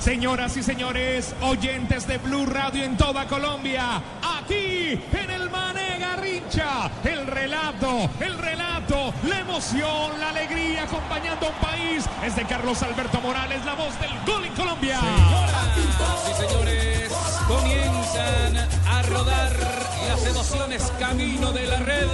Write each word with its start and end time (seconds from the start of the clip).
Señoras 0.00 0.56
y 0.56 0.62
señores, 0.62 1.34
oyentes 1.42 2.06
de 2.06 2.18
Blue 2.18 2.46
Radio 2.46 2.84
en 2.84 2.96
toda 2.96 3.26
Colombia, 3.26 4.00
aquí 4.22 4.98
en 5.12 5.30
el 5.30 5.50
Mané 5.50 5.98
Garrincha, 5.98 6.88
el 7.02 7.26
relato, 7.26 8.08
el 8.20 8.38
relato, 8.38 9.12
la 9.24 9.40
emoción, 9.40 10.20
la 10.20 10.30
alegría 10.30 10.84
acompañando 10.84 11.46
a 11.46 11.50
un 11.50 11.56
país 11.56 12.04
es 12.24 12.36
de 12.36 12.44
Carlos 12.44 12.80
Alberto 12.82 13.20
Morales, 13.20 13.64
la 13.64 13.74
voz 13.74 13.98
del 14.00 14.10
gol 14.24 14.44
en 14.44 14.54
Colombia. 14.54 15.00
Señoras 15.00 16.30
y 16.30 16.46
señores, 16.46 17.12
comienzan 17.48 18.68
a 18.88 19.02
rodar 19.02 19.52
las 20.08 20.26
emociones 20.26 20.92
camino 20.98 21.52
de 21.52 21.66
la 21.66 21.78
red. 21.80 22.08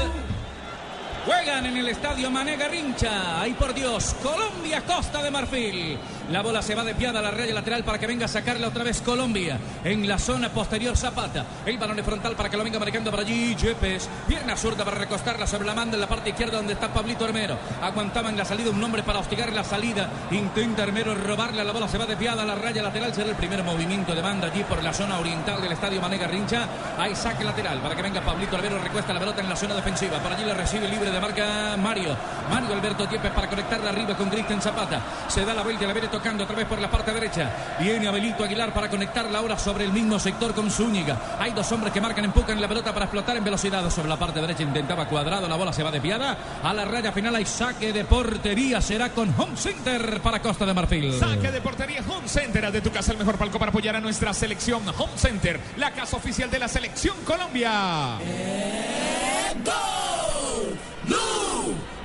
Juegan 1.27 1.65
en 1.65 1.77
el 1.79 1.89
estadio 1.89 2.31
Mané 2.31 2.57
Garrincha. 2.57 3.41
Ay 3.41 3.55
por 3.55 3.73
Dios, 3.73 4.15
Colombia, 4.23 4.83
Costa 4.87 5.23
de 5.23 5.31
Marfil. 5.31 5.99
La 6.31 6.41
bola 6.41 6.63
se 6.63 6.75
va 6.75 6.83
desviada 6.83 7.19
a 7.19 7.23
la 7.23 7.31
raya 7.31 7.53
lateral 7.53 7.85
para 7.85 7.99
que 7.99 8.07
venga 8.07 8.25
a 8.25 8.29
sacarla 8.29 8.69
otra 8.69 8.83
vez 8.83 9.03
Colombia. 9.03 9.59
En 9.85 10.09
la 10.09 10.19
zona 10.19 10.49
posterior 10.49 10.97
Zapata. 10.97 11.45
El 11.67 11.77
balón 11.77 11.97
de 11.97 12.03
frontal 12.03 12.35
para 12.35 12.49
que 12.49 12.57
lo 12.57 12.65
venga 12.65 12.79
marcando 12.79 13.11
por 13.11 13.21
allí 13.21 13.55
Yepes. 13.55 14.09
Pierna 14.27 14.57
zurda 14.57 14.87
para 14.87 14.97
recostarla 14.97 15.47
sobre 15.47 15.67
la 15.67 15.75
manda 15.75 15.97
en 15.97 16.01
la 16.01 16.09
parte 16.09 16.31
izquierda 16.31 16.57
donde 16.57 16.73
está 16.73 16.89
Pablito 16.89 17.27
Hermero. 17.27 17.59
Aguantaba 17.83 18.31
en 18.31 18.39
la 18.39 18.45
salida 18.47 18.71
un 18.71 18.83
hombre 18.83 19.03
para 19.03 19.19
hostigar 19.19 19.53
la 19.53 19.65
salida. 19.65 20.09
Intenta 20.31 20.83
Hermero 20.85 21.15
robarle. 21.15 21.63
La 21.63 21.73
bola 21.73 21.89
se 21.89 21.99
va 21.99 22.07
desviada 22.07 22.43
a 22.43 22.47
la 22.47 22.55
raya 22.55 22.83
lateral. 22.83 23.13
Será 23.13 23.29
el 23.29 23.37
primer 23.37 23.63
movimiento 23.63 24.15
de 24.15 24.23
banda 24.23 24.49
allí 24.49 24.65
por 24.65 24.83
la 24.83 24.95
zona 24.95 25.19
oriental 25.19 25.61
del 25.61 25.73
estadio 25.73 26.01
Mané 26.01 26.17
Garrincha. 26.17 26.67
Hay 26.97 27.15
saque 27.15 27.45
lateral 27.45 27.81
para 27.81 27.95
que 27.95 28.03
venga 28.03 28.23
Pablito 28.23 28.57
Hermero. 28.57 28.79
Recuesta 28.79 29.13
la 29.13 29.21
pelota 29.21 29.43
en 29.43 29.49
la 29.51 29.57
zona 29.57 29.75
defensiva. 29.75 30.19
Por 30.21 30.33
allí 30.33 30.45
la 30.45 30.55
recibe 30.55 30.89
libre 30.89 31.11
de 31.11 31.21
marca 31.21 31.77
Mario. 31.77 32.17
Mario 32.51 32.73
Alberto 32.73 33.09
Yepes 33.11 33.31
para 33.33 33.47
conectarla 33.47 33.91
arriba 33.91 34.17
con 34.17 34.31
Cristian 34.31 34.63
Zapata. 34.63 35.03
Se 35.29 35.45
da 35.45 35.53
la 35.53 35.63
vuelta 35.63 35.85
y 35.85 35.87
la 35.87 35.93
viene 35.93 36.14
tocando 36.15 36.45
otra 36.45 36.55
vez 36.55 36.67
por 36.67 36.79
la 36.79 36.89
parte 36.89 37.13
derecha. 37.13 37.51
Viene 37.81 38.07
Abelito 38.07 38.45
Aguilar 38.45 38.73
para 38.73 38.89
conectarla 38.89 39.41
ahora 39.41 39.59
sobre 39.59 39.85
el 39.85 39.93
mismo 39.93 40.17
sector 40.21 40.55
con 40.55 40.71
Zúñiga. 40.71 41.37
Hay 41.41 41.51
dos 41.51 41.73
hombres 41.73 41.93
que 41.93 42.01
marcan, 42.01 42.25
empujan 42.25 42.61
la 42.61 42.69
pelota 42.69 42.93
para 42.93 43.07
explotar 43.07 43.37
en 43.37 43.43
velocidad 43.43 43.91
sobre 43.91 44.09
la 44.09 44.17
parte 44.17 44.41
derecha. 44.41 44.63
Intentaba 44.63 45.09
cuadrado, 45.09 45.49
la 45.49 45.57
bola 45.57 45.73
se 45.73 45.83
va 45.83 45.91
desviada. 45.91 46.39
A 46.63 46.73
la 46.73 46.85
raya 46.85 47.11
final 47.11 47.35
hay 47.35 47.45
saque 47.45 47.93
de 47.93 48.05
portería. 48.05 48.81
Será 48.81 49.09
con 49.09 49.35
Home 49.37 49.57
Center 49.57 50.21
para 50.21 50.41
Costa 50.41 50.65
de 50.65 50.73
Marfil. 50.73 51.19
Saque 51.19 51.51
de 51.51 51.61
portería 51.61 52.01
Home 52.09 52.29
Center. 52.29 52.65
Haz 52.67 52.73
de 52.73 52.81
tu 52.81 52.93
casa 52.93 53.11
el 53.11 53.19
mejor 53.19 53.37
palco 53.37 53.59
para 53.59 53.71
apoyar 53.71 53.97
a 53.97 54.01
nuestra 54.01 54.33
selección. 54.33 54.83
Home 54.97 55.15
Center, 55.17 55.59
la 55.79 55.91
casa 55.91 56.17
oficial 56.17 56.49
de 56.49 56.61
la 56.61 56.69
selección 56.69 57.17
Colombia. 57.25 58.19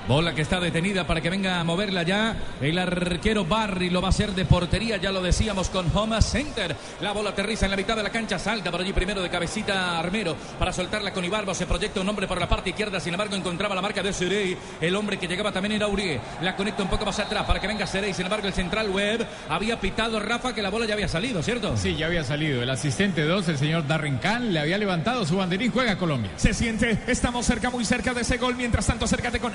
Bola 0.10 0.34
que 0.34 0.42
está 0.42 0.60
detenida 0.60 1.06
para 1.06 1.22
que 1.22 1.30
venga 1.30 1.60
a 1.60 1.64
moverla 1.64 2.02
ya. 2.02 2.36
El 2.60 2.80
arquero 2.80 3.46
Barry 3.46 3.92
lo 3.92 4.02
va 4.02 4.08
a 4.08 4.10
hacer 4.10 4.32
de 4.32 4.44
portería, 4.44 4.98
ya 4.98 5.12
lo 5.12 5.22
decíamos 5.22 5.70
con 5.70 5.86
Homa 5.96 6.20
Center. 6.20 6.76
La 7.02 7.12
bola 7.12 7.30
aterriza 7.30 7.66
en 7.66 7.72
la 7.72 7.78
mitad 7.78 7.96
de 7.96 8.02
la 8.02 8.10
cancha, 8.10 8.40
salta 8.40 8.72
por 8.72 8.82
allí 8.82 8.92
primero 8.92 9.22
de 9.22 9.30
cabecita 9.30 10.00
Armero 10.00 10.36
para 10.58 10.74
soltarla 10.74 11.14
con 11.14 11.24
Ibarbo. 11.24 11.54
Se 11.54 11.68
proyecta 11.68 12.02
un 12.02 12.10
hombre 12.10 12.28
por 12.28 12.40
la 12.40 12.50
parte 12.50 12.72
izquierda, 12.72 13.00
sin 13.00 13.14
embargo 13.14 13.36
encontraba 13.36 13.76
la 13.76 13.84
marca 13.84 14.02
de 14.02 14.12
Serey. 14.12 14.58
El 14.82 14.96
hombre 14.96 15.20
que 15.20 15.28
llegaba 15.28 15.52
también 15.52 15.74
era 15.74 15.88
Urié. 15.88 16.20
La 16.42 16.56
conecta 16.56 16.82
un 16.82 16.90
poco 16.90 17.06
más 17.06 17.20
atrás 17.20 17.46
para 17.46 17.60
que 17.60 17.68
venga 17.68 17.86
Serey. 17.86 18.12
Sin 18.16 18.26
embargo, 18.26 18.48
el 18.48 18.54
central 18.54 18.90
web 18.90 19.24
había 19.48 19.80
pitado 19.80 20.20
Rafa 20.20 20.56
que 20.56 20.64
la 20.64 20.72
bola 20.72 20.88
ya 20.88 20.96
había 20.96 21.08
salido, 21.08 21.44
¿cierto? 21.44 21.78
Sí, 21.78 21.96
ya 21.96 22.08
había 22.08 22.24
salido. 22.24 22.64
El 22.64 22.70
asistente 22.72 23.22
2, 23.22 23.48
el 23.50 23.60
señor 23.60 23.86
Darren 23.86 24.18
Kahn, 24.18 24.54
le 24.54 24.60
había 24.60 24.80
levantado 24.80 25.24
su 25.24 25.38
banderín. 25.38 25.72
Juega 25.72 26.00
Colombia. 26.00 26.32
Se 26.36 26.56
siente, 26.56 26.98
estamos 27.06 27.46
cerca, 27.46 27.70
muy 27.70 27.86
cerca 27.86 28.16
de 28.16 28.22
ese 28.22 28.38
gol. 28.38 28.56
Mientras 28.56 28.88
tanto, 28.88 29.06
acércate 29.06 29.40
con 29.40 29.54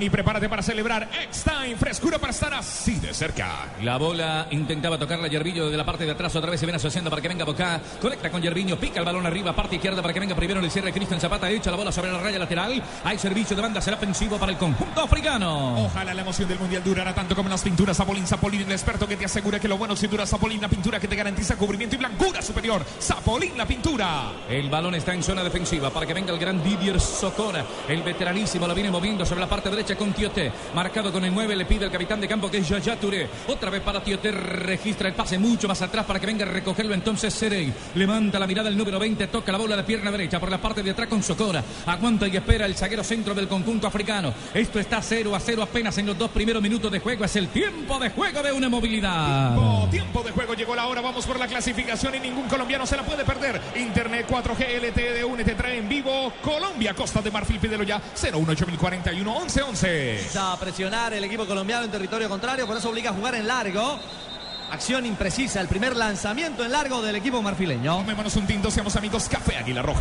Y 0.00 0.10
prepárate 0.10 0.48
para 0.48 0.62
celebrar 0.62 1.08
Eckstein. 1.22 1.76
Frescura 1.78 2.18
para 2.18 2.32
estar 2.32 2.52
así 2.52 2.94
de 2.94 3.14
cerca. 3.14 3.74
La 3.82 3.96
bola 3.96 4.46
intentaba 4.50 4.98
tocarla 4.98 5.28
Yerviño 5.28 5.64
desde 5.64 5.76
la 5.76 5.84
parte 5.84 6.04
de 6.04 6.12
atrás. 6.12 6.34
Otra 6.36 6.50
vez 6.50 6.60
se 6.60 6.66
viene 6.66 6.76
asociando 6.76 7.10
para 7.10 7.22
que 7.22 7.28
venga 7.28 7.44
Boca. 7.44 7.80
Conecta 8.00 8.30
con 8.30 8.42
Yerviño. 8.42 8.76
Pica 8.76 8.98
el 9.00 9.06
balón 9.06 9.24
arriba, 9.26 9.54
parte 9.54 9.76
izquierda 9.76 10.02
para 10.02 10.12
que 10.12 10.20
venga 10.20 10.34
primero 10.34 10.60
el 10.60 10.70
cierre 10.70 10.92
Cristian 10.92 11.20
Zapata. 11.20 11.50
Echa 11.50 11.70
la 11.70 11.76
bola 11.76 11.92
sobre 11.92 12.12
la 12.12 12.18
raya 12.18 12.38
lateral. 12.38 12.82
Hay 13.04 13.18
servicio 13.18 13.56
de 13.56 13.62
banda. 13.62 13.80
Será 13.80 13.96
ofensivo 13.96 14.36
para 14.36 14.52
el 14.52 14.58
conjunto 14.58 15.02
africano. 15.02 15.84
Ojalá 15.84 16.12
la 16.12 16.22
emoción 16.22 16.48
del 16.48 16.58
mundial 16.58 16.82
durara 16.84 17.14
tanto 17.14 17.34
como 17.34 17.48
las 17.48 17.62
pinturas 17.62 17.96
Zapolín. 17.96 18.26
Zapolín, 18.26 18.62
el 18.62 18.72
experto 18.72 19.06
que 19.06 19.16
te 19.16 19.24
asegura 19.24 19.58
que 19.58 19.68
lo 19.68 19.78
bueno 19.78 19.96
si 19.96 20.06
dura 20.06 20.26
Zapolín, 20.26 20.60
la 20.60 20.68
pintura 20.68 21.00
que 21.00 21.08
te 21.08 21.16
garantiza 21.16 21.56
cubrimiento 21.56 21.94
y 21.96 21.98
blancura 21.98 22.42
superior. 22.42 22.84
Zapolín, 23.00 23.56
la 23.56 23.66
pintura. 23.66 24.32
El 24.48 24.68
balón 24.68 24.94
está 24.94 25.14
en 25.14 25.22
zona 25.22 25.42
defensiva 25.42 25.90
para 25.90 26.06
que 26.06 26.14
venga 26.14 26.32
el 26.32 26.38
gran 26.38 26.62
Didier 26.62 27.00
Socora. 27.00 27.64
El 27.88 28.02
veteranísimo 28.02 28.66
lo 28.66 28.74
viene 28.74 28.90
moviendo 28.90 29.24
sobre 29.24 29.40
la 29.40 29.48
parte 29.48 29.67
derecha 29.70 29.96
con 29.96 30.12
Tioté. 30.12 30.50
Marcado 30.74 31.12
con 31.12 31.24
el 31.24 31.34
9, 31.34 31.56
le 31.56 31.64
pide 31.64 31.84
el 31.84 31.90
capitán 31.90 32.20
de 32.20 32.28
campo 32.28 32.50
que 32.50 32.58
es 32.58 32.68
Yaya 32.68 32.96
Touré. 32.96 33.28
Otra 33.48 33.70
vez 33.70 33.82
para 33.82 34.02
Tioté, 34.02 34.30
registra 34.30 35.08
el 35.08 35.14
pase 35.14 35.38
mucho 35.38 35.68
más 35.68 35.80
atrás 35.82 36.04
para 36.06 36.20
que 36.20 36.26
venga 36.26 36.44
a 36.44 36.48
recogerlo 36.48 36.94
entonces 36.94 37.32
Serey. 37.34 37.72
Levanta 37.94 38.38
la 38.38 38.46
mirada 38.46 38.68
el 38.68 38.76
número 38.76 38.98
20, 38.98 39.26
toca 39.28 39.52
la 39.52 39.58
bola 39.58 39.76
de 39.76 39.84
pierna 39.84 40.10
derecha 40.10 40.40
por 40.40 40.50
la 40.50 40.58
parte 40.58 40.82
de 40.82 40.90
atrás 40.90 41.08
con 41.08 41.22
Socora. 41.22 41.62
Aguanta 41.86 42.28
y 42.28 42.36
espera 42.36 42.66
el 42.66 42.74
zaguero 42.74 43.04
centro 43.04 43.34
del 43.34 43.48
conjunto 43.48 43.86
africano. 43.86 44.32
Esto 44.54 44.78
está 44.78 45.00
0 45.02 45.34
a 45.34 45.40
0 45.40 45.62
apenas 45.62 45.96
en 45.98 46.06
los 46.06 46.18
dos 46.18 46.30
primeros 46.30 46.62
minutos 46.62 46.90
de 46.90 47.00
juego. 47.00 47.24
Es 47.24 47.36
el 47.36 47.48
tiempo 47.48 47.98
de 47.98 48.10
juego 48.10 48.42
de 48.42 48.52
una 48.52 48.68
movilidad. 48.68 49.56
Tiempo, 49.90 50.22
de 50.22 50.32
juego, 50.32 50.54
llegó 50.54 50.74
la 50.74 50.86
hora. 50.86 51.00
Vamos 51.00 51.26
por 51.26 51.38
la 51.38 51.46
clasificación 51.46 52.14
y 52.14 52.20
ningún 52.20 52.48
colombiano 52.48 52.86
se 52.86 52.96
la 52.96 53.02
puede 53.02 53.24
perder. 53.24 53.60
Internet 53.76 54.26
4G 54.28 54.88
LTE 54.88 55.12
de 55.14 55.24
UNE 55.24 55.44
te 55.44 55.54
trae 55.54 55.78
en 55.78 55.88
vivo 55.88 56.32
Colombia, 56.42 56.94
Costa 56.94 57.22
de 57.22 57.30
Marfil, 57.30 57.58
pídelo 57.58 57.84
ya 57.84 58.00
018041 58.14 59.48
1111. 59.58 60.30
a 60.38 60.56
presionar 60.58 61.12
el 61.12 61.24
equipo 61.24 61.46
colombiano 61.46 61.84
en 61.84 61.90
territorio 61.90 62.28
contrario, 62.28 62.66
por 62.66 62.76
eso 62.76 62.90
obliga 62.90 63.10
a 63.10 63.14
jugar 63.14 63.34
en 63.34 63.46
largo. 63.46 63.98
Acción 64.70 65.06
imprecisa, 65.06 65.60
el 65.60 65.68
primer 65.68 65.96
lanzamiento 65.96 66.64
en 66.64 66.72
largo 66.72 67.02
del 67.02 67.16
equipo 67.16 67.42
marfileño. 67.42 67.96
Tomémonos 67.98 68.36
un 68.36 68.46
tinto, 68.46 68.70
seamos 68.70 68.94
amigos, 68.96 69.28
Café 69.28 69.56
Águila 69.56 69.82
Roja. 69.82 70.00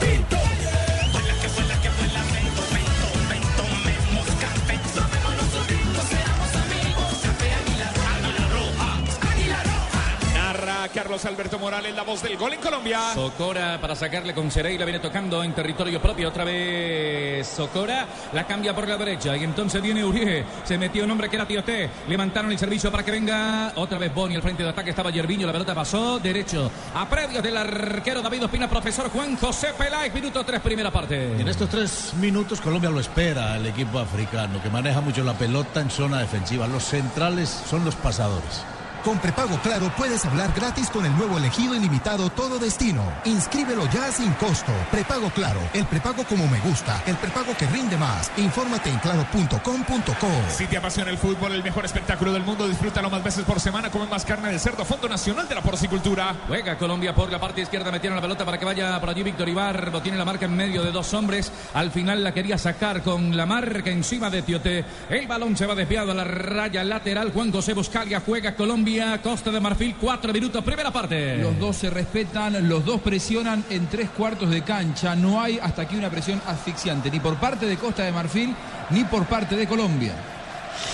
Carlos 10.93 11.25
Alberto 11.25 11.59
Morales, 11.59 11.95
la 11.95 12.03
voz 12.03 12.21
del 12.21 12.37
gol 12.37 12.53
en 12.53 12.59
Colombia. 12.59 12.99
Socora 13.13 13.79
para 13.79 13.95
sacarle 13.95 14.33
con 14.33 14.49
Serey, 14.51 14.77
la 14.77 14.85
viene 14.85 14.99
tocando 14.99 15.43
en 15.43 15.53
territorio 15.53 16.01
propio. 16.01 16.29
Otra 16.29 16.43
vez 16.43 17.47
Socora, 17.47 18.05
la 18.33 18.45
cambia 18.45 18.73
por 18.73 18.87
la 18.87 18.97
derecha. 18.97 19.35
Y 19.37 19.43
entonces 19.43 19.81
viene 19.81 20.03
Uribe. 20.03 20.45
Se 20.63 20.77
metió 20.77 21.03
un 21.03 21.11
hombre 21.11 21.29
que 21.29 21.35
era 21.35 21.47
Tioté. 21.47 21.89
Levantaron 22.07 22.51
el 22.51 22.59
servicio 22.59 22.91
para 22.91 23.03
que 23.03 23.11
venga 23.11 23.73
otra 23.75 23.97
vez 23.97 24.13
Boni. 24.13 24.35
Al 24.35 24.41
frente 24.41 24.63
de 24.63 24.69
ataque 24.69 24.91
estaba 24.91 25.09
Yerviño. 25.09 25.47
La 25.47 25.53
pelota 25.53 25.75
pasó 25.75 26.19
derecho. 26.19 26.71
A 26.95 27.07
predios 27.07 27.43
del 27.43 27.57
arquero 27.57 28.21
David 28.21 28.45
Ospina, 28.45 28.69
profesor 28.69 29.09
Juan 29.09 29.35
José 29.37 29.73
Peláez. 29.77 30.13
Minuto 30.13 30.43
3, 30.43 30.61
primera 30.61 30.91
parte. 30.91 31.39
En 31.39 31.47
estos 31.47 31.69
tres 31.69 32.13
minutos 32.19 32.61
Colombia 32.61 32.89
lo 32.89 32.99
espera 32.99 33.55
el 33.57 33.65
equipo 33.65 33.99
africano, 33.99 34.61
que 34.61 34.69
maneja 34.69 35.01
mucho 35.01 35.23
la 35.23 35.33
pelota 35.33 35.81
en 35.81 35.89
zona 35.89 36.19
defensiva. 36.19 36.67
Los 36.67 36.83
centrales 36.83 37.49
son 37.49 37.85
los 37.85 37.95
pasadores. 37.95 38.63
Con 39.03 39.19
prepago 39.19 39.57
claro 39.61 39.91
puedes 39.95 40.25
hablar 40.25 40.51
gratis 40.55 40.89
con 40.89 41.05
el 41.05 41.15
nuevo 41.15 41.37
elegido 41.37 41.75
ilimitado 41.75 42.29
Todo 42.29 42.59
Destino. 42.59 43.03
Inscríbelo 43.25 43.89
ya 43.91 44.11
sin 44.11 44.31
costo. 44.33 44.71
Prepago 44.91 45.29
claro, 45.29 45.59
el 45.73 45.85
prepago 45.85 46.23
como 46.25 46.47
me 46.47 46.59
gusta, 46.59 47.01
el 47.05 47.15
prepago 47.15 47.55
que 47.57 47.67
rinde 47.67 47.97
más. 47.97 48.31
Infórmate 48.37 48.89
en 48.89 48.99
claro.com.co. 48.99 50.27
Si 50.49 50.67
te 50.67 50.77
apasiona 50.77 51.11
el 51.11 51.17
fútbol, 51.17 51.53
el 51.53 51.63
mejor 51.63 51.85
espectáculo 51.85 52.33
del 52.33 52.43
mundo, 52.43 52.67
disfrútalo 52.67 53.09
más 53.09 53.23
veces 53.23 53.45
por 53.45 53.59
semana. 53.59 53.89
Come 53.89 54.07
más 54.07 54.25
carne 54.25 54.51
de 54.51 54.59
cerdo, 54.59 54.83
Fondo 54.83 55.07
Nacional 55.07 55.47
de 55.47 55.55
la 55.55 55.61
Porcicultura. 55.61 56.35
Juega 56.47 56.77
Colombia 56.77 57.13
por 57.15 57.31
la 57.31 57.39
parte 57.39 57.61
izquierda, 57.61 57.91
metieron 57.91 58.15
la 58.15 58.21
pelota 58.21 58.45
para 58.45 58.57
que 58.57 58.65
vaya 58.65 58.99
por 58.99 59.09
allí 59.09 59.23
Víctor 59.23 59.47
Ibarbo. 59.47 60.01
Tiene 60.01 60.17
la 60.17 60.25
marca 60.25 60.45
en 60.45 60.55
medio 60.55 60.83
de 60.83 60.91
dos 60.91 61.13
hombres. 61.13 61.51
Al 61.73 61.91
final 61.91 62.23
la 62.23 62.33
quería 62.33 62.57
sacar 62.57 63.03
con 63.03 63.37
la 63.37 63.45
marca 63.45 63.89
encima 63.89 64.29
de 64.29 64.41
Tioté. 64.41 64.83
El 65.09 65.27
balón 65.27 65.55
se 65.55 65.65
va 65.65 65.75
desviado 65.75 66.11
a 66.11 66.15
la 66.15 66.23
raya 66.23 66.83
lateral. 66.83 67.31
Juan 67.31 67.51
José 67.51 67.73
Buscalia 67.73 68.21
juega 68.25 68.55
Colombia. 68.55 68.86
Costa 69.21 69.51
de 69.51 69.59
Marfil, 69.59 69.95
cuatro 69.99 70.31
minutos, 70.31 70.63
primera 70.63 70.91
parte. 70.91 71.37
Los 71.37 71.59
dos 71.59 71.75
se 71.75 71.89
respetan, 71.89 72.69
los 72.69 72.85
dos 72.85 73.01
presionan 73.01 73.65
en 73.69 73.87
tres 73.87 74.09
cuartos 74.11 74.49
de 74.49 74.61
cancha. 74.61 75.13
No 75.13 75.41
hay 75.41 75.59
hasta 75.59 75.81
aquí 75.81 75.97
una 75.97 76.09
presión 76.09 76.41
asfixiante, 76.47 77.11
ni 77.11 77.19
por 77.19 77.35
parte 77.35 77.65
de 77.65 77.75
Costa 77.75 78.03
de 78.03 78.13
Marfil, 78.13 78.55
ni 78.91 79.03
por 79.03 79.25
parte 79.25 79.57
de 79.57 79.67
Colombia. 79.67 80.13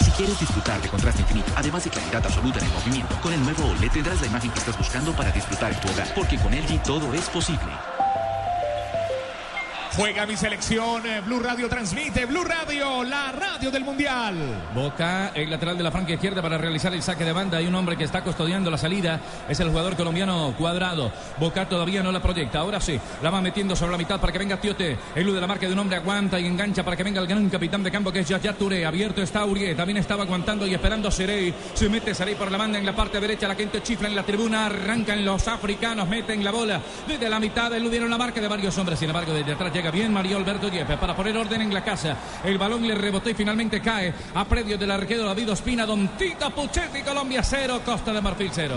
Si 0.04 0.10
quieres 0.12 0.40
disfrutar 0.40 0.82
de 0.82 0.90
contraste 0.90 1.22
infinito, 1.22 1.52
además 1.56 1.84
de 1.84 1.92
claridad 1.92 2.26
absoluta 2.26 2.58
en 2.58 2.66
el 2.66 2.72
movimiento, 2.72 3.16
con 3.22 3.32
el 3.32 3.44
nuevo 3.44 3.64
OLED 3.64 3.92
tendrás 3.92 4.20
la 4.22 4.28
imagen 4.28 4.50
que 4.50 4.60
estás 4.60 4.78
buscando 4.78 5.12
para 5.14 5.32
disfrutar 5.32 5.72
en 5.72 5.80
tu 5.80 5.90
hogar, 5.90 6.08
porque 6.16 6.38
con 6.40 6.52
LG 6.52 6.82
todo 6.82 7.14
es 7.14 7.30
posible. 7.30 8.03
Juega 9.96 10.26
mi 10.26 10.36
selección, 10.36 11.06
eh, 11.06 11.22
Blue 11.22 11.40
Radio 11.40 11.70
transmite, 11.70 12.26
Blue 12.26 12.44
Radio, 12.44 13.04
la 13.04 13.32
radio 13.32 13.70
del 13.70 13.84
Mundial. 13.84 14.36
Boca, 14.74 15.32
el 15.36 15.52
lateral 15.52 15.78
de 15.78 15.84
la 15.84 15.92
franca 15.92 16.14
izquierda 16.14 16.42
para 16.42 16.58
realizar 16.58 16.92
el 16.96 17.04
saque 17.04 17.24
de 17.24 17.32
banda. 17.32 17.60
Hay 17.60 17.68
un 17.68 17.76
hombre 17.76 17.96
que 17.96 18.04
está 18.04 18.24
custodiando 18.24 18.72
la 18.72 18.78
salida. 18.80 19.22
Es 19.48 19.60
el 19.60 19.70
jugador 19.70 19.96
colombiano 19.96 20.56
Cuadrado. 20.58 21.12
Boca 21.40 21.70
todavía 21.70 22.02
no 22.02 22.12
la 22.12 22.24
proyecta. 22.24 22.58
Ahora 22.58 22.82
sí, 22.82 23.00
la 23.22 23.30
va 23.30 23.40
metiendo 23.40 23.76
sobre 23.76 23.92
la 23.92 24.00
mitad 24.00 24.20
para 24.20 24.34
que 24.34 24.40
venga 24.40 24.60
Tiote. 24.60 24.98
Elude 25.14 25.40
la 25.40 25.46
marca 25.46 25.68
de 25.68 25.74
un 25.74 25.80
hombre, 25.80 25.98
aguanta 25.98 26.40
y 26.40 26.48
engancha 26.48 26.84
para 26.84 26.98
que 26.98 27.04
venga 27.04 27.22
el 27.22 27.28
gran 27.28 27.48
capitán 27.52 27.84
de 27.84 27.92
campo 27.92 28.12
que 28.12 28.22
es 28.22 28.28
Yaya. 28.28 28.56
Abierto 28.88 29.22
está 29.22 29.46
Urié. 29.46 29.76
También 29.76 29.98
estaba 29.98 30.24
aguantando 30.24 30.66
y 30.66 30.74
esperando 30.74 31.12
Serey. 31.12 31.54
Se 31.76 31.88
mete 31.88 32.16
Serey 32.16 32.34
por 32.34 32.52
la 32.52 32.58
banda 32.58 32.80
en 32.80 32.86
la 32.88 32.96
parte 32.96 33.20
derecha. 33.20 33.48
La 33.48 33.56
gente 33.56 33.84
chifla 33.84 34.08
en 34.08 34.16
la 34.16 34.24
tribuna. 34.24 34.66
Arrancan 34.66 35.24
los 35.24 35.48
africanos. 35.48 36.10
Meten 36.10 36.44
la 36.44 36.50
bola 36.50 36.82
desde 37.08 37.30
la 37.30 37.40
mitad. 37.40 37.72
Eludieron 37.72 38.10
la 38.10 38.18
marca 38.18 38.42
de 38.42 38.48
varios 38.48 38.76
hombres. 38.80 38.98
Sin 38.98 39.10
embargo, 39.10 39.34
desde 39.34 39.52
atrás 39.52 39.72
llega 39.72 39.83
bien 39.92 40.14
Mario 40.14 40.38
Alberto 40.38 40.70
Yepes 40.70 40.98
para 40.98 41.16
poner 41.16 41.38
orden 41.38 41.62
en 41.62 41.74
la 41.74 41.84
casa. 41.84 42.16
El 42.44 42.58
balón 42.58 42.88
le 42.88 42.96
rebotó 42.96 43.30
y 43.30 43.34
finalmente 43.34 43.82
cae 43.82 44.14
a 44.34 44.46
predio 44.46 44.78
del 44.78 44.92
arquero 44.92 45.24
David 45.24 45.52
Ospina. 45.52 45.86
Don 45.86 46.08
Tito 46.18 46.50
Puchetti, 46.52 47.02
Colombia 47.02 47.44
0, 47.44 47.82
Costa 47.86 48.14
de 48.14 48.22
Marfil 48.22 48.50
0. 48.54 48.76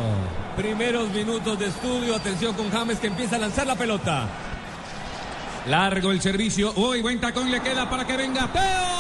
Primeros 0.57 1.09
minutos 1.11 1.59
de 1.59 1.67
estudio. 1.67 2.17
Atención 2.17 2.55
con 2.55 2.71
James 2.71 2.99
que 2.99 3.09
empieza 3.09 3.37
a 3.37 3.39
lanzar 3.39 3.67
la 3.67 3.75
pelota. 3.75 4.29
Largo 5.69 6.13
el 6.13 6.21
servicio. 6.21 6.73
Uy, 6.77 7.03
buen 7.03 7.21
tacón 7.21 7.51
le 7.51 7.61
queda 7.61 7.89
para 7.89 8.07
que 8.07 8.17
venga 8.17 8.47
Teo. 8.53 8.97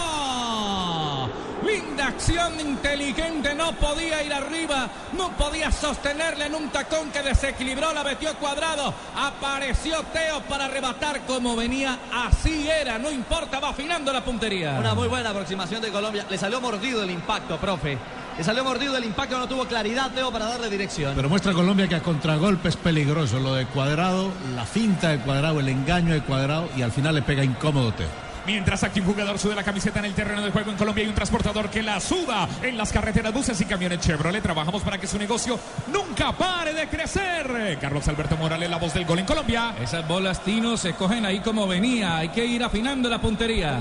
Acción 2.06 2.60
inteligente. 2.60 3.52
No 3.54 3.72
podía 3.72 4.22
ir 4.22 4.32
arriba. 4.32 4.88
No 5.16 5.36
podía 5.36 5.72
sostenerle 5.72 6.46
en 6.46 6.54
un 6.54 6.68
tacón 6.68 7.10
que 7.10 7.20
desequilibró. 7.20 7.92
La 7.92 8.04
metió 8.04 8.32
cuadrado. 8.36 8.94
Apareció 9.16 10.04
Teo 10.12 10.40
para 10.42 10.66
arrebatar 10.66 11.22
como 11.26 11.56
venía. 11.56 11.98
Así 12.12 12.68
era. 12.68 12.98
No 12.98 13.10
importa. 13.10 13.58
Va 13.58 13.70
afinando 13.70 14.12
la 14.12 14.24
puntería. 14.24 14.76
Una 14.78 14.94
muy 14.94 15.08
buena 15.08 15.30
aproximación 15.30 15.82
de 15.82 15.90
Colombia. 15.90 16.24
Le 16.30 16.38
salió 16.38 16.60
mordido 16.60 17.02
el 17.02 17.10
impacto, 17.10 17.56
profe. 17.56 17.98
Le 18.38 18.44
salió 18.44 18.62
mordido 18.62 18.96
el 18.96 19.04
impacto. 19.04 19.36
No 19.36 19.48
tuvo 19.48 19.66
claridad, 19.66 20.12
Teo, 20.12 20.30
para 20.30 20.46
darle 20.46 20.70
dirección. 20.70 21.12
Pero 21.16 21.28
muestra 21.28 21.52
Colombia 21.52 21.88
que 21.88 21.96
a 21.96 22.02
contragolpe 22.02 22.68
es 22.68 22.76
peligroso. 22.76 23.40
Lo 23.40 23.54
de 23.54 23.66
cuadrado, 23.66 24.30
la 24.54 24.64
finta 24.64 25.08
de 25.08 25.18
cuadrado, 25.18 25.58
el 25.58 25.68
engaño 25.68 26.14
de 26.14 26.20
cuadrado 26.20 26.68
y 26.76 26.82
al 26.82 26.92
final 26.92 27.16
le 27.16 27.22
pega 27.22 27.42
incómodo 27.42 27.92
Teo. 27.92 28.25
Mientras 28.46 28.84
aquí 28.84 29.00
un 29.00 29.06
jugador 29.06 29.38
sude 29.38 29.56
la 29.56 29.64
camiseta 29.64 29.98
en 29.98 30.04
el 30.04 30.14
terreno 30.14 30.40
de 30.40 30.52
juego 30.52 30.70
en 30.70 30.76
Colombia 30.76 31.02
hay 31.02 31.08
un 31.08 31.16
transportador 31.16 31.68
que 31.68 31.82
la 31.82 31.98
suda 32.00 32.48
en 32.62 32.76
las 32.76 32.92
carreteras, 32.92 33.32
buses 33.34 33.60
y 33.60 33.64
camiones 33.64 33.98
Chevrolet. 34.00 34.40
Trabajamos 34.40 34.82
para 34.82 34.98
que 34.98 35.08
su 35.08 35.18
negocio 35.18 35.58
nunca 35.92 36.30
pare 36.32 36.72
de 36.72 36.88
crecer. 36.88 37.78
Carlos 37.80 38.06
Alberto 38.06 38.36
Morales, 38.36 38.70
la 38.70 38.78
voz 38.78 38.94
del 38.94 39.04
gol 39.04 39.18
en 39.18 39.26
Colombia. 39.26 39.74
Esas 39.82 40.06
bolas 40.06 40.40
Tino 40.44 40.76
se 40.76 40.94
cogen 40.94 41.26
ahí 41.26 41.40
como 41.40 41.66
venía. 41.66 42.18
Hay 42.18 42.28
que 42.28 42.46
ir 42.46 42.62
afinando 42.62 43.08
la 43.08 43.20
puntería. 43.20 43.80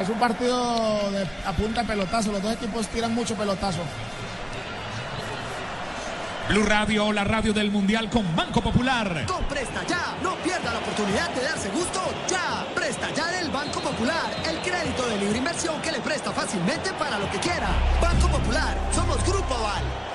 Es 0.00 0.08
un 0.08 0.18
partido 0.18 1.10
de, 1.10 1.26
a 1.44 1.52
punta 1.52 1.82
de 1.82 1.88
pelotazo. 1.88 2.32
Los 2.32 2.42
dos 2.42 2.54
equipos 2.54 2.88
tiran 2.88 3.14
mucho 3.14 3.34
pelotazo. 3.34 3.80
Blue 6.50 6.64
Radio, 6.64 7.12
la 7.12 7.22
radio 7.22 7.52
del 7.52 7.70
Mundial 7.70 8.10
con 8.10 8.34
Banco 8.34 8.60
Popular. 8.60 9.24
Con 9.24 9.44
Presta 9.44 9.86
Ya, 9.86 10.16
no 10.20 10.34
pierda 10.42 10.72
la 10.72 10.80
oportunidad 10.80 11.30
de 11.30 11.42
darse 11.42 11.68
gusto 11.68 12.00
ya. 12.28 12.66
Presta 12.74 13.08
Ya 13.14 13.28
del 13.28 13.52
Banco 13.52 13.78
Popular, 13.78 14.34
el 14.44 14.58
crédito 14.58 15.06
de 15.06 15.16
libre 15.18 15.38
inversión 15.38 15.80
que 15.80 15.92
le 15.92 16.00
presta 16.00 16.32
fácilmente 16.32 16.90
para 16.94 17.20
lo 17.20 17.30
que 17.30 17.38
quiera. 17.38 17.68
Banco 18.02 18.26
Popular, 18.26 18.76
somos 18.92 19.24
Grupo 19.24 19.54
Aval. 19.54 20.09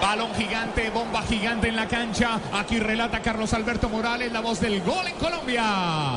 Balón 0.00 0.32
gigante, 0.34 0.90
bomba 0.90 1.22
gigante 1.22 1.68
en 1.68 1.76
la 1.76 1.86
cancha. 1.88 2.38
Aquí 2.52 2.78
relata 2.78 3.20
Carlos 3.20 3.52
Alberto 3.52 3.88
Morales, 3.88 4.30
la 4.32 4.40
voz 4.40 4.60
del 4.60 4.80
gol 4.82 5.06
en 5.06 5.16
Colombia. 5.16 5.64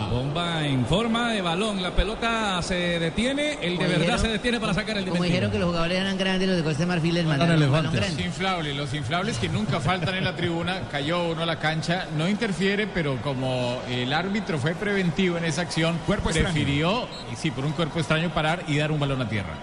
Bomba 0.09 0.65
en 0.65 0.85
forma 0.85 1.31
de 1.31 1.41
balón. 1.41 1.81
La 1.81 1.91
pelota 1.91 2.61
se 2.61 2.75
detiene. 2.99 3.57
El 3.61 3.77
de 3.77 3.83
verdad 3.87 3.99
dijeron- 3.99 4.19
se 4.19 4.27
detiene 4.27 4.59
para 4.59 4.73
sacar 4.73 4.97
el 4.97 5.07
Como 5.07 5.23
dijeron 5.23 5.51
que 5.51 5.57
los 5.59 5.67
jugadores 5.67 5.97
eran 5.99 6.17
grandes, 6.17 6.47
los 6.47 6.57
de 6.57 6.63
Costa 6.63 6.79
de 6.79 6.85
Marfil 6.85 7.13
les 7.15 7.25
mandaron 7.25 7.59
Los 7.59 8.19
inflables, 8.19 8.75
los 8.75 8.93
inflables 8.93 9.37
que 9.39 9.49
nunca 9.49 9.79
faltan 9.79 10.15
en 10.15 10.23
la 10.25 10.35
tribuna, 10.35 10.81
cayó 10.91 11.23
uno 11.31 11.41
a 11.43 11.45
la 11.45 11.57
cancha, 11.59 12.05
no 12.15 12.29
interfiere, 12.29 12.87
pero 12.87 13.17
como 13.21 13.81
el 13.89 14.13
árbitro 14.13 14.59
fue 14.59 14.75
preventivo 14.75 15.37
en 15.37 15.45
esa 15.45 15.61
acción, 15.61 15.97
prefirió, 16.07 17.07
y 17.31 17.35
sí, 17.35 17.49
por 17.51 17.65
un 17.65 17.71
cuerpo 17.71 17.99
extraño 17.99 18.29
parar 18.29 18.63
y 18.67 18.77
dar 18.77 18.91
un 18.91 18.99
balón 18.99 19.21
a 19.21 19.27
tierra. 19.29 19.53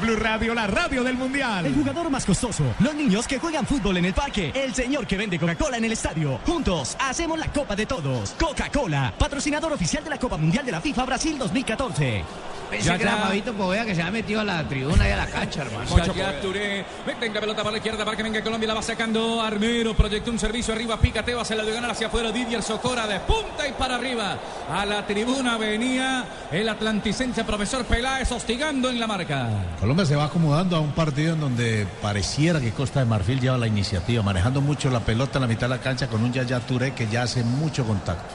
Blue 0.00 0.16
Radio, 0.16 0.54
la 0.54 0.66
radio 0.66 1.02
del 1.04 1.16
Mundial. 1.16 1.66
El 1.66 1.74
jugador 1.74 2.10
más 2.10 2.24
costoso, 2.24 2.64
los 2.80 2.94
niños 2.94 3.26
que 3.26 3.38
juegan 3.38 3.66
fútbol 3.66 3.96
en 3.96 4.06
el 4.06 4.14
parque, 4.14 4.52
el 4.54 4.74
señor 4.74 5.06
que 5.06 5.16
vende 5.16 5.38
Coca-Cola 5.38 5.76
en 5.76 5.84
el 5.84 5.92
estadio. 5.92 6.38
Juntos 6.46 6.96
hacemos 6.98 7.38
la 7.38 7.46
Copa 7.52 7.76
de 7.76 7.86
Todos. 7.86 8.34
Coca-Cola, 8.38 9.12
patrocinador 9.18 9.72
oficial 9.72 10.04
de 10.04 10.10
la 10.10 10.18
Copa 10.18 10.36
Mundial 10.36 10.64
de 10.64 10.72
la 10.72 10.80
FIFA 10.80 11.04
Brasil 11.04 11.38
2014. 11.38 12.24
Pensé 12.70 12.96
que 12.96 13.02
era 13.02 13.16
Fabito 13.16 13.52
Povea 13.54 13.84
que 13.84 13.94
se 13.94 14.02
ha 14.02 14.10
metido 14.10 14.40
a 14.40 14.44
la 14.44 14.66
tribuna 14.68 15.08
y 15.08 15.12
a 15.12 15.16
la 15.16 15.26
cancha, 15.26 15.62
hermano. 15.62 15.96
Yaya 15.96 16.40
Touré, 16.40 16.84
la 17.06 17.40
pelota 17.40 17.62
para 17.62 17.72
la 17.72 17.76
izquierda 17.78 18.04
para 18.04 18.16
que 18.16 18.22
venga 18.22 18.42
Colombia, 18.42 18.68
la 18.68 18.74
va 18.74 18.82
sacando 18.82 19.40
Armero, 19.40 19.94
proyectó 19.94 20.30
un 20.30 20.38
servicio 20.38 20.74
arriba, 20.74 20.98
Picateo 20.98 21.40
hace 21.40 21.54
la 21.54 21.62
diagonal 21.62 21.92
hacia 21.92 22.08
afuera, 22.08 22.32
Didier 22.32 22.62
Socora 22.62 23.06
de 23.06 23.20
punta 23.20 23.68
y 23.68 23.72
para 23.72 23.96
arriba. 23.96 24.38
A 24.68 24.84
la 24.84 25.06
tribuna 25.06 25.56
venía 25.58 26.24
el 26.50 26.68
atlanticense 26.68 27.44
profesor 27.44 27.84
Peláez 27.84 28.32
hostigando 28.32 28.90
en 28.90 28.98
la 28.98 29.06
marca. 29.06 29.48
Colombia 29.80 30.06
se 30.06 30.16
va 30.16 30.24
acomodando 30.24 30.76
a 30.76 30.80
un 30.80 30.92
partido 30.92 31.34
en 31.34 31.40
donde 31.40 31.86
pareciera 32.00 32.60
que 32.60 32.72
Costa 32.72 33.00
de 33.00 33.06
Marfil 33.06 33.40
lleva 33.40 33.58
la 33.58 33.66
iniciativa, 33.66 34.22
manejando 34.22 34.60
mucho 34.60 34.90
la 34.90 35.00
pelota 35.00 35.38
en 35.38 35.42
la 35.42 35.48
mitad 35.48 35.68
de 35.68 35.76
la 35.76 35.80
cancha 35.80 36.08
con 36.08 36.22
un 36.22 36.32
Yaya 36.32 36.60
Touré 36.60 36.92
que 36.92 37.08
ya 37.08 37.22
hace 37.22 37.44
mucho 37.44 37.84
contacto. 37.86 38.34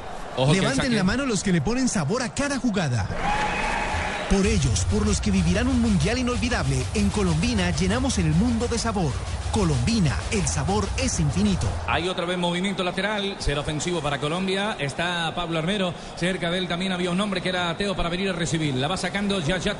Levanten 0.51 0.95
la 0.95 1.03
mano 1.03 1.25
los 1.25 1.43
que 1.43 1.51
le 1.51 1.61
ponen 1.61 1.89
sabor 1.89 2.23
a 2.23 2.33
cada 2.33 2.57
jugada. 2.57 3.07
Por 4.31 4.47
ellos, 4.47 4.85
por 4.85 5.05
los 5.05 5.19
que 5.19 5.29
vivirán 5.29 5.67
un 5.67 5.81
mundial 5.81 6.17
inolvidable, 6.17 6.85
en 6.93 7.09
Colombina 7.09 7.69
llenamos 7.71 8.17
el 8.17 8.27
mundo 8.27 8.65
de 8.69 8.79
sabor. 8.79 9.11
Colombina, 9.51 10.17
el 10.31 10.47
sabor 10.47 10.87
es 10.97 11.19
infinito. 11.19 11.67
Hay 11.85 12.07
otra 12.07 12.25
vez 12.25 12.37
movimiento 12.37 12.81
lateral, 12.81 13.35
será 13.39 13.59
ofensivo 13.59 13.99
para 13.99 14.19
Colombia. 14.19 14.77
Está 14.79 15.35
Pablo 15.35 15.59
Armero, 15.59 15.93
cerca 16.15 16.49
de 16.49 16.59
él 16.59 16.69
también 16.69 16.93
había 16.93 17.11
un 17.11 17.19
hombre 17.19 17.41
que 17.41 17.49
era 17.49 17.75
Teo 17.75 17.93
para 17.93 18.07
venir 18.07 18.29
a 18.29 18.33
recibir. 18.33 18.73
La 18.75 18.87
va 18.87 18.95
sacando 18.95 19.41
Yaya. 19.41 19.75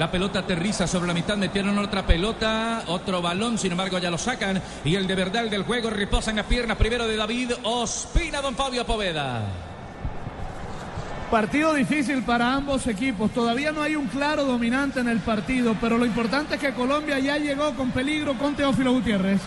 La 0.00 0.10
pelota 0.10 0.40
aterriza 0.40 0.88
sobre 0.88 1.06
la 1.06 1.14
mitad, 1.14 1.36
metieron 1.36 1.78
otra 1.78 2.04
pelota, 2.04 2.82
otro 2.88 3.22
balón, 3.22 3.56
sin 3.56 3.70
embargo 3.70 4.00
ya 4.00 4.10
lo 4.10 4.18
sacan. 4.18 4.60
Y 4.84 4.96
el 4.96 5.06
de 5.06 5.14
verdad 5.14 5.44
el 5.44 5.50
del 5.50 5.62
juego 5.62 5.90
reposa 5.90 6.30
en 6.30 6.38
las 6.38 6.46
piernas 6.46 6.76
primero 6.76 7.06
de 7.06 7.14
David 7.14 7.52
Ospina, 7.62 8.40
don 8.40 8.56
Fabio 8.56 8.84
Poveda. 8.84 9.71
Partido 11.32 11.72
difícil 11.72 12.22
para 12.24 12.52
ambos 12.52 12.86
equipos. 12.86 13.30
Todavía 13.30 13.72
no 13.72 13.80
hay 13.80 13.96
un 13.96 14.06
claro 14.06 14.44
dominante 14.44 15.00
en 15.00 15.08
el 15.08 15.18
partido, 15.20 15.74
pero 15.80 15.96
lo 15.96 16.04
importante 16.04 16.56
es 16.56 16.60
que 16.60 16.74
Colombia 16.74 17.18
ya 17.20 17.38
llegó 17.38 17.72
con 17.72 17.90
peligro 17.90 18.34
con 18.34 18.54
Teófilo 18.54 18.92
Gutiérrez. 18.92 19.40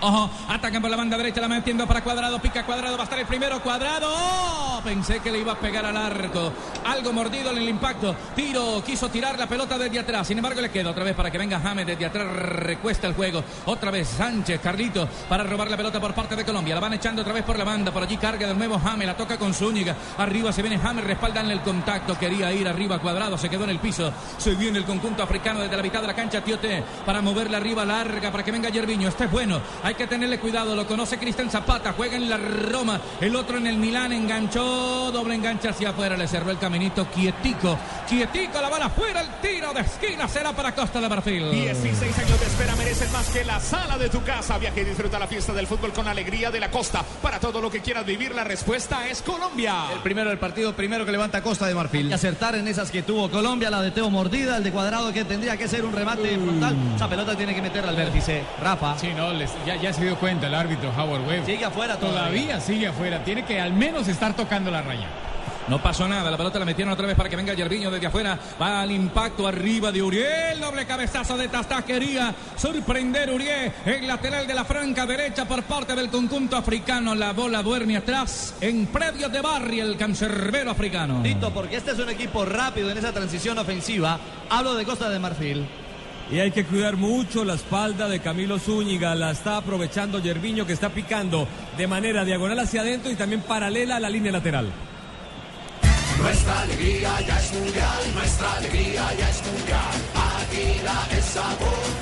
Ojo, 0.00 0.30
atacan 0.48 0.80
por 0.80 0.90
la 0.90 0.96
banda 0.96 1.16
derecha, 1.16 1.40
la 1.40 1.48
metiendo 1.48 1.86
para 1.86 2.02
Cuadrado, 2.02 2.38
pica 2.40 2.64
Cuadrado, 2.64 2.96
va 2.96 3.02
a 3.02 3.04
estar 3.04 3.18
el 3.18 3.26
primero, 3.26 3.60
Cuadrado. 3.60 4.08
¡Oh! 4.08 4.80
Pensé 4.84 5.18
que 5.18 5.32
le 5.32 5.40
iba 5.40 5.52
a 5.52 5.58
pegar 5.58 5.84
al 5.84 5.96
arco. 5.96 6.52
Algo 6.84 7.12
mordido 7.12 7.50
en 7.50 7.58
el 7.58 7.68
impacto. 7.68 8.14
Tiro, 8.36 8.82
quiso 8.86 9.08
tirar 9.08 9.36
la 9.36 9.48
pelota 9.48 9.76
desde 9.76 9.98
atrás. 9.98 10.26
Sin 10.26 10.38
embargo, 10.38 10.60
le 10.60 10.70
queda 10.70 10.90
otra 10.90 11.02
vez 11.02 11.16
para 11.16 11.32
que 11.32 11.38
venga 11.38 11.58
James 11.58 11.84
desde 11.84 12.06
atrás, 12.06 12.26
recuesta 12.32 13.08
el 13.08 13.14
juego. 13.14 13.42
Otra 13.66 13.90
vez 13.90 14.08
Sánchez, 14.08 14.60
Carlito, 14.60 15.08
para 15.28 15.42
robar 15.42 15.68
la 15.68 15.76
pelota 15.76 16.00
por 16.00 16.14
parte 16.14 16.36
de 16.36 16.44
Colombia. 16.44 16.76
La 16.76 16.80
van 16.80 16.94
echando 16.94 17.22
otra 17.22 17.34
vez 17.34 17.42
por 17.42 17.58
la 17.58 17.64
banda. 17.64 17.92
Por 17.92 18.04
allí 18.04 18.16
carga 18.16 18.46
de 18.46 18.54
nuevo 18.54 18.78
James, 18.78 19.06
la 19.06 19.16
toca 19.16 19.36
con 19.36 19.52
Zúñiga. 19.52 19.96
Arriba 20.16 20.52
se 20.52 20.62
viene 20.62 20.78
James, 20.78 21.04
respaldan 21.04 21.50
el 21.50 21.60
contacto. 21.60 22.16
Quería 22.16 22.52
ir 22.52 22.68
arriba 22.68 23.00
Cuadrado, 23.00 23.36
se 23.36 23.50
quedó 23.50 23.64
en 23.64 23.70
el 23.70 23.80
piso. 23.80 24.12
Se 24.38 24.54
viene 24.54 24.78
el 24.78 24.84
conjunto 24.84 25.24
africano 25.24 25.60
desde 25.60 25.76
la 25.76 25.82
mitad 25.82 26.00
de 26.00 26.06
la 26.06 26.14
cancha. 26.14 26.40
Tiote 26.40 26.84
para 27.04 27.20
moverla 27.20 27.56
arriba 27.56 27.84
larga 27.84 28.30
para 28.30 28.44
que 28.44 28.52
venga 28.52 28.68
Yerviño. 28.68 29.08
Este 29.08 29.24
es 29.24 29.30
bueno. 29.30 29.60
Hay 29.88 29.94
que 29.94 30.06
tenerle 30.06 30.38
cuidado. 30.38 30.76
Lo 30.76 30.86
conoce 30.86 31.16
Cristian 31.16 31.48
Zapata. 31.50 31.94
Juega 31.94 32.16
en 32.16 32.28
la 32.28 32.36
Roma. 32.36 33.00
El 33.22 33.34
otro 33.34 33.56
en 33.56 33.66
el 33.66 33.78
Milán. 33.78 34.12
Enganchó. 34.12 35.10
Doble 35.10 35.34
enganche 35.34 35.66
hacia 35.70 35.88
afuera. 35.90 36.14
Le 36.14 36.28
cerró 36.28 36.50
el 36.50 36.58
caminito. 36.58 37.06
Quietico. 37.10 37.78
Quietico. 38.06 38.60
La 38.60 38.68
bala 38.68 38.84
afuera. 38.86 39.22
El 39.22 39.28
tiro 39.40 39.72
de 39.72 39.80
esquina 39.80 40.28
será 40.28 40.52
para 40.52 40.74
Costa 40.74 41.00
de 41.00 41.08
Marfil. 41.08 41.50
16 41.50 42.18
años 42.18 42.38
de 42.38 42.46
espera 42.46 42.76
merecen 42.76 43.10
más 43.12 43.28
que 43.30 43.42
la 43.46 43.58
sala 43.60 43.96
de 43.96 44.10
tu 44.10 44.22
casa. 44.22 44.58
Viaje 44.58 44.82
y 44.82 44.84
disfruta 44.84 45.18
la 45.18 45.26
fiesta 45.26 45.54
del 45.54 45.66
fútbol 45.66 45.94
con 45.94 46.06
alegría 46.06 46.50
de 46.50 46.60
la 46.60 46.70
costa. 46.70 47.02
Para 47.22 47.40
todo 47.40 47.58
lo 47.62 47.70
que 47.70 47.80
quieras 47.80 48.04
vivir, 48.04 48.34
la 48.34 48.44
respuesta 48.44 49.08
es 49.08 49.22
Colombia. 49.22 49.84
El 49.94 50.00
primero 50.00 50.28
del 50.28 50.38
partido, 50.38 50.74
primero 50.76 51.06
que 51.06 51.12
levanta 51.12 51.42
Costa 51.42 51.66
de 51.66 51.74
Marfil. 51.74 52.10
Y 52.10 52.12
acertar 52.12 52.54
en 52.56 52.68
esas 52.68 52.90
que 52.90 53.02
tuvo 53.02 53.30
Colombia, 53.30 53.70
la 53.70 53.80
de 53.80 53.90
Teo 53.90 54.10
mordida, 54.10 54.58
el 54.58 54.64
de 54.64 54.70
cuadrado 54.70 55.14
que 55.14 55.24
tendría 55.24 55.56
que 55.56 55.66
ser 55.66 55.86
un 55.86 55.92
remate 55.94 56.36
frontal. 56.38 56.76
Esa 56.94 57.08
pelota 57.08 57.34
tiene 57.34 57.54
que 57.54 57.62
meterla 57.62 57.88
al 57.88 57.96
vértice. 57.96 58.44
Rafa. 58.60 58.98
Sí, 58.98 59.08
no, 59.16 59.32
les- 59.32 59.48
ya, 59.64 59.76
ya 59.80 59.92
se 59.92 60.04
dio 60.04 60.16
cuenta 60.16 60.46
el 60.46 60.54
árbitro 60.54 60.90
Howard 60.96 61.26
Webb. 61.26 61.46
Sigue 61.46 61.64
afuera 61.64 61.96
todavía. 61.96 62.60
sigue 62.60 62.88
afuera. 62.88 63.22
Tiene 63.24 63.44
que 63.44 63.60
al 63.60 63.72
menos 63.72 64.08
estar 64.08 64.34
tocando 64.34 64.70
la 64.70 64.82
raya. 64.82 65.06
No 65.68 65.82
pasó 65.82 66.08
nada, 66.08 66.30
la 66.30 66.38
pelota 66.38 66.58
la 66.58 66.64
metieron 66.64 66.94
otra 66.94 67.06
vez 67.06 67.14
para 67.14 67.28
que 67.28 67.36
venga 67.36 67.52
Yerviño 67.52 67.90
desde 67.90 68.06
afuera. 68.06 68.38
Va 68.60 68.80
al 68.80 68.90
impacto 68.90 69.46
arriba 69.46 69.92
de 69.92 70.02
Uriel. 70.02 70.60
Doble 70.60 70.86
cabezazo 70.86 71.36
de 71.36 71.48
Tastás. 71.48 71.84
Quería 71.84 72.34
sorprender 72.56 73.30
Uriel. 73.30 73.70
El 73.84 74.06
lateral 74.06 74.46
de 74.46 74.54
la 74.54 74.64
franca 74.64 75.04
derecha 75.04 75.46
por 75.46 75.62
parte 75.64 75.94
del 75.94 76.08
conjunto 76.08 76.56
africano. 76.56 77.14
La 77.14 77.34
bola 77.34 77.62
duerme 77.62 77.98
atrás 77.98 78.54
en 78.62 78.86
predio 78.86 79.28
de 79.28 79.42
Barri, 79.42 79.80
el 79.80 79.98
cancerbero 79.98 80.70
africano. 80.70 81.20
Tito, 81.22 81.52
porque 81.52 81.76
este 81.76 81.90
es 81.90 81.98
un 81.98 82.08
equipo 82.08 82.46
rápido 82.46 82.90
en 82.90 82.96
esa 82.96 83.12
transición 83.12 83.58
ofensiva. 83.58 84.18
Hablo 84.48 84.74
de 84.74 84.86
Costa 84.86 85.10
de 85.10 85.18
Marfil. 85.18 85.66
Y 86.30 86.40
hay 86.40 86.50
que 86.50 86.64
cuidar 86.64 86.96
mucho 86.96 87.44
la 87.44 87.54
espalda 87.54 88.06
de 88.08 88.20
Camilo 88.20 88.58
Zúñiga. 88.58 89.14
La 89.14 89.30
está 89.30 89.56
aprovechando 89.56 90.18
Yerviño 90.18 90.66
que 90.66 90.74
está 90.74 90.90
picando 90.90 91.48
de 91.76 91.86
manera 91.86 92.24
diagonal 92.24 92.58
hacia 92.58 92.82
adentro 92.82 93.10
y 93.10 93.16
también 93.16 93.40
paralela 93.40 93.96
a 93.96 94.00
la 94.00 94.10
línea 94.10 94.32
lateral. 94.32 94.70
Nuestra 96.20 96.60
alegría 96.62 97.20
ya 97.26 97.38
es 97.38 97.52
mundial, 97.54 98.14
nuestra 98.14 98.52
alegría 98.54 99.14
ya 99.18 99.30
es 99.30 99.42
mundial. 99.46 99.94
Águila 100.14 101.08
es 101.16 101.24
sabor 101.24 101.97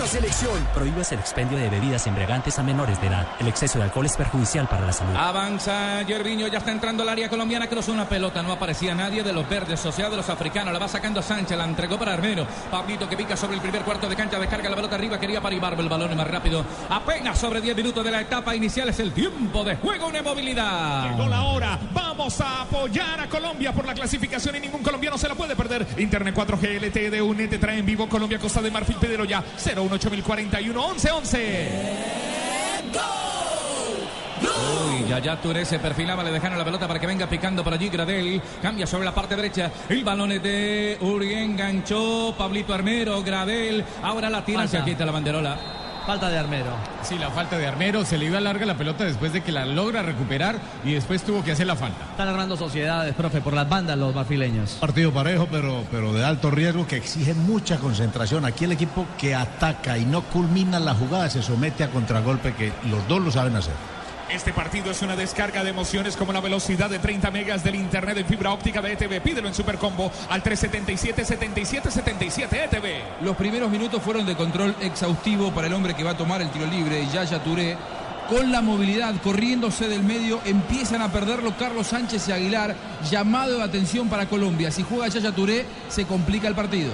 nuestra 0.00 0.20
selección. 0.20 0.66
Prohíbas 0.74 1.12
el 1.12 1.18
expendio 1.18 1.58
de 1.58 1.68
bebidas 1.68 2.06
embriagantes 2.06 2.58
a 2.58 2.62
menores 2.62 3.00
de 3.00 3.08
edad. 3.08 3.26
El 3.38 3.48
exceso 3.48 3.78
de 3.78 3.84
alcohol 3.84 4.06
es 4.06 4.16
perjudicial 4.16 4.66
para 4.66 4.86
la 4.86 4.92
salud. 4.92 5.14
Avanza 5.14 6.02
Yerviño, 6.02 6.46
ya 6.48 6.58
está 6.58 6.72
entrando 6.72 7.02
al 7.02 7.10
área 7.10 7.28
colombiana, 7.28 7.66
cruzó 7.66 7.92
una 7.92 8.08
pelota, 8.08 8.42
no 8.42 8.52
aparecía 8.52 8.94
nadie 8.94 9.22
de 9.22 9.32
los 9.32 9.48
verdes, 9.48 9.78
sociedad 9.78 10.10
de 10.10 10.16
los 10.16 10.28
africanos, 10.30 10.72
la 10.72 10.78
va 10.78 10.88
sacando 10.88 11.20
Sánchez, 11.20 11.56
la 11.56 11.64
entregó 11.64 11.98
para 11.98 12.14
Armero. 12.14 12.46
Pablito 12.70 13.08
que 13.08 13.16
pica 13.16 13.36
sobre 13.36 13.56
el 13.56 13.60
primer 13.60 13.82
cuarto 13.82 14.08
de 14.08 14.16
cancha, 14.16 14.38
descarga 14.38 14.70
la 14.70 14.76
pelota 14.76 14.94
arriba, 14.94 15.20
quería 15.20 15.40
para 15.40 15.54
Ibarbo, 15.54 15.82
el 15.82 15.88
balón 15.88 16.10
es 16.10 16.16
más 16.16 16.28
rápido. 16.28 16.64
Apenas 16.88 17.38
sobre 17.38 17.60
10 17.60 17.76
minutos 17.76 18.02
de 18.02 18.10
la 18.10 18.22
etapa 18.22 18.54
inicial 18.56 18.88
es 18.88 18.98
el 19.00 19.12
tiempo 19.12 19.64
de 19.64 19.76
juego, 19.76 20.08
una 20.08 20.22
movilidad. 20.22 21.10
Llegó 21.10 21.28
la 21.28 21.42
hora. 21.42 21.78
Vamos 21.92 22.40
a 22.40 22.62
apoyar 22.62 23.20
a 23.20 23.28
Colombia 23.28 23.72
por 23.72 23.86
la 23.86 23.94
clasificación 23.94 24.56
y 24.56 24.60
ningún 24.60 24.82
colombiano 24.82 25.18
se 25.18 25.28
la 25.28 25.34
puede 25.34 25.56
perder. 25.56 25.86
Internet 25.98 26.34
4G 26.34 26.80
LTE 26.80 27.10
de 27.10 27.22
UNED 27.22 27.50
te 27.50 27.58
trae 27.58 27.78
en 27.78 27.86
vivo 27.86 28.08
Colombia 28.08 28.38
Costa 28.38 28.62
de 28.62 28.70
Marfil 28.70 28.96
Pedro 28.96 29.24
ya 29.24 29.42
018041 29.90 30.94
1111. 30.94 31.68
Uy, 34.42 35.08
Yaya 35.08 35.40
Touré 35.40 35.64
se 35.64 35.78
perfilaba, 35.78 36.22
le 36.22 36.30
dejaron 36.30 36.58
la 36.58 36.64
pelota 36.64 36.86
para 36.86 37.00
que 37.00 37.06
venga 37.06 37.26
picando 37.26 37.64
por 37.64 37.74
allí 37.74 37.88
Gradel. 37.88 38.40
Cambia 38.62 38.86
sobre 38.86 39.04
la 39.04 39.14
parte 39.14 39.36
derecha. 39.36 39.70
El 39.88 40.04
balón 40.04 40.32
es 40.32 40.42
de 40.42 40.98
Urién, 41.00 41.56
ganchó 41.56 42.34
Pablito 42.36 42.72
Armero, 42.72 43.22
Gradel. 43.22 43.84
Ahora 44.02 44.30
la 44.30 44.44
tira, 44.44 44.66
se 44.66 44.82
quita 44.82 45.04
la 45.04 45.12
banderola. 45.12 45.79
Falta 46.10 46.28
de 46.28 46.38
Armero. 46.38 46.72
Sí, 47.04 47.16
la 47.18 47.30
falta 47.30 47.56
de 47.56 47.68
Armero. 47.68 48.04
Se 48.04 48.18
le 48.18 48.24
iba 48.24 48.40
larga 48.40 48.66
la 48.66 48.76
pelota 48.76 49.04
después 49.04 49.32
de 49.32 49.42
que 49.42 49.52
la 49.52 49.64
logra 49.64 50.02
recuperar 50.02 50.56
y 50.84 50.94
después 50.94 51.22
tuvo 51.22 51.44
que 51.44 51.52
hacer 51.52 51.68
la 51.68 51.76
falta. 51.76 52.04
Están 52.10 52.26
ganando 52.26 52.56
sociedades, 52.56 53.14
profe, 53.14 53.40
por 53.40 53.54
las 53.54 53.68
bandas 53.68 53.96
los 53.96 54.12
marfileños. 54.12 54.72
Partido 54.80 55.12
parejo, 55.12 55.46
pero, 55.48 55.84
pero 55.88 56.12
de 56.12 56.24
alto 56.24 56.50
riesgo 56.50 56.84
que 56.84 56.96
exige 56.96 57.32
mucha 57.34 57.76
concentración. 57.76 58.44
Aquí 58.44 58.64
el 58.64 58.72
equipo 58.72 59.06
que 59.16 59.36
ataca 59.36 59.98
y 59.98 60.04
no 60.04 60.22
culmina 60.22 60.80
la 60.80 60.94
jugada 60.94 61.30
se 61.30 61.44
somete 61.44 61.84
a 61.84 61.90
contragolpe 61.90 62.54
que 62.54 62.72
los 62.90 63.06
dos 63.06 63.22
lo 63.22 63.30
saben 63.30 63.54
hacer. 63.54 63.74
Este 64.32 64.52
partido 64.52 64.92
es 64.92 65.02
una 65.02 65.16
descarga 65.16 65.64
de 65.64 65.70
emociones 65.70 66.16
como 66.16 66.32
la 66.32 66.40
velocidad 66.40 66.88
de 66.88 67.00
30 67.00 67.32
megas 67.32 67.64
del 67.64 67.74
internet 67.74 68.16
en 68.16 68.26
fibra 68.26 68.52
óptica 68.52 68.80
de 68.80 68.92
ETV. 68.92 69.20
Pídelo 69.20 69.48
en 69.48 69.54
Supercombo 69.54 70.12
al 70.28 70.40
377 70.40 71.24
77 71.24 71.90
77 71.90 72.64
ETV. 72.64 73.24
Los 73.24 73.36
primeros 73.36 73.68
minutos 73.68 74.00
fueron 74.00 74.24
de 74.24 74.36
control 74.36 74.76
exhaustivo 74.80 75.50
para 75.50 75.66
el 75.66 75.74
hombre 75.74 75.94
que 75.94 76.04
va 76.04 76.12
a 76.12 76.16
tomar 76.16 76.40
el 76.42 76.50
tiro 76.50 76.66
libre, 76.66 77.04
Yaya 77.12 77.42
Touré. 77.42 77.76
Con 78.28 78.52
la 78.52 78.60
movilidad, 78.62 79.20
corriéndose 79.20 79.88
del 79.88 80.04
medio, 80.04 80.40
empiezan 80.44 81.02
a 81.02 81.10
perderlo 81.10 81.56
Carlos 81.58 81.88
Sánchez 81.88 82.28
y 82.28 82.32
Aguilar. 82.32 82.76
Llamado 83.10 83.56
de 83.56 83.64
atención 83.64 84.08
para 84.08 84.26
Colombia. 84.26 84.70
Si 84.70 84.84
juega 84.84 85.08
Yaya 85.08 85.32
Touré, 85.32 85.66
se 85.88 86.04
complica 86.04 86.46
el 86.46 86.54
partido. 86.54 86.92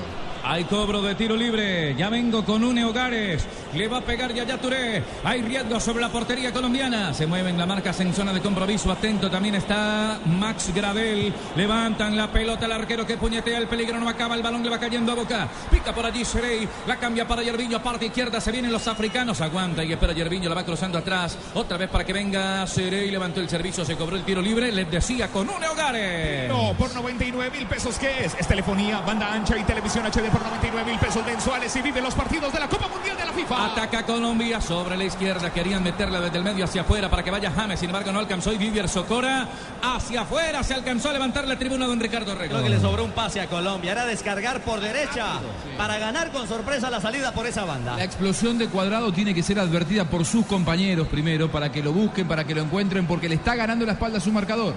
Hay 0.49 0.63
cobro 0.65 1.03
de 1.03 1.17
tiro 1.17 1.37
libre. 1.37 1.95
Ya 1.97 2.09
vengo 2.09 2.45
con 2.45 2.63
Une 2.63 2.85
Hogares. 2.85 3.45
Le 3.77 3.89
va 3.89 3.99
a 3.99 4.01
pegar 4.01 4.33
Yaya 4.33 4.59
Touré. 4.59 5.05
Hay 5.23 5.43
riesgo 5.43 5.79
sobre 5.79 6.01
la 6.01 6.09
portería 6.09 6.51
colombiana. 6.51 7.13
Se 7.13 7.27
mueven 7.27 7.59
la 7.59 7.67
marcas 7.67 8.01
en 8.01 8.15
zona 8.15 8.33
de 8.33 8.41
compromiso. 8.41 8.91
Atento 8.91 9.31
también 9.31 9.55
está 9.55 10.19
Max 10.25 10.73
Gradel. 10.75 11.35
Levantan 11.55 12.17
la 12.17 12.33
pelota 12.33 12.65
al 12.65 12.73
arquero 12.73 13.07
que 13.07 13.19
puñetea 13.19 13.59
el 13.59 13.69
peligro. 13.69 13.99
No 13.99 14.09
acaba 14.09 14.35
el 14.35 14.43
balón. 14.43 14.63
Le 14.63 14.71
va 14.71 14.79
cayendo 14.79 15.13
a 15.13 15.15
boca. 15.15 15.49
Pica 15.71 15.95
por 15.95 16.07
allí 16.07 16.25
Serey. 16.25 16.67
La 16.87 16.97
cambia 16.97 17.29
para 17.29 17.43
Yerviño. 17.43 17.83
Parte 17.83 18.07
izquierda. 18.07 18.41
Se 18.41 18.51
vienen 18.51 18.73
los 18.73 18.89
africanos. 18.89 19.43
Aguanta 19.43 19.85
y 19.85 19.93
espera 19.93 20.15
Yerviño. 20.15 20.49
La 20.49 20.55
va 20.55 20.65
cruzando 20.65 20.97
atrás. 20.97 21.37
Otra 21.53 21.77
vez 21.77 21.91
para 21.91 22.05
que 22.05 22.15
venga 22.15 22.67
Serey. 22.67 23.11
Levantó 23.11 23.41
el 23.41 23.49
servicio. 23.51 23.85
Se 23.85 23.95
cobró 23.95 24.17
el 24.17 24.25
tiro 24.25 24.41
libre. 24.41 24.73
Les 24.73 24.91
decía 24.91 25.29
con 25.29 25.51
Une 25.51 25.69
Hogares. 25.69 26.49
No, 26.49 26.73
por 26.79 26.95
99 26.95 27.59
mil 27.59 27.67
pesos, 27.67 27.99
¿qué 27.99 28.25
es? 28.25 28.35
Es 28.39 28.49
telefonía, 28.49 29.01
banda 29.01 29.33
ancha 29.33 29.57
y 29.59 29.65
televisión 29.65 30.07
HD 30.07 30.31
por 30.31 30.43
99 30.43 30.91
mil 30.91 30.99
pesos 30.99 31.25
mensuales 31.27 31.77
y 31.77 31.83
vive 31.83 32.01
los 32.01 32.15
partidos 32.15 32.53
de 32.53 32.61
la 32.61 32.69
Copa 32.69 32.89
Mundial 32.89 33.17
de 33.17 33.25
la 33.27 33.33
FIFA. 33.33 33.66
Ataca 33.67 34.05
Colombia 34.05 34.61
sobre 34.61 34.97
la 34.97 35.05
izquierda. 35.05 35.53
Querían 35.53 35.83
meterla 35.83 36.21
desde 36.21 36.39
el 36.39 36.45
medio 36.45 36.65
hacia 36.65 36.83
afuera 36.83 37.11
para 37.11 37.25
que 37.25 37.33
vaya 37.33 37.51
James. 37.51 37.81
Sin 37.81 37.89
embargo, 37.89 38.13
no 38.13 38.21
alcanzó. 38.21 38.53
Y 38.53 38.59
Vivier 38.59 38.89
Socora 38.89 39.49
hacia 39.83 40.21
afuera. 40.21 40.63
Se 40.63 40.73
alcanzó 40.73 41.11
a 41.11 41.13
levantar 41.13 41.49
la 41.49 41.59
tribuna 41.59 41.87
don 41.87 41.99
Ricardo 41.99 42.37
Rego. 42.37 42.53
Creo 42.53 42.63
que 42.63 42.71
le 42.71 42.81
sobró 42.81 43.05
un 43.05 43.11
pase 43.11 43.41
a 43.41 43.49
Colombia. 43.49 43.91
Era 43.91 44.07
descargar 44.07 44.61
por 44.61 44.81
derecha 44.81 45.41
para 45.77 45.99
ganar 45.99 46.31
con 46.31 46.47
sorpresa 46.47 46.91
la 46.91 47.01
salida 47.01 47.33
por 47.33 47.45
esa 47.45 47.65
banda. 47.65 47.97
La 47.97 48.05
explosión 48.05 48.57
de 48.57 48.69
cuadrado 48.69 49.13
tiene 49.13 49.35
que 49.35 49.43
ser 49.43 49.59
advertida 49.59 50.05
por 50.05 50.25
sus 50.25 50.47
compañeros 50.47 51.09
primero 51.09 51.51
para 51.51 51.73
que 51.73 51.83
lo 51.83 51.93
busquen, 51.93 52.29
para 52.29 52.45
que 52.45 52.55
lo 52.55 52.63
encuentren, 52.63 53.07
porque 53.09 53.29
le 53.29 53.35
está 53.35 53.57
ganando 53.57 53.85
la 53.85 53.93
espalda 53.93 54.19
a 54.19 54.21
su 54.21 54.31
marcador. 54.31 54.75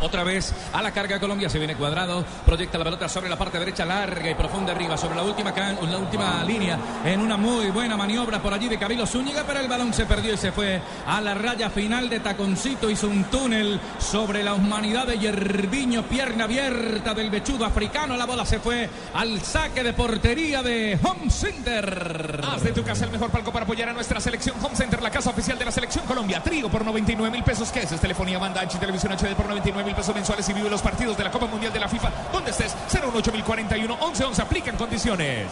Otra 0.00 0.24
vez 0.24 0.52
a 0.72 0.82
la 0.82 0.90
carga 0.92 1.18
Colombia 1.18 1.48
se 1.48 1.58
viene 1.58 1.74
cuadrado, 1.74 2.24
proyecta 2.44 2.76
la 2.78 2.84
pelota 2.84 3.08
sobre 3.08 3.28
la 3.30 3.36
parte 3.36 3.58
derecha 3.58 3.84
larga 3.84 4.30
y 4.30 4.34
profunda 4.34 4.72
arriba, 4.72 4.96
sobre 4.96 5.16
la 5.16 5.22
última, 5.22 5.52
can- 5.54 5.78
la 5.90 5.98
última 5.98 6.44
línea, 6.44 6.78
en 7.04 7.20
una 7.20 7.36
muy 7.36 7.70
buena 7.70 7.96
maniobra 7.96 8.40
por 8.42 8.52
allí 8.52 8.68
de 8.68 8.78
Camilo 8.78 9.06
Zúñiga, 9.06 9.44
pero 9.46 9.60
el 9.60 9.68
balón 9.68 9.94
se 9.94 10.04
perdió 10.06 10.34
y 10.34 10.36
se 10.36 10.52
fue 10.52 10.80
a 11.06 11.20
la 11.20 11.34
raya 11.34 11.70
final 11.70 12.08
de 12.10 12.20
Taconcito, 12.20 12.90
hizo 12.90 13.08
un 13.08 13.24
túnel 13.24 13.80
sobre 13.98 14.42
la 14.42 14.54
humanidad 14.54 15.06
de 15.06 15.18
Yerviño, 15.18 16.02
pierna 16.04 16.44
abierta 16.44 17.14
del 17.14 17.30
bechudo 17.30 17.64
africano, 17.64 18.16
la 18.16 18.26
bola 18.26 18.44
se 18.44 18.58
fue 18.58 18.88
al 19.14 19.40
saque 19.40 19.82
de 19.82 19.92
portería 19.94 20.62
de 20.62 20.98
Home 21.02 21.30
Center. 21.30 22.40
Haz 22.46 22.62
de 22.62 22.72
tu 22.72 22.82
casa 22.84 23.04
el 23.06 23.10
mejor 23.12 23.30
palco 23.30 23.50
para 23.52 23.64
apoyar 23.64 23.88
a 23.88 23.92
nuestra 23.92 24.20
selección 24.20 24.56
Home 24.62 24.76
Center, 24.76 25.02
la 25.02 25.10
casa 25.10 25.30
oficial 25.30 25.58
de 25.58 25.64
la 25.64 25.70
selección 25.72 26.04
Colombia. 26.06 26.42
Trigo 26.42 26.68
por 26.68 26.84
99 26.84 27.30
mil 27.30 27.42
pesos. 27.44 27.70
¿Qué 27.72 27.80
es? 27.80 27.92
Es 27.92 28.00
telefonía, 28.00 28.38
banda 28.38 28.60
ancha 28.60 28.76
y 28.76 28.80
televisión 28.80 29.12
HD 29.12 29.34
por 29.34 29.46
99 29.46 29.85
mil 29.86 29.94
pesos 29.94 30.14
mensuales 30.14 30.46
y 30.48 30.52
vive 30.52 30.68
los 30.68 30.82
partidos 30.82 31.16
de 31.16 31.24
la 31.24 31.30
Copa 31.30 31.46
Mundial 31.46 31.72
de 31.72 31.80
la 31.80 31.88
FIFA. 31.88 32.10
Donde 32.32 32.50
estés, 32.50 32.74
018041 32.90 33.96
1111. 33.96 34.42
Aplica 34.42 34.70
en 34.70 34.76
condiciones. 34.76 35.46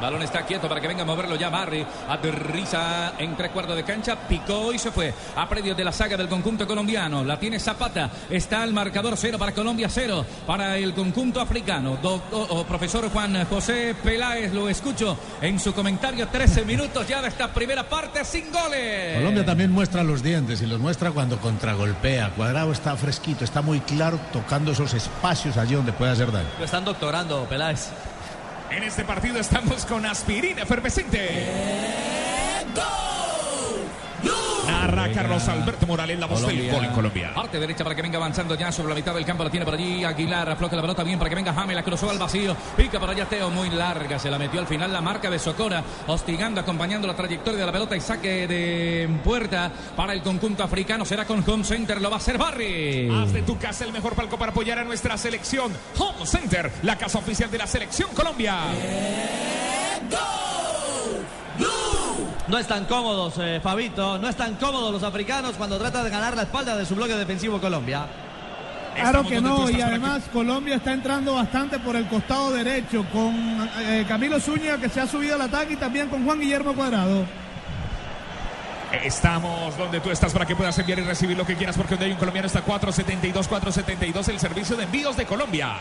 Balón 0.00 0.22
está 0.22 0.42
quieto 0.46 0.68
para 0.68 0.80
que 0.80 0.88
venga 0.88 1.02
a 1.02 1.06
moverlo 1.06 1.36
ya 1.36 1.48
Barry. 1.50 1.84
Aterriza 2.08 3.12
en 3.18 3.36
tres 3.36 3.50
cuartos 3.50 3.76
de 3.76 3.84
cancha. 3.84 4.16
Picó 4.28 4.72
y 4.72 4.78
se 4.78 4.90
fue. 4.90 5.12
A 5.36 5.48
predio 5.48 5.74
de 5.74 5.84
la 5.84 5.92
saga 5.92 6.16
del 6.16 6.28
conjunto 6.28 6.66
colombiano. 6.66 7.22
La 7.24 7.38
tiene 7.38 7.58
Zapata. 7.58 8.10
Está 8.30 8.64
el 8.64 8.72
marcador 8.72 9.14
cero 9.16 9.38
para 9.38 9.52
Colombia, 9.52 9.88
cero 9.90 10.24
para 10.46 10.76
el 10.76 10.94
conjunto 10.94 11.40
africano. 11.40 11.98
Do- 12.02 12.22
o- 12.32 12.60
o 12.60 12.64
profesor 12.64 13.08
Juan 13.10 13.44
José 13.46 13.94
Peláez, 14.02 14.52
lo 14.52 14.68
escucho 14.68 15.18
en 15.40 15.58
su 15.60 15.72
comentario. 15.74 16.28
13 16.28 16.64
minutos 16.64 17.06
ya 17.06 17.20
de 17.22 17.28
esta 17.28 17.48
primera 17.52 17.88
parte 17.88 18.24
sin 18.24 18.50
goles. 18.52 19.16
Colombia 19.18 19.44
también 19.44 19.70
muestra 19.72 20.02
los 20.02 20.22
dientes 20.22 20.62
y 20.62 20.66
los 20.66 20.78
muestra 20.78 21.10
cuando 21.10 21.38
contragolpea. 21.38 22.30
Cuadrado 22.30 22.72
está 22.72 22.96
fresquito, 22.96 23.44
está 23.44 23.62
muy 23.62 23.80
claro 23.80 24.18
tocando 24.32 24.72
esos 24.72 24.94
espacios 24.94 25.56
allí 25.56 25.74
donde 25.74 25.92
puede 25.92 26.12
hacer 26.12 26.30
daño. 26.32 26.48
Lo 26.58 26.64
están 26.64 26.84
doctorando, 26.84 27.44
Peláez. 27.48 27.88
En 28.70 28.84
este 28.84 29.04
partido 29.04 29.40
estamos 29.40 29.84
con 29.84 30.06
aspirina 30.06 30.62
efervescente. 30.62 31.90
Narra 34.66 35.12
Carlos 35.12 35.48
Alberto 35.48 35.86
Morales, 35.86 36.18
la 36.18 36.26
voz 36.26 36.46
del 36.46 36.70
gol 36.70 36.84
en 36.84 36.92
Colombia. 36.92 37.32
Parte 37.34 37.58
derecha 37.58 37.84
para 37.84 37.94
que 37.94 38.02
venga 38.02 38.18
avanzando 38.18 38.54
ya 38.54 38.72
sobre 38.72 38.90
la 38.90 38.94
mitad 38.94 39.14
del 39.14 39.24
campo. 39.24 39.44
La 39.44 39.50
tiene 39.50 39.64
por 39.64 39.74
allí 39.74 40.04
Aguilar. 40.04 40.48
Afloja 40.50 40.76
la 40.76 40.82
pelota 40.82 41.02
bien 41.02 41.18
para 41.18 41.28
que 41.28 41.36
venga 41.36 41.52
James. 41.52 41.76
La 41.76 41.82
cruzó 41.82 42.10
al 42.10 42.18
vacío. 42.18 42.56
Pica 42.76 42.98
por 42.98 43.10
allá 43.10 43.26
Teo. 43.26 43.50
Muy 43.50 43.70
larga. 43.70 44.18
Se 44.18 44.30
la 44.30 44.38
metió 44.38 44.60
al 44.60 44.66
final 44.66 44.92
la 44.92 45.00
marca 45.00 45.30
de 45.30 45.38
Socora. 45.38 45.82
Hostigando, 46.06 46.60
acompañando 46.60 47.06
la 47.06 47.14
trayectoria 47.14 47.60
de 47.60 47.66
la 47.66 47.72
pelota 47.72 47.96
y 47.96 48.00
saque 48.00 48.46
de 48.46 49.08
puerta 49.24 49.70
para 49.96 50.12
el 50.12 50.22
conjunto 50.22 50.62
africano. 50.62 51.04
Será 51.04 51.24
con 51.24 51.44
Home 51.48 51.64
Center. 51.64 52.00
Lo 52.00 52.10
va 52.10 52.16
a 52.16 52.18
hacer 52.18 52.38
Barry. 52.38 53.10
Haz 53.10 53.32
de 53.32 53.42
tu 53.42 53.58
casa 53.58 53.84
el 53.84 53.92
mejor 53.92 54.14
palco 54.14 54.38
para 54.38 54.52
apoyar 54.52 54.78
a 54.78 54.84
nuestra 54.84 55.16
selección. 55.16 55.72
Home 55.98 56.26
Center, 56.26 56.70
la 56.82 56.96
casa 56.96 57.18
oficial 57.18 57.50
de 57.50 57.58
la 57.58 57.66
selección 57.66 58.10
Colombia. 58.14 58.56
No 62.50 62.58
están 62.58 62.84
cómodos, 62.86 63.34
eh, 63.38 63.60
Fabito. 63.62 64.18
No 64.18 64.28
están 64.28 64.56
cómodos 64.56 64.92
los 64.92 65.04
africanos 65.04 65.54
cuando 65.56 65.78
tratan 65.78 66.02
de 66.02 66.10
ganar 66.10 66.34
la 66.34 66.42
espalda 66.42 66.76
de 66.76 66.84
su 66.84 66.96
bloque 66.96 67.14
defensivo 67.14 67.60
Colombia. 67.60 68.06
Claro 68.92 69.20
Estamos 69.20 69.32
que 69.32 69.40
no, 69.40 69.70
y 69.70 69.80
además 69.80 70.24
Colombia 70.32 70.74
está 70.74 70.92
entrando 70.92 71.34
bastante 71.34 71.78
por 71.78 71.94
el 71.94 72.08
costado 72.08 72.50
derecho 72.50 73.06
con 73.12 73.70
eh, 73.78 74.04
Camilo 74.08 74.40
Zúñiga 74.40 74.78
que 74.78 74.88
se 74.88 75.00
ha 75.00 75.06
subido 75.06 75.36
al 75.36 75.42
ataque 75.42 75.74
y 75.74 75.76
también 75.76 76.08
con 76.08 76.24
Juan 76.24 76.40
Guillermo 76.40 76.74
Cuadrado. 76.74 77.24
Estamos 79.04 79.78
donde 79.78 80.00
tú 80.00 80.10
estás 80.10 80.32
para 80.32 80.44
que 80.44 80.56
puedas 80.56 80.76
enviar 80.76 80.98
y 80.98 81.02
recibir 81.02 81.36
lo 81.36 81.46
que 81.46 81.54
quieras, 81.54 81.76
porque 81.76 81.94
donde 81.94 82.06
hay 82.06 82.12
un 82.12 82.18
colombiano 82.18 82.46
está 82.48 82.62
472, 82.62 83.46
472, 83.46 84.26
el 84.26 84.40
servicio 84.40 84.74
de 84.74 84.82
envíos 84.82 85.16
de 85.16 85.24
Colombia. 85.24 85.76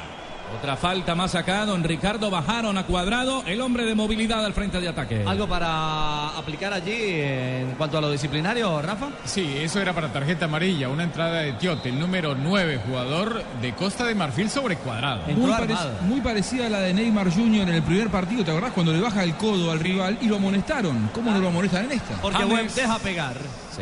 Otra 0.57 0.75
falta 0.75 1.15
más 1.15 1.35
acá, 1.35 1.65
don 1.65 1.83
Ricardo 1.83 2.29
bajaron 2.29 2.77
a 2.77 2.83
cuadrado, 2.85 3.43
el 3.45 3.61
hombre 3.61 3.85
de 3.85 3.95
movilidad 3.95 4.43
al 4.43 4.53
frente 4.53 4.79
de 4.81 4.87
ataque. 4.89 5.23
¿Algo 5.25 5.47
para 5.47 6.29
aplicar 6.37 6.73
allí 6.73 6.91
en 6.93 7.75
cuanto 7.77 7.97
a 7.97 8.01
lo 8.01 8.11
disciplinario, 8.11 8.81
Rafa? 8.81 9.07
Sí, 9.25 9.55
eso 9.61 9.79
era 9.81 9.93
para 9.93 10.11
tarjeta 10.11 10.45
amarilla, 10.45 10.89
una 10.89 11.03
entrada 11.03 11.39
de 11.41 11.53
Tiote, 11.53 11.89
el 11.89 11.99
número 11.99 12.35
9, 12.35 12.81
jugador 12.85 13.43
de 13.61 13.73
Costa 13.73 14.05
de 14.05 14.15
Marfil 14.15 14.49
sobre 14.49 14.75
cuadrado. 14.77 15.21
Muy, 15.27 15.51
parec- 15.51 16.01
muy 16.01 16.21
parecida 16.21 16.67
a 16.67 16.69
la 16.69 16.79
de 16.79 16.93
Neymar 16.93 17.31
Jr. 17.31 17.69
en 17.69 17.75
el 17.75 17.83
primer 17.83 18.09
partido, 18.09 18.43
¿te 18.43 18.51
acordás? 18.51 18.73
Cuando 18.73 18.91
le 18.91 18.99
baja 18.99 19.23
el 19.23 19.35
codo 19.35 19.71
al 19.71 19.79
rival 19.79 20.17
y 20.21 20.27
lo 20.27 20.37
amonestaron. 20.37 21.09
¿Cómo 21.13 21.31
no 21.31 21.39
lo 21.39 21.47
amonestan 21.49 21.85
en 21.85 21.93
esta? 21.93 22.15
Porque 22.21 22.37
James. 22.39 22.75
deja 22.75 22.97
pegar. 22.99 23.35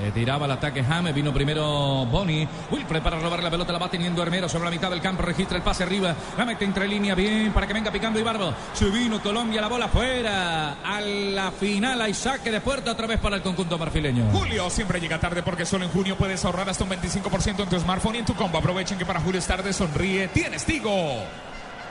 Se 0.04 0.12
tiraba 0.12 0.46
el 0.46 0.52
ataque 0.52 0.84
James, 0.84 1.14
vino 1.14 1.34
primero 1.34 2.06
Boni. 2.06 2.48
Wilfred 2.70 3.02
para 3.02 3.20
robar 3.20 3.42
la 3.42 3.50
pelota, 3.50 3.74
la 3.74 3.80
va 3.80 3.90
teniendo 3.90 4.22
Hermero 4.22 4.48
sobre 4.48 4.66
la 4.66 4.72
mitad 4.72 4.92
del 4.92 5.02
campo, 5.02 5.24
registra 5.24 5.58
el 5.58 5.64
pase 5.64 5.84
arriba, 5.84 6.16
la 6.38 6.46
mete 6.46 6.66
entre 6.66 6.88
línea 6.88 7.16
bien 7.16 7.52
para 7.52 7.66
que 7.66 7.74
venga 7.74 7.92
picando 7.92 8.20
Ibarbo. 8.20 8.54
Se 8.74 8.90
vino 8.92 9.20
Colombia, 9.22 9.60
la 9.60 9.68
bola 9.68 9.88
fuera. 9.88 10.78
A 10.84 11.02
la 11.02 11.52
final 11.52 12.00
hay 12.00 12.14
saque 12.14 12.52
de 12.52 12.62
puerta 12.62 12.92
otra 12.92 13.08
vez 13.08 13.20
para 13.20 13.38
el 13.38 13.42
conjunto 13.42 13.78
marfileño. 13.80 14.26
Julio 14.32 14.70
siempre 14.70 15.00
llega 15.00 15.20
tarde 15.20 15.42
porque 15.42 15.66
solo 15.66 15.86
en 15.86 15.92
junio 15.92 16.16
puedes 16.16 16.46
ahorrar 16.46 16.70
hasta 16.70 16.84
un 16.84 16.92
25% 16.92 17.64
en 17.64 17.70
tu 17.70 17.80
smartphone 17.80 18.16
y 18.16 18.20
en 18.20 18.26
tu 18.26 18.36
combo. 18.36 18.60
Aprovechen 18.60 19.00
que 19.00 19.06
para 19.06 19.20
Julio 19.20 19.40
es 19.40 19.48
tarde, 19.48 19.74
sonríe, 19.74 20.28
tienes 20.28 20.64
Tigo. 20.64 21.24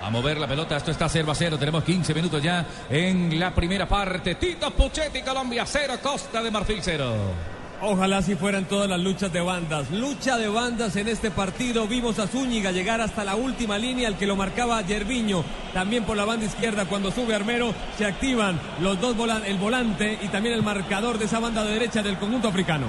A 0.00 0.10
mover 0.10 0.38
la 0.38 0.46
pelota, 0.46 0.76
esto 0.76 0.92
está 0.92 1.08
0 1.08 1.32
a 1.32 1.34
0. 1.34 1.58
Tenemos 1.58 1.82
15 1.82 2.14
minutos 2.14 2.40
ya 2.40 2.64
en 2.88 3.40
la 3.40 3.52
primera 3.52 3.88
parte. 3.88 4.36
Tito 4.36 4.70
Puchetti, 4.70 5.22
Colombia 5.22 5.64
0, 5.66 5.94
Costa 6.00 6.40
de 6.40 6.50
Marfil 6.52 6.78
0. 6.80 7.55
Ojalá 7.82 8.22
si 8.22 8.36
fueran 8.36 8.64
todas 8.64 8.88
las 8.88 9.00
luchas 9.00 9.30
de 9.32 9.40
bandas. 9.40 9.90
Lucha 9.90 10.38
de 10.38 10.48
bandas 10.48 10.94
en 10.96 11.08
este 11.08 11.30
partido. 11.30 11.86
Vimos 11.86 12.18
a 12.18 12.26
Zúñiga 12.26 12.72
llegar 12.72 13.02
hasta 13.02 13.22
la 13.22 13.36
última 13.36 13.76
línea, 13.76 14.08
el 14.08 14.16
que 14.16 14.26
lo 14.26 14.34
marcaba 14.34 14.80
Yerviño. 14.80 15.44
También 15.74 16.04
por 16.04 16.16
la 16.16 16.24
banda 16.24 16.46
izquierda, 16.46 16.86
cuando 16.86 17.12
sube 17.12 17.34
Armero, 17.34 17.74
se 17.98 18.06
activan 18.06 18.58
los 18.80 18.98
dos 19.00 19.14
volan 19.16 19.44
el 19.44 19.58
volante 19.58 20.18
y 20.22 20.28
también 20.28 20.54
el 20.54 20.62
marcador 20.62 21.18
de 21.18 21.26
esa 21.26 21.38
banda 21.38 21.64
de 21.64 21.74
derecha 21.74 22.02
del 22.02 22.16
conjunto 22.16 22.48
africano. 22.48 22.86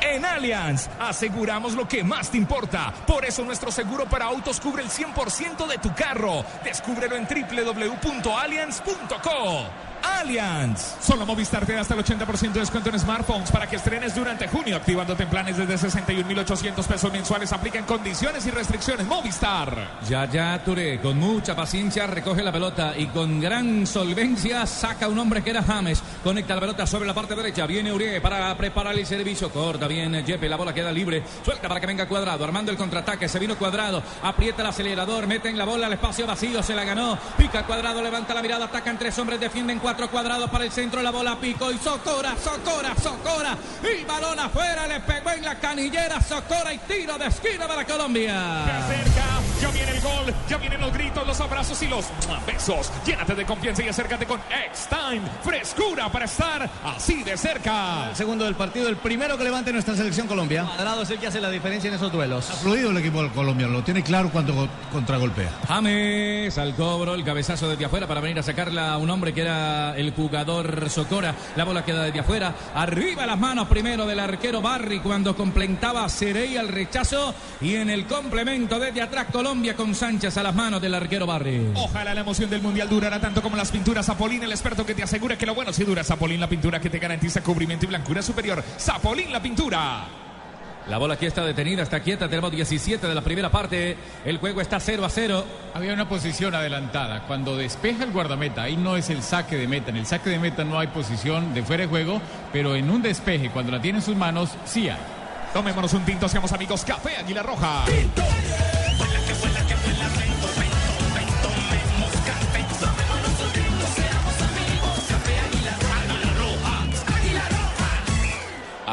En 0.00 0.24
Allianz 0.24 0.88
aseguramos 1.00 1.74
lo 1.74 1.88
que 1.88 2.04
más 2.04 2.30
te 2.30 2.36
importa. 2.36 2.94
Por 3.06 3.24
eso 3.24 3.44
nuestro 3.44 3.72
seguro 3.72 4.04
para 4.04 4.26
autos 4.26 4.60
cubre 4.60 4.84
el 4.84 4.90
100% 4.90 5.66
de 5.66 5.78
tu 5.78 5.92
carro. 5.94 6.44
Descúbrelo 6.62 7.16
en 7.16 7.26
www.allianz.co. 7.26 9.93
Allianz. 10.04 10.96
Solo 11.00 11.24
Movistar 11.26 11.64
te 11.66 11.72
da 11.72 11.80
hasta 11.80 11.94
el 11.94 12.04
80% 12.04 12.52
de 12.52 12.60
descuento 12.60 12.90
en 12.90 12.98
smartphones 12.98 13.50
para 13.50 13.68
que 13.68 13.76
estrenes 13.76 14.14
durante 14.14 14.48
junio, 14.48 14.76
activándote 14.76 15.22
en 15.22 15.30
planes 15.30 15.56
desde 15.56 15.88
61.800 15.88 16.84
pesos 16.84 17.12
mensuales. 17.12 17.52
Aplican 17.52 17.84
condiciones 17.84 18.46
y 18.46 18.50
restricciones. 18.50 19.06
Movistar. 19.06 20.00
Ya, 20.08 20.28
ya, 20.30 20.62
Touré, 20.62 21.00
con 21.00 21.18
mucha 21.18 21.56
paciencia 21.56 22.06
recoge 22.06 22.42
la 22.42 22.52
pelota 22.52 22.94
y 22.96 23.06
con 23.06 23.40
gran 23.40 23.86
solvencia 23.86 24.66
saca 24.66 25.08
un 25.08 25.18
hombre 25.18 25.42
que 25.42 25.50
era 25.50 25.62
James. 25.62 26.02
Conecta 26.22 26.54
la 26.54 26.60
pelota 26.60 26.86
sobre 26.86 27.06
la 27.06 27.14
parte 27.14 27.34
derecha. 27.34 27.66
Viene 27.66 27.92
Urié 27.92 28.20
para 28.20 28.56
preparar 28.56 28.94
el 28.94 29.06
servicio. 29.06 29.50
Corta 29.50 29.88
bien 29.88 30.24
Jepe, 30.24 30.48
la 30.48 30.56
bola 30.56 30.74
queda 30.74 30.92
libre. 30.92 31.22
Suelta 31.44 31.68
para 31.68 31.80
que 31.80 31.86
venga 31.86 32.06
cuadrado. 32.06 32.44
Armando 32.44 32.70
el 32.70 32.76
contraataque. 32.76 33.28
Se 33.28 33.38
vino 33.38 33.56
cuadrado. 33.56 34.02
Aprieta 34.22 34.62
el 34.62 34.68
acelerador. 34.68 35.26
Mete 35.26 35.48
en 35.48 35.58
la 35.58 35.64
bola 35.64 35.86
al 35.86 35.92
espacio 35.92 36.26
vacío. 36.26 36.62
Se 36.62 36.74
la 36.74 36.84
ganó. 36.84 37.18
Pica 37.36 37.64
cuadrado. 37.64 38.02
Levanta 38.02 38.34
la 38.34 38.42
mirada. 38.42 38.66
Atacan 38.66 38.98
tres 38.98 39.18
hombres. 39.18 39.40
Defienden 39.40 39.78
cuatro 39.78 39.93
cuadrados 40.10 40.50
para 40.50 40.64
el 40.64 40.72
centro. 40.72 41.02
La 41.02 41.10
bola 41.10 41.38
pico 41.38 41.70
y 41.70 41.78
Socora, 41.78 42.34
Socora, 42.36 42.94
Socora. 43.00 43.56
Y 43.82 44.04
balón 44.04 44.38
afuera. 44.38 44.86
Le 44.86 45.00
pegó 45.00 45.30
en 45.30 45.44
la 45.44 45.58
canillera. 45.58 46.20
Socora 46.20 46.72
y 46.72 46.78
tiro 46.78 47.16
de 47.18 47.26
esquina 47.26 47.66
para 47.66 47.84
Colombia. 47.84 48.64
Ya 49.60 49.70
viene 49.70 49.92
el 49.92 50.00
gol, 50.00 50.34
ya 50.48 50.56
vienen 50.58 50.80
los 50.80 50.92
gritos, 50.92 51.26
los 51.26 51.40
abrazos 51.40 51.80
y 51.82 51.88
los 51.88 52.06
besos. 52.46 52.90
Llénate 53.06 53.34
de 53.34 53.44
confianza 53.44 53.82
y 53.82 53.88
acércate 53.88 54.26
con 54.26 54.40
X-Time. 54.68 55.22
Frescura 55.42 56.10
para 56.10 56.24
estar 56.26 56.68
así 56.84 57.22
de 57.22 57.36
cerca. 57.36 58.10
El 58.10 58.16
segundo 58.16 58.44
del 58.44 58.54
partido, 58.54 58.88
el 58.88 58.96
primero 58.96 59.38
que 59.38 59.44
levante 59.44 59.72
nuestra 59.72 59.94
selección 59.94 60.26
Colombia. 60.26 60.64
Cuadrado 60.64 61.02
es 61.02 61.10
el 61.10 61.18
que 61.18 61.26
hace 61.28 61.40
la 61.40 61.50
diferencia 61.50 61.88
en 61.88 61.94
esos 61.94 62.10
duelos. 62.12 62.50
Ha 62.50 62.54
fluido 62.54 62.90
el 62.90 62.96
equipo 62.98 63.22
del 63.22 63.30
colombiano, 63.32 63.72
lo 63.72 63.82
tiene 63.84 64.02
claro 64.02 64.30
cuando 64.30 64.54
go- 64.54 64.68
contragolpea. 64.92 65.50
James 65.68 66.56
al 66.58 66.74
cobro, 66.74 67.14
el 67.14 67.24
cabezazo 67.24 67.68
desde 67.68 67.84
afuera 67.84 68.06
para 68.06 68.20
venir 68.20 68.38
a 68.38 68.42
sacarla 68.42 68.92
a 68.92 68.98
un 68.98 69.08
hombre 69.10 69.32
que 69.32 69.40
era 69.42 69.96
el 69.96 70.12
jugador 70.12 70.88
Socora. 70.90 71.34
La 71.56 71.64
bola 71.64 71.84
queda 71.84 72.02
desde 72.04 72.20
afuera. 72.20 72.54
Arriba 72.74 73.24
las 73.26 73.38
manos 73.38 73.68
primero 73.68 74.06
del 74.06 74.18
arquero 74.20 74.60
Barry 74.60 75.00
cuando 75.00 75.36
completaba 75.36 76.08
Cerey 76.08 76.56
al 76.56 76.68
rechazo. 76.68 77.34
Y 77.60 77.76
en 77.76 77.90
el 77.90 78.06
complemento 78.06 78.78
desde 78.78 79.00
atrás 79.02 79.26
Colombia 79.32 79.43
con 79.76 79.94
Sánchez 79.94 80.38
a 80.38 80.42
las 80.42 80.54
manos 80.54 80.80
del 80.80 80.94
arquero 80.94 81.26
Barry. 81.26 81.70
Ojalá 81.74 82.14
la 82.14 82.22
emoción 82.22 82.48
del 82.48 82.62
mundial 82.62 82.88
durara 82.88 83.20
tanto 83.20 83.42
como 83.42 83.56
las 83.56 83.70
pinturas 83.70 84.06
Zapolín, 84.06 84.42
el 84.42 84.50
experto 84.50 84.86
que 84.86 84.94
te 84.94 85.02
asegura 85.02 85.36
que 85.36 85.44
lo 85.44 85.54
bueno 85.54 85.70
sí 85.70 85.84
dura. 85.84 86.02
Zapolín, 86.02 86.40
la 86.40 86.48
pintura 86.48 86.80
que 86.80 86.88
te 86.88 86.98
garantiza 86.98 87.42
cubrimiento 87.42 87.84
y 87.84 87.88
blancura 87.88 88.22
superior. 88.22 88.64
Zapolín, 88.78 89.30
la 89.30 89.42
pintura. 89.42 90.06
La 90.88 90.96
bola 90.96 91.14
aquí 91.14 91.26
está 91.26 91.44
detenida, 91.44 91.82
está 91.82 92.00
quieta. 92.00 92.28
Tenemos 92.28 92.52
17 92.52 93.06
de 93.06 93.14
la 93.14 93.20
primera 93.20 93.50
parte. 93.50 93.96
El 94.24 94.38
juego 94.38 94.62
está 94.62 94.80
0 94.80 95.04
a 95.04 95.10
0. 95.10 95.44
Había 95.74 95.92
una 95.92 96.08
posición 96.08 96.54
adelantada. 96.54 97.26
Cuando 97.26 97.56
despeja 97.56 98.04
el 98.04 98.12
guardameta, 98.12 98.62
ahí 98.62 98.76
no 98.76 98.96
es 98.96 99.10
el 99.10 99.22
saque 99.22 99.56
de 99.56 99.68
meta. 99.68 99.90
En 99.90 99.96
el 99.96 100.06
saque 100.06 100.30
de 100.30 100.38
meta 100.38 100.64
no 100.64 100.78
hay 100.78 100.88
posición 100.88 101.52
de 101.52 101.62
fuera 101.62 101.82
de 101.82 101.88
juego, 101.88 102.20
pero 102.52 102.74
en 102.74 102.90
un 102.90 103.02
despeje, 103.02 103.50
cuando 103.50 103.72
la 103.72 103.80
tiene 103.80 103.98
en 103.98 104.04
sus 104.04 104.16
manos, 104.16 104.50
sí 104.64 104.88
hay. 104.88 105.00
Tomémonos 105.52 105.92
un 105.92 106.04
tinto, 106.04 106.28
seamos 106.28 106.52
amigos. 106.52 106.82
Café 106.84 107.16
Águila 107.18 107.42
Roja. 107.42 107.84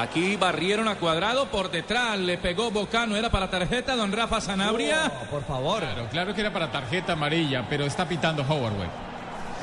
Aquí 0.01 0.35
barrieron 0.35 0.87
a 0.87 0.95
cuadrado 0.95 1.45
por 1.47 1.69
detrás. 1.69 2.17
Le 2.17 2.37
pegó 2.37 2.71
Bocano. 2.71 3.15
Era 3.15 3.29
para 3.29 3.49
tarjeta, 3.49 3.95
don 3.95 4.11
Rafa 4.11 4.41
Sanabria. 4.41 5.11
por 5.29 5.43
favor. 5.43 5.79
Claro, 5.79 6.07
claro 6.11 6.33
que 6.33 6.41
era 6.41 6.51
para 6.51 6.71
tarjeta 6.71 7.13
amarilla, 7.13 7.65
pero 7.69 7.85
está 7.85 8.07
pitando 8.07 8.41
Howard, 8.41 8.73
güey. 8.75 9.10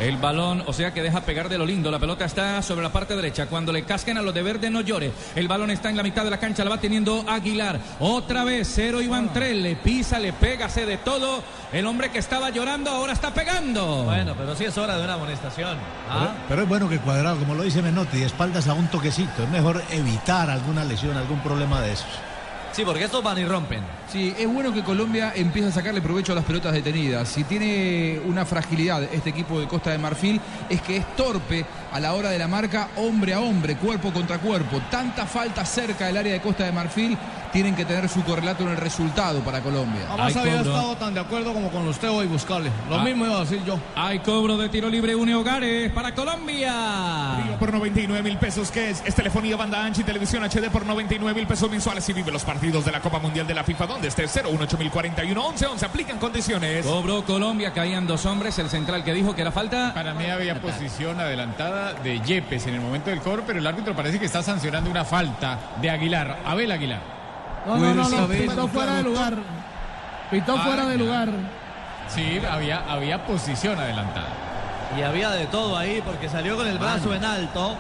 El 0.01 0.17
balón, 0.17 0.63
o 0.67 0.73
sea 0.73 0.95
que 0.95 1.03
deja 1.03 1.23
pegar 1.23 1.49
de 1.49 1.59
lo 1.59 1.67
lindo. 1.67 1.91
La 1.91 1.99
pelota 1.99 2.25
está 2.25 2.63
sobre 2.63 2.83
la 2.83 2.93
parte 2.93 3.17
derecha. 3.17 3.47
Cuando 3.47 3.73
le 3.73 3.83
casquen 3.83 4.17
a 4.17 4.23
los 4.23 4.33
de 4.33 4.43
verde, 4.43 4.71
no 4.71 4.81
llore. 4.81 5.13
El 5.35 5.49
balón 5.49 5.71
está 5.71 5.91
en 5.91 5.97
la 5.97 6.03
mitad 6.03 6.25
de 6.25 6.31
la 6.31 6.39
cancha. 6.39 6.63
La 6.63 6.71
va 6.71 6.79
teniendo 6.79 7.25
Aguilar. 7.29 7.81
Otra 7.99 8.45
vez, 8.45 8.71
cero 8.73 9.03
Iván 9.03 9.33
Trell. 9.33 9.63
Le 9.63 9.77
pisa, 9.77 10.19
le 10.19 10.33
pega, 10.33 10.67
hace 10.67 10.87
de 10.87 10.99
todo. 10.99 11.43
El 11.73 11.87
hombre 11.87 12.11
que 12.11 12.19
estaba 12.19 12.51
llorando 12.51 12.91
ahora 12.91 13.13
está 13.13 13.35
pegando. 13.35 14.05
Bueno, 14.05 14.35
pero 14.39 14.55
sí 14.55 14.65
es 14.65 14.79
hora 14.79 14.97
de 14.97 15.05
una 15.05 15.15
amonestación. 15.15 15.77
Pero, 15.77 16.21
¿Ah? 16.21 16.35
pero 16.49 16.63
es 16.63 16.69
bueno 16.69 16.89
que 16.89 16.99
cuadrado, 16.99 17.37
como 17.39 17.55
lo 17.55 17.65
dice 17.65 17.83
Menotti, 17.83 18.19
de 18.19 18.27
espaldas 18.27 18.69
a 18.69 18.75
un 18.75 18.87
toquecito. 18.89 19.43
Es 19.43 19.49
mejor 19.51 19.83
evitar 19.91 20.49
alguna 20.49 20.85
lesión, 20.85 21.17
algún 21.17 21.41
problema 21.41 21.81
de 21.81 21.93
esos. 21.93 22.09
Sí, 22.79 22.85
porque 22.85 23.03
estos 23.03 23.25
van 23.25 23.37
y 23.37 23.45
rompen. 23.45 23.81
Sí, 24.09 24.33
es 24.39 24.47
bueno 24.47 24.73
que 24.73 24.85
Colombia 24.85 25.33
empiece 25.35 25.69
a 25.69 25.73
sacarle 25.73 26.01
provecho 26.01 26.31
a 26.31 26.37
las 26.37 26.45
pelotas 26.45 26.73
detenidas. 26.73 27.29
Si 27.29 27.43
tiene 27.43 28.21
una 28.25 28.47
fragilidad 28.47 29.03
este 29.03 29.31
equipo 29.31 29.59
de 29.59 29.67
Costa 29.67 29.91
de 29.91 29.99
Marfil 29.99 30.41
es 30.71 30.81
que 30.83 30.99
es 30.99 31.17
torpe 31.17 31.67
a 31.93 32.01
la 32.01 32.15
hora 32.15 32.31
de 32.31 32.39
la 32.39 32.49
marca 32.49 32.89
hombre 32.97 33.35
a 33.35 33.41
hombre, 33.41 33.77
cuerpo 33.77 34.13
contra 34.13 34.39
cuerpo. 34.39 34.81
Tanta 34.91 35.27
falta 35.27 35.65
cerca 35.65 36.07
del 36.07 36.17
área 36.17 36.33
de 36.33 36.41
Costa 36.41 36.65
de 36.65 36.73
Marfil 36.73 37.17
tienen 37.53 37.75
que 37.75 37.85
tener 37.87 38.09
su 38.11 38.23
correlato 38.25 38.63
en 38.65 38.71
el 38.71 38.77
resultado 38.77 39.41
para 39.41 39.61
Colombia. 39.61 40.03
Jamás 40.09 40.37
había 40.37 40.59
cobro. 40.59 40.71
estado 40.75 40.97
tan 40.97 41.15
de 41.15 41.21
acuerdo 41.21 41.55
como 41.55 41.71
con 41.71 41.89
usted 41.89 42.11
hoy, 42.11 42.27
buscarle. 42.27 42.71
Lo 42.91 42.97
Ah. 43.01 43.05
mismo 43.05 43.25
iba 43.25 43.37
a 43.39 43.41
decir 43.41 43.65
yo. 43.65 43.79
Hay 43.97 44.19
cobro 44.19 44.59
de 44.59 44.69
tiro 44.69 44.89
libre 44.91 45.15
Une 45.15 45.35
Hogares 45.35 45.91
para 45.93 46.15
Colombia. 46.15 47.57
Por 47.59 47.73
99 47.73 48.23
mil 48.23 48.37
pesos, 48.39 48.71
que 48.71 48.91
es? 48.91 49.03
Es 49.07 49.15
telefonía, 49.15 49.57
banda 49.57 49.83
ancha 49.85 50.03
y 50.03 50.05
televisión 50.05 50.45
HD 50.45 50.69
por 50.71 50.85
99 50.85 51.35
mil 51.35 51.47
pesos 51.47 51.71
mensuales 51.71 52.07
y 52.09 52.13
vive 52.13 52.31
los 52.31 52.45
partidos 52.45 52.85
de 52.85 52.93
la 52.93 53.01
Copa 53.01 53.19
Mundial 53.19 53.47
de 53.47 53.55
la 53.55 53.65
FIFA 53.65 53.87
donde 53.87 54.09
esté 54.09 54.29
018041 54.29 55.43
11 55.47 55.67
11 55.67 55.87
aplican 55.87 56.19
condiciones. 56.19 56.85
Cobró 56.85 57.25
Colombia, 57.25 57.73
caían 57.73 58.07
dos 58.07 58.27
hombres. 58.27 58.59
El 58.59 58.69
central 58.69 59.05
que 59.05 59.15
dijo 59.15 59.35
que 59.35 59.41
era 59.41 59.53
falta. 59.53 59.93
Para 59.95 60.13
mí 60.15 60.27
había 60.27 60.61
posición 60.61 61.19
adelantada 61.19 61.78
de 62.03 62.21
Yepes 62.21 62.67
en 62.67 62.75
el 62.75 62.81
momento 62.81 63.11
del 63.11 63.21
cobro, 63.21 63.43
pero 63.47 63.59
el 63.59 63.67
árbitro 63.67 63.95
parece 63.95 64.19
que 64.19 64.27
está 64.27 64.43
sancionando 64.43 64.91
una 64.91 65.05
falta 65.05 65.59
de 65.81 65.91
Aguilar, 65.91 66.39
Abel 66.45 66.71
Aguilar. 66.73 67.01
No, 67.67 67.77
no, 67.77 68.09
no, 68.09 68.27
pitó 68.29 68.69
fuera 68.69 68.95
de 68.95 69.03
lugar. 69.03 69.35
Pitó 70.31 70.57
Ah, 70.59 70.63
fuera 70.65 70.85
de 70.87 70.99
ya. 70.99 71.05
lugar. 71.05 71.29
Sí, 72.09 72.41
había, 72.51 72.83
había 72.91 73.25
posición 73.27 73.79
adelantada. 73.79 74.29
Y 74.99 75.03
había 75.03 75.31
de 75.31 75.47
todo 75.47 75.77
ahí 75.77 76.03
porque 76.05 76.29
salió 76.29 76.57
con 76.57 76.67
el 76.67 76.79
brazo 76.79 77.15
en 77.15 77.25
alto. 77.25 77.77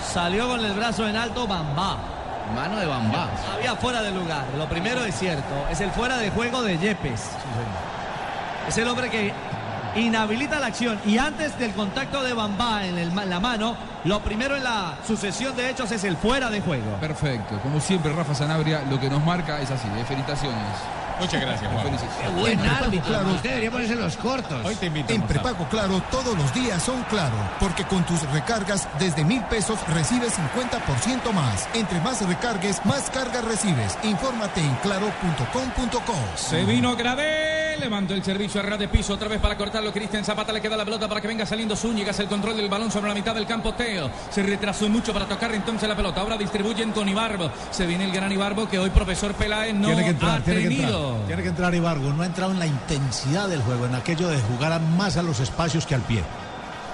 Salió 0.00 0.48
con 0.48 0.64
el 0.64 0.72
brazo 0.72 1.08
en 1.08 1.16
alto 1.16 1.46
Bamba. 1.46 1.96
Mano 2.54 2.76
de 2.76 2.86
Bamba. 2.86 3.28
Había 3.56 3.74
fuera 3.74 4.02
de 4.02 4.12
lugar. 4.12 4.44
Lo 4.56 4.68
primero 4.68 5.04
es 5.04 5.14
cierto. 5.18 5.66
Es 5.70 5.80
el 5.80 5.90
fuera 5.90 6.18
de 6.18 6.30
juego 6.30 6.62
de 6.62 6.78
Yepes. 6.78 7.30
Es 8.68 8.78
el 8.78 8.86
hombre 8.86 9.10
que 9.10 9.32
inhabilita 9.96 10.58
la 10.60 10.66
acción 10.66 10.98
y 11.06 11.18
antes 11.18 11.58
del 11.58 11.72
contacto 11.72 12.22
de 12.22 12.32
Bamba 12.32 12.84
en 12.86 12.98
el- 12.98 13.14
la 13.30 13.40
mano, 13.40 13.76
lo 14.04 14.20
primero 14.20 14.56
en 14.56 14.64
la 14.64 14.94
sucesión 15.06 15.54
de 15.56 15.70
hechos 15.70 15.90
es 15.92 16.04
el 16.04 16.16
fuera 16.16 16.50
de 16.50 16.60
juego. 16.60 16.96
Perfecto. 17.00 17.58
Como 17.62 17.80
siempre, 17.80 18.12
Rafa 18.12 18.34
Sanabria 18.34 18.82
lo 18.90 18.98
que 19.00 19.08
nos 19.08 19.24
marca 19.24 19.60
es 19.60 19.70
así. 19.70 19.88
¿eh? 19.98 20.04
Felicitaciones. 20.06 20.58
Muchas 21.20 21.40
gracias, 21.40 21.70
Juan. 21.72 21.84
Felicitaciones. 21.84 22.40
buen 22.40 22.60
árbitro, 22.66 23.08
Claro. 23.08 23.28
Usted 23.34 23.48
debería 23.50 23.70
ponerse 23.70 23.94
los 23.94 24.16
cortos. 24.16 24.64
Hoy 24.66 24.74
te 24.74 24.86
invito 24.86 25.12
En 25.12 25.22
prepago 25.22 25.64
Claro 25.68 26.02
todos 26.10 26.36
los 26.36 26.52
días 26.52 26.82
son 26.82 27.04
Claro, 27.04 27.36
porque 27.60 27.84
con 27.84 28.02
tus 28.04 28.20
recargas 28.32 28.88
desde 28.98 29.24
mil 29.24 29.40
pesos 29.44 29.78
recibes 29.94 30.32
50% 30.34 31.32
más. 31.32 31.68
Entre 31.74 32.00
más 32.00 32.20
recargues, 32.26 32.84
más 32.84 33.10
cargas 33.10 33.44
recibes. 33.44 33.96
Infórmate 34.02 34.60
en 34.60 34.74
claro.com.co. 34.82 36.14
Se 36.36 36.64
vino 36.64 36.96
Levantó 37.78 38.14
el 38.14 38.24
servicio 38.24 38.60
a 38.60 38.64
ras 38.64 38.78
de 38.78 38.88
piso 38.88 39.12
otra 39.12 39.28
vez 39.28 39.40
para 39.40 39.56
cortarlo. 39.58 39.92
Cristian 39.92 40.24
Zapata 40.24 40.52
le 40.52 40.60
queda 40.60 40.76
la 40.76 40.84
pelota 40.84 41.06
para 41.06 41.20
que 41.20 41.28
venga 41.28 41.44
saliendo 41.44 41.76
Zúñigas. 41.76 42.18
El 42.18 42.28
control 42.28 42.56
del 42.56 42.68
balón 42.68 42.90
sobre 42.90 43.08
la 43.08 43.14
mitad 43.14 43.34
del 43.34 43.46
campo. 43.46 43.74
Teo 43.74 44.10
se 44.30 44.42
retrasó 44.42 44.88
mucho 44.88 45.12
para 45.12 45.26
tocar 45.26 45.52
entonces 45.54 45.86
la 45.88 45.94
pelota. 45.94 46.22
Ahora 46.22 46.38
distribuyen 46.38 46.92
con 46.92 47.08
Ibarbo. 47.08 47.50
Se 47.70 47.84
viene 47.86 48.04
el 48.04 48.12
gran 48.12 48.32
Ibarbo 48.32 48.68
que 48.68 48.78
hoy 48.78 48.90
profesor 48.90 49.34
Peláez 49.34 49.74
no 49.74 49.88
tiene 49.88 50.04
que 50.04 50.10
entrar, 50.10 50.40
ha 50.40 50.44
tiene 50.44 50.62
que 50.62 50.68
tenido. 50.68 51.08
entrar. 51.08 51.26
Tiene 51.26 51.42
que 51.42 51.48
entrar 51.48 51.74
Ibargo. 51.74 52.12
No 52.14 52.22
ha 52.22 52.26
entrado 52.26 52.52
en 52.52 52.58
la 52.58 52.66
intensidad 52.66 53.48
del 53.48 53.60
juego, 53.62 53.86
en 53.86 53.94
aquello 53.94 54.28
de 54.28 54.40
jugar 54.40 54.80
más 54.80 55.16
a 55.18 55.22
los 55.22 55.40
espacios 55.40 55.84
que 55.84 55.94
al 55.94 56.02
pie. 56.02 56.22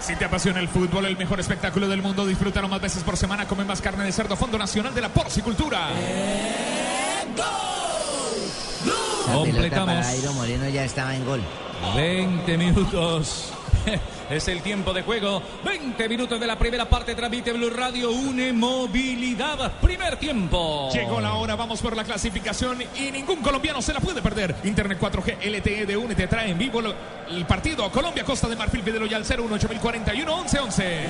Si 0.01 0.17
te 0.17 0.25
apasiona 0.25 0.61
el 0.61 0.69
fútbol, 0.69 1.05
el 1.07 1.17
mejor 1.17 1.39
espectáculo 1.41 1.87
del 1.87 2.03
mundo, 2.03 2.27
disfrútalo 2.27 2.69
más 2.69 2.81
veces 2.81 3.03
por 3.05 3.17
semana. 3.17 3.47
Come 3.47 3.65
más 3.65 3.81
carne 3.81 4.03
de 4.05 4.13
cerdo, 4.13 4.35
Fondo 4.35 4.59
Nacional 4.59 4.95
de 4.95 5.03
la 5.03 5.11
Porcicultura. 5.11 5.89
La 7.37 7.80
pelota 9.33 9.51
Completamos. 9.53 9.95
para 9.95 10.11
Moreno 10.33 10.69
ya 10.69 10.85
estaba 10.85 11.15
en 11.15 11.25
gol. 11.25 11.41
20 11.97 12.59
minutos. 12.59 13.53
Es 14.31 14.47
el 14.47 14.63
tiempo 14.63 14.93
de 14.93 15.03
juego. 15.03 15.43
20 15.65 16.09
minutos 16.09 16.39
de 16.39 16.47
la 16.47 16.57
primera 16.57 16.89
parte. 16.89 17.17
Transmite 17.17 17.53
Blue 17.53 17.69
Radio. 17.71 18.13
Une 18.13 18.53
movilidad. 18.53 19.73
Primer 19.81 20.19
tiempo. 20.19 20.89
Llegó 20.93 21.21
la 21.21 21.35
hora, 21.35 21.57
vamos 21.57 21.81
por 21.81 21.97
la 21.97 22.05
clasificación 22.05 22.79
y 22.97 23.11
ningún 23.11 23.43
colombiano 23.43 23.83
se 23.83 23.93
la 23.93 23.99
puede 23.99 24.23
perder. 24.23 24.55
Internet 24.63 25.01
4G 25.01 25.37
LTE 25.45 25.85
de 25.85 25.97
UNE 25.97 26.15
te 26.15 26.29
trae 26.29 26.49
en 26.49 26.59
vivo 26.59 26.81
lo- 26.81 26.95
el 27.29 27.45
partido 27.45 27.91
Colombia 27.91 28.23
Costa 28.23 28.47
de 28.49 28.55
Marfil 28.55 28.85
Fidel 28.85 29.03
al 29.13 29.25
018 29.27 29.69
11 30.31 30.59
11. 30.61 31.07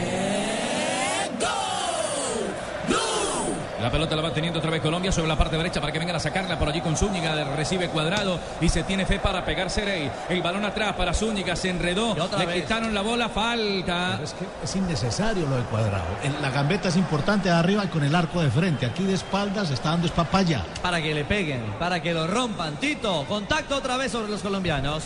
La 3.80 3.90
pelota 3.90 4.14
la 4.14 4.20
va 4.20 4.32
teniendo 4.32 4.58
otra 4.58 4.70
vez 4.70 4.82
Colombia 4.82 5.10
sobre 5.10 5.28
la 5.28 5.38
parte 5.38 5.56
derecha 5.56 5.80
para 5.80 5.90
que 5.90 5.98
vengan 5.98 6.16
a 6.16 6.20
sacarla 6.20 6.58
por 6.58 6.68
allí 6.68 6.82
con 6.82 6.96
Zúñiga. 6.98 7.44
Recibe 7.56 7.88
cuadrado 7.88 8.38
y 8.60 8.68
se 8.68 8.82
tiene 8.82 9.06
fe 9.06 9.18
para 9.18 9.42
pegar 9.42 9.70
Serey. 9.70 10.10
El 10.28 10.42
balón 10.42 10.66
atrás 10.66 10.94
para 10.96 11.14
Zúñiga. 11.14 11.56
Se 11.56 11.70
enredó. 11.70 12.14
Le 12.38 12.46
vez. 12.46 12.62
quitaron 12.62 12.92
la 12.92 13.00
bola. 13.00 13.30
Falta. 13.30 14.20
Es 14.22 14.34
que 14.34 14.44
es 14.62 14.76
innecesario 14.76 15.46
lo 15.46 15.56
del 15.56 15.64
cuadrado. 15.64 16.04
La 16.42 16.50
gambeta 16.50 16.88
es 16.88 16.96
importante 16.96 17.48
de 17.48 17.54
arriba 17.54 17.84
y 17.84 17.88
con 17.88 18.04
el 18.04 18.14
arco 18.14 18.42
de 18.42 18.50
frente. 18.50 18.84
Aquí 18.84 19.04
de 19.04 19.14
espaldas 19.14 19.70
está 19.70 19.90
dando 19.90 20.06
es 20.06 20.12
papaya. 20.12 20.62
Para 20.82 21.00
que 21.00 21.14
le 21.14 21.24
peguen, 21.24 21.62
para 21.78 22.02
que 22.02 22.12
lo 22.12 22.26
rompan. 22.26 22.76
Tito, 22.76 23.24
contacto 23.26 23.76
otra 23.76 23.96
vez 23.96 24.12
sobre 24.12 24.30
los 24.30 24.42
colombianos. 24.42 25.04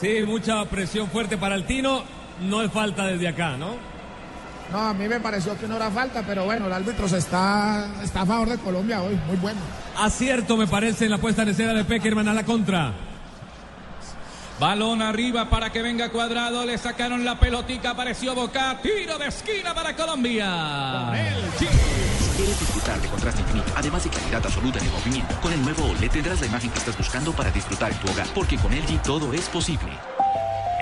Sí, 0.00 0.22
mucha 0.26 0.64
presión 0.66 1.08
fuerte 1.08 1.36
para 1.36 1.56
el 1.56 1.64
Tino. 1.64 2.02
No 2.40 2.62
es 2.62 2.70
falta 2.70 3.06
desde 3.06 3.26
acá, 3.26 3.56
¿no? 3.56 3.91
No, 4.70 4.78
a 4.78 4.94
mí 4.94 5.08
me 5.08 5.20
pareció 5.20 5.58
que 5.58 5.66
no 5.66 5.76
era 5.76 5.90
falta, 5.90 6.22
pero 6.26 6.44
bueno, 6.44 6.66
el 6.66 6.72
árbitro 6.72 7.08
se 7.08 7.18
está, 7.18 7.86
está 8.02 8.22
a 8.22 8.26
favor 8.26 8.48
de 8.48 8.58
Colombia 8.58 9.02
hoy, 9.02 9.18
muy 9.26 9.36
bueno. 9.36 9.60
Acierto 9.98 10.56
me 10.56 10.66
parece 10.66 11.04
en 11.04 11.10
la 11.10 11.18
puesta 11.18 11.42
en 11.42 11.48
escena 11.48 11.74
de 11.74 11.84
Peckerman 11.84 12.28
a 12.28 12.34
la 12.34 12.44
contra. 12.44 12.92
Balón 14.62 15.02
arriba 15.02 15.50
para 15.50 15.70
que 15.70 15.82
venga 15.82 16.10
cuadrado. 16.10 16.64
Le 16.64 16.78
sacaron 16.78 17.24
la 17.24 17.40
pelotica. 17.40 17.90
Apareció 17.90 18.32
Boca. 18.32 18.78
Tiro 18.80 19.18
de 19.18 19.26
esquina 19.26 19.74
para 19.74 19.96
Colombia. 19.96 21.10
Si 21.58 21.66
quieres 22.36 22.60
disfrutar 22.60 23.00
de 23.00 23.08
contraste 23.08 23.40
infinito, 23.40 23.72
además 23.74 24.04
de 24.04 24.10
calidad 24.10 24.44
absoluta 24.44 24.78
en 24.78 24.84
el 24.84 24.92
movimiento, 24.92 25.34
con 25.40 25.52
el 25.52 25.62
nuevo 25.62 25.84
OLED 25.86 26.10
tendrás 26.12 26.40
la 26.40 26.46
imagen 26.46 26.70
que 26.70 26.78
estás 26.78 26.96
buscando 26.96 27.32
para 27.32 27.50
disfrutar 27.50 27.90
en 27.90 27.98
tu 27.98 28.12
hogar, 28.12 28.26
porque 28.34 28.56
con 28.56 28.72
LG 28.72 29.02
todo 29.02 29.32
es 29.32 29.48
posible. 29.48 29.90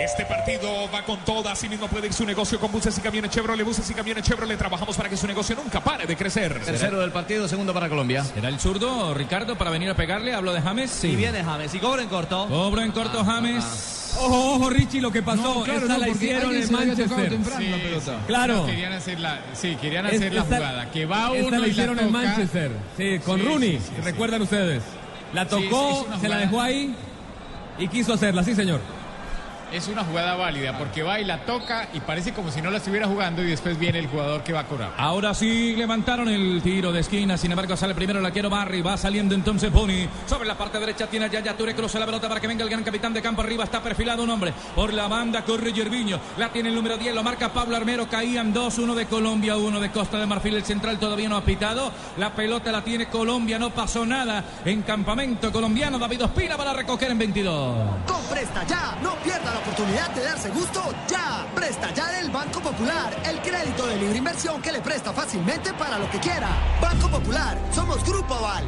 Este 0.01 0.25
partido 0.25 0.89
va 0.93 1.03
con 1.05 1.19
todo, 1.27 1.49
así 1.51 1.69
mismo 1.69 1.87
puede 1.87 2.07
ir 2.07 2.13
su 2.15 2.25
negocio 2.25 2.59
con 2.59 2.73
buses 2.73 2.97
y 2.97 3.01
camiones 3.03 3.31
Chevrolet, 3.33 3.67
buses 3.67 3.89
y 3.91 3.95
camiones 3.95 4.25
Chevrolet. 4.25 4.57
Trabajamos 4.59 4.97
para 4.97 5.09
que 5.11 5.17
su 5.17 5.27
negocio 5.27 5.55
nunca 5.57 5.85
pare 5.85 6.07
de 6.07 6.17
crecer. 6.17 6.59
Tercero 6.65 6.99
del 7.01 7.13
partido, 7.13 7.47
segundo 7.47 7.75
para 7.75 7.89
Colombia. 7.89 8.25
¿Será 8.25 8.49
el 8.49 8.59
zurdo, 8.59 9.13
Ricardo, 9.13 9.57
para 9.59 9.71
venir 9.71 9.91
a 9.91 9.95
pegarle? 9.95 10.33
Hablo 10.33 10.53
de 10.55 10.63
James. 10.63 10.91
Sí. 10.91 11.09
Y 11.09 11.17
viene 11.17 11.45
James 11.45 11.75
y 11.75 11.79
cobra 11.79 12.03
en 12.03 12.09
corto. 12.09 12.47
Cobro 12.49 12.81
en 12.81 12.93
corto 12.93 13.23
James. 13.25 14.17
Ojo, 14.19 14.55
ojo, 14.55 14.71
Richie, 14.71 15.01
lo 15.03 15.13
que 15.13 15.23
pasó. 15.23 15.43
No, 15.43 15.63
claro, 15.65 15.81
Esta 15.83 15.93
no, 15.95 15.99
la 16.01 16.09
hicieron 16.09 16.55
en 16.57 16.61
la 16.73 16.79
Manchester. 16.79 17.29
temprano 17.29 17.67
la 17.71 17.77
pelota. 17.83 18.19
Claro. 18.27 18.57
No, 18.57 18.67
querían 18.67 18.93
hacer 18.95 19.21
la, 19.21 19.41
sí, 19.53 19.77
querían 19.81 20.07
hacer 20.07 20.33
la 20.33 20.41
esta- 20.43 20.57
jugada. 20.57 20.91
Que 20.91 21.05
va 21.07 21.31
Esta 21.35 21.47
uno 21.47 21.59
la 21.59 21.67
y 21.67 21.71
hicieron 21.71 21.97
la 21.97 22.03
en 22.03 22.09
toca. 22.13 22.23
Manchester. 22.25 22.71
Sí, 22.97 23.19
con 23.25 23.39
Sí, 23.41 23.47
Rooney. 23.47 23.73
sí, 23.73 23.79
sí, 23.87 23.93
sí. 23.97 24.01
¿Recuerdan 24.03 24.43
ustedes? 24.43 24.83
La 25.35 25.47
tocó, 25.47 26.07
se 26.21 26.29
la 26.29 26.39
dejó 26.39 26.61
ahí 26.61 26.95
y 27.79 27.87
quiso 27.89 28.15
hacerla. 28.15 28.43
Sí, 28.43 28.55
señor. 28.55 28.81
Es 29.73 29.87
una 29.87 30.05
jugada 30.05 30.35
válida 30.35 30.77
porque 30.77 31.03
va 31.03 31.21
y 31.21 31.25
la 31.25 31.45
toca 31.45 31.89
y 31.93 32.01
parece 32.01 32.33
como 32.33 32.51
si 32.51 32.61
no 32.61 32.71
la 32.71 32.79
estuviera 32.79 33.07
jugando 33.07 33.43
y 33.43 33.47
después 33.47 33.79
viene 33.79 34.01
el 34.01 34.09
jugador 34.09 34.43
que 34.43 34.53
va 34.53 34.61
a 34.61 34.67
cobrar. 34.67 34.93
Ahora 34.97 35.33
sí 35.33 35.77
levantaron 35.77 36.29
el 36.29 36.61
tiro 36.61 36.91
de 36.91 37.01
esquina. 37.01 37.37
Sin 37.37 37.53
embargo, 37.53 37.77
sale 37.77 37.95
primero 37.95 38.21
la 38.21 38.33
quiero 38.33 38.51
Barry. 38.51 38.83
Va 38.83 38.97
saliendo 38.97 39.35
entonces 39.35 39.71
Boni. 39.71 40.09
Sobre 40.27 40.49
la 40.49 40.59
parte 40.59 40.81
derecha 40.81 41.07
tiene 41.07 41.27
a 41.27 41.29
Yaya 41.29 41.57
Touré. 41.57 41.75
Cruza 41.75 42.01
la 42.01 42.07
pelota 42.07 42.29
para 42.29 42.41
que 42.41 42.49
venga 42.49 42.65
el 42.65 42.71
gran 42.71 42.83
capitán 42.83 43.13
de 43.13 43.23
campo 43.23 43.43
arriba. 43.43 43.63
Está 43.63 43.81
perfilado 43.81 44.25
un 44.25 44.31
hombre. 44.31 44.53
Por 44.75 44.93
la 44.93 45.07
banda 45.07 45.45
corre 45.45 45.73
Yerviño. 45.73 46.19
La 46.37 46.49
tiene 46.49 46.71
el 46.71 46.75
número 46.75 46.97
10. 46.97 47.15
Lo 47.15 47.23
marca 47.23 47.53
Pablo 47.53 47.77
Armero. 47.77 48.09
Caían 48.09 48.53
dos. 48.53 48.79
Uno 48.79 48.97
de 48.97 49.07
Colombia, 49.07 49.57
uno 49.57 49.79
de 49.79 49.91
Costa 49.91 50.19
de 50.19 50.27
Marfil. 50.27 50.57
El 50.57 50.65
central 50.65 50.99
todavía 50.99 51.29
no 51.29 51.37
ha 51.37 51.45
pitado. 51.45 51.93
La 52.17 52.35
pelota 52.35 52.73
la 52.73 52.83
tiene 52.83 53.07
Colombia. 53.07 53.59
No 53.59 53.71
pasó 53.71 54.05
nada 54.05 54.43
en 54.65 54.83
campamento 54.83 55.53
colombiano. 55.53 55.99
David 55.99 56.25
Ospina 56.25 56.57
para 56.57 56.73
recoger 56.73 57.13
en 57.13 57.19
22. 57.19 57.77
Con 58.07 58.21
Presta 58.31 58.67
Ya, 58.67 58.99
no 59.03 59.15
pierda 59.17 59.55
la 59.55 59.60
oportunidad 59.61 60.11
de 60.11 60.23
darse 60.23 60.51
gusto 60.51 60.83
ya. 61.09 61.47
Presta 61.55 61.93
Ya 61.95 62.09
del 62.13 62.31
Banco 62.31 62.61
Popular, 62.61 63.15
el 63.25 63.41
crédito 63.41 63.87
de 63.87 63.97
libre 63.97 64.19
inversión 64.19 64.61
que 64.63 64.73
le 64.73 64.81
presta 64.81 65.13
fácilmente 65.13 65.73
para 65.75 65.99
lo 65.99 66.11
que 66.11 66.19
quiera. 66.19 66.49
Banco 66.81 67.09
Popular, 67.09 67.59
somos 67.73 68.05
Grupo 68.05 68.35
Aval. 68.35 68.65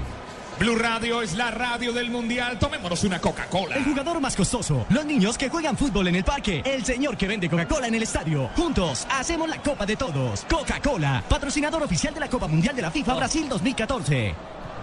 Blue 0.59 0.77
Radio 0.77 1.23
es 1.23 1.35
la 1.35 1.51
radio 1.51 1.93
del 1.93 2.11
mundial. 2.11 2.59
Tomémonos 2.59 3.03
una 3.05 3.21
Coca-Cola. 3.21 3.75
El 3.75 3.85
jugador 3.85 4.21
más 4.21 4.37
costoso, 4.37 4.87
los 4.91 5.05
niños 5.05 5.37
que 5.39 5.49
juegan 5.49 5.77
fútbol 5.77 6.09
en 6.09 6.17
el 6.17 6.25
parque, 6.25 6.63
el 6.65 6.85
señor 6.85 7.17
que 7.17 7.27
vende 7.27 7.49
Coca-Cola 7.49 7.89
en 7.89 7.95
el 7.95 8.03
estadio. 8.03 8.51
Juntos 8.55 9.07
hacemos 9.11 9.49
la 9.49 9.61
Copa 9.63 9.87
de 9.87 9.97
Todos. 9.97 10.45
Coca-Cola, 10.49 11.25
patrocinador 11.29 11.83
oficial 11.83 12.15
de 12.15 12.21
la 12.21 12.29
Copa 12.29 12.47
Mundial 12.47 12.77
de 12.77 12.83
la 12.83 12.91
FIFA 12.91 13.15
Brasil 13.15 13.49
2014. 13.49 14.35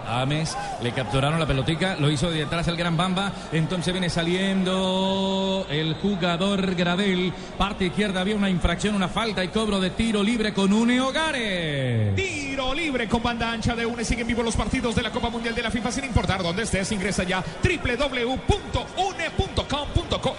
Ames, 0.09 0.57
le 0.81 0.91
capturaron 0.91 1.39
la 1.39 1.45
pelotica, 1.45 1.95
lo 1.99 2.09
hizo 2.09 2.29
de 2.31 2.43
atrás 2.43 2.67
el 2.67 2.77
gran 2.77 2.97
Bamba, 2.97 3.31
entonces 3.51 3.93
viene 3.93 4.09
saliendo 4.09 5.65
el 5.69 5.95
jugador 5.95 6.75
Gradel, 6.75 7.33
parte 7.57 7.85
izquierda 7.85 8.21
había 8.21 8.35
una 8.35 8.49
infracción, 8.49 8.95
una 8.95 9.07
falta 9.07 9.43
y 9.43 9.49
cobro 9.49 9.79
de 9.79 9.91
tiro 9.91 10.23
libre 10.23 10.53
con 10.53 10.73
une 10.73 10.99
Hogares. 11.01 12.15
Tiro 12.15 12.73
libre 12.73 13.07
con 13.07 13.21
banda 13.23 13.51
ancha 13.51 13.75
de 13.75 13.85
UNE. 13.85 14.03
Siguen 14.03 14.27
vivos 14.27 14.43
los 14.43 14.55
partidos 14.55 14.95
de 14.95 15.01
la 15.01 15.11
Copa 15.11 15.29
Mundial 15.29 15.55
de 15.55 15.61
la 15.61 15.71
FIFA 15.71 15.91
sin 15.91 16.03
importar 16.05 16.43
dónde 16.43 16.63
estés. 16.63 16.91
Ingresa 16.91 17.23
ya 17.23 17.43
www.une.com.co 17.63 18.39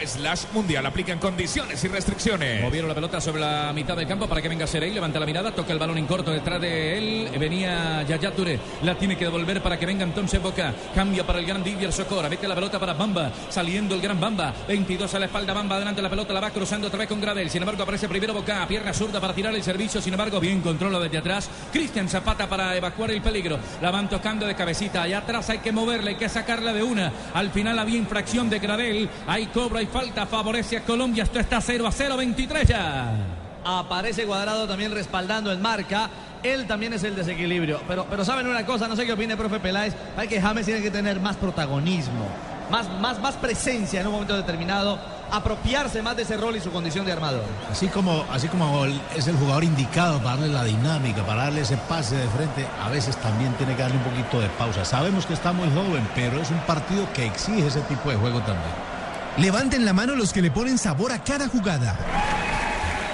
slash 0.05 0.45
mundial. 0.53 0.85
Aplican 0.87 1.19
condiciones 1.19 1.83
y 1.85 1.89
restricciones. 1.89 2.63
Movieron 2.63 2.89
la 2.89 2.95
pelota 2.95 3.21
sobre 3.21 3.41
la 3.41 3.73
mitad 3.73 3.97
del 3.97 4.07
campo 4.07 4.29
para 4.29 4.43
que 4.43 4.49
venga 4.49 4.67
Serey, 4.67 4.93
levanta 4.93 5.21
la 5.21 5.27
mirada, 5.27 5.53
toca 5.53 5.73
el 5.73 5.79
balón 5.79 5.99
en 5.99 6.07
corto 6.07 6.31
detrás 6.31 6.61
de 6.61 6.99
él, 6.99 7.31
venía 7.39 8.03
Yaya 8.03 8.33
Touré, 8.33 8.59
la 8.83 8.97
tiene 8.97 9.17
que 9.17 9.25
devolver 9.25 9.60
para 9.61 9.79
que 9.79 9.87
venga 9.87 10.05
entonces 10.05 10.43
Boca, 10.43 10.73
cambia 10.95 11.27
para 11.27 11.39
el 11.39 11.47
gran 11.47 11.63
Didier 11.63 11.93
Socora, 11.93 12.29
mete 12.29 12.47
la 12.49 12.55
pelota 12.55 12.79
para 12.79 12.95
Bamba, 12.95 13.31
saliendo 13.49 13.95
el 13.95 14.01
gran 14.01 14.21
Bamba, 14.21 14.53
22 14.69 15.15
a 15.15 15.19
la 15.19 15.27
espalda 15.27 15.53
Bamba, 15.53 15.77
adelante 15.77 16.03
la 16.03 16.11
pelota, 16.11 16.33
la 16.33 16.41
va 16.41 16.51
cruzando 16.51 16.89
otra 16.89 16.99
vez 16.99 17.09
con 17.09 17.21
Gradel, 17.21 17.51
sin 17.51 17.63
embargo 17.63 17.83
aparece 17.83 18.09
primero 18.09 18.35
Boca, 18.35 18.67
pierna 18.67 18.93
zurda 18.93 19.21
para 19.21 19.35
tirar 19.35 19.55
el 19.55 19.63
servicio, 19.63 20.01
sin 20.01 20.15
embargo 20.15 20.41
bien 20.41 20.61
controla 20.61 20.99
desde 20.99 21.19
atrás, 21.19 21.51
Cristian 21.73 22.09
Zapata 22.09 22.49
para 22.49 22.77
evacuar 22.77 23.11
el 23.11 23.23
peligro, 23.23 23.59
la 23.81 23.91
van 23.91 24.09
tocando 24.09 24.47
de 24.47 24.55
cabecita, 24.55 25.03
allá 25.03 25.19
atrás 25.19 25.51
hay 25.51 25.59
que 25.59 25.73
moverla, 25.73 26.11
hay 26.11 26.17
que 26.17 26.29
sacarla 26.29 26.73
de 26.73 26.83
una, 26.83 27.13
al 27.35 27.51
final 27.51 27.79
había 27.79 27.99
infracción 27.99 28.51
de 28.51 28.59
Gradel, 28.59 29.09
hay 29.27 29.47
cobro, 29.47 29.79
hay 29.79 29.87
falta, 29.87 30.27
favorece 30.27 30.79
a 30.79 30.85
Colombia, 30.85 31.25
esto 31.25 31.41
está 31.41 31.61
0 31.61 31.87
a 31.87 31.93
0, 31.93 32.17
23 32.17 32.69
ya. 32.69 33.40
Aparece 33.65 34.25
Cuadrado 34.25 34.67
también 34.67 34.93
respaldando 34.93 35.53
en 35.53 35.61
marca. 35.61 36.11
Él 36.43 36.67
también 36.67 36.93
es 36.95 37.05
el 37.05 37.15
desequilibrio. 37.15 37.81
Pero, 37.87 38.07
pero 38.09 38.25
saben 38.25 38.47
una 38.47 38.65
cosa, 38.65 38.89
no 38.89 38.97
sé 38.97 39.05
qué 39.05 39.13
opine 39.13 39.37
profe 39.37 39.61
Peláez. 39.61 39.95
Hay 40.17 40.29
que 40.29 40.41
James 40.41 40.65
tiene 40.65 40.81
que 40.81 40.91
tener 40.91 41.21
más 41.21 41.37
protagonismo, 41.37 42.27
más, 42.71 42.89
más, 43.01 43.21
más 43.21 43.35
presencia 43.37 44.01
en 44.01 44.07
un 44.07 44.15
momento 44.15 44.37
determinado, 44.37 44.99
apropiarse 45.31 46.01
más 46.03 46.17
de 46.17 46.23
ese 46.23 46.37
rol 46.37 46.57
y 46.57 46.61
su 46.61 46.71
condición 46.71 47.05
de 47.05 47.13
armador. 47.13 47.45
Así 47.71 47.89
como, 47.89 48.25
así 48.33 48.49
como 48.49 48.87
es 49.15 49.27
el 49.27 49.37
jugador 49.37 49.65
indicado 49.65 50.19
para 50.19 50.37
darle 50.37 50.49
la 50.49 50.65
dinámica, 50.65 51.25
para 51.27 51.45
darle 51.45 51.61
ese 51.61 51.77
pase 51.77 52.17
de 52.17 52.29
frente, 52.29 52.67
a 52.83 52.89
veces 52.89 53.17
también 53.17 53.53
tiene 53.55 53.77
que 53.77 53.83
darle 53.83 53.99
un 53.99 54.05
poquito 54.05 54.41
de 54.41 54.49
pausa. 54.51 54.85
Sabemos 54.85 55.27
que 55.27 55.35
está 55.35 55.53
muy 55.53 55.69
joven, 55.71 56.09
pero 56.15 56.41
es 56.41 56.51
un 56.51 56.61
partido 56.61 57.07
que 57.13 57.27
exige 57.27 57.67
ese 57.67 57.81
tipo 57.83 58.11
de 58.11 58.17
juego 58.17 58.41
también. 58.41 58.91
Levanten 59.37 59.85
la 59.85 59.93
mano 59.93 60.15
los 60.15 60.33
que 60.33 60.43
le 60.43 60.51
ponen 60.51 60.79
sabor 60.79 61.13
a 61.13 61.23
cada 61.23 61.49
jugada. 61.49 61.97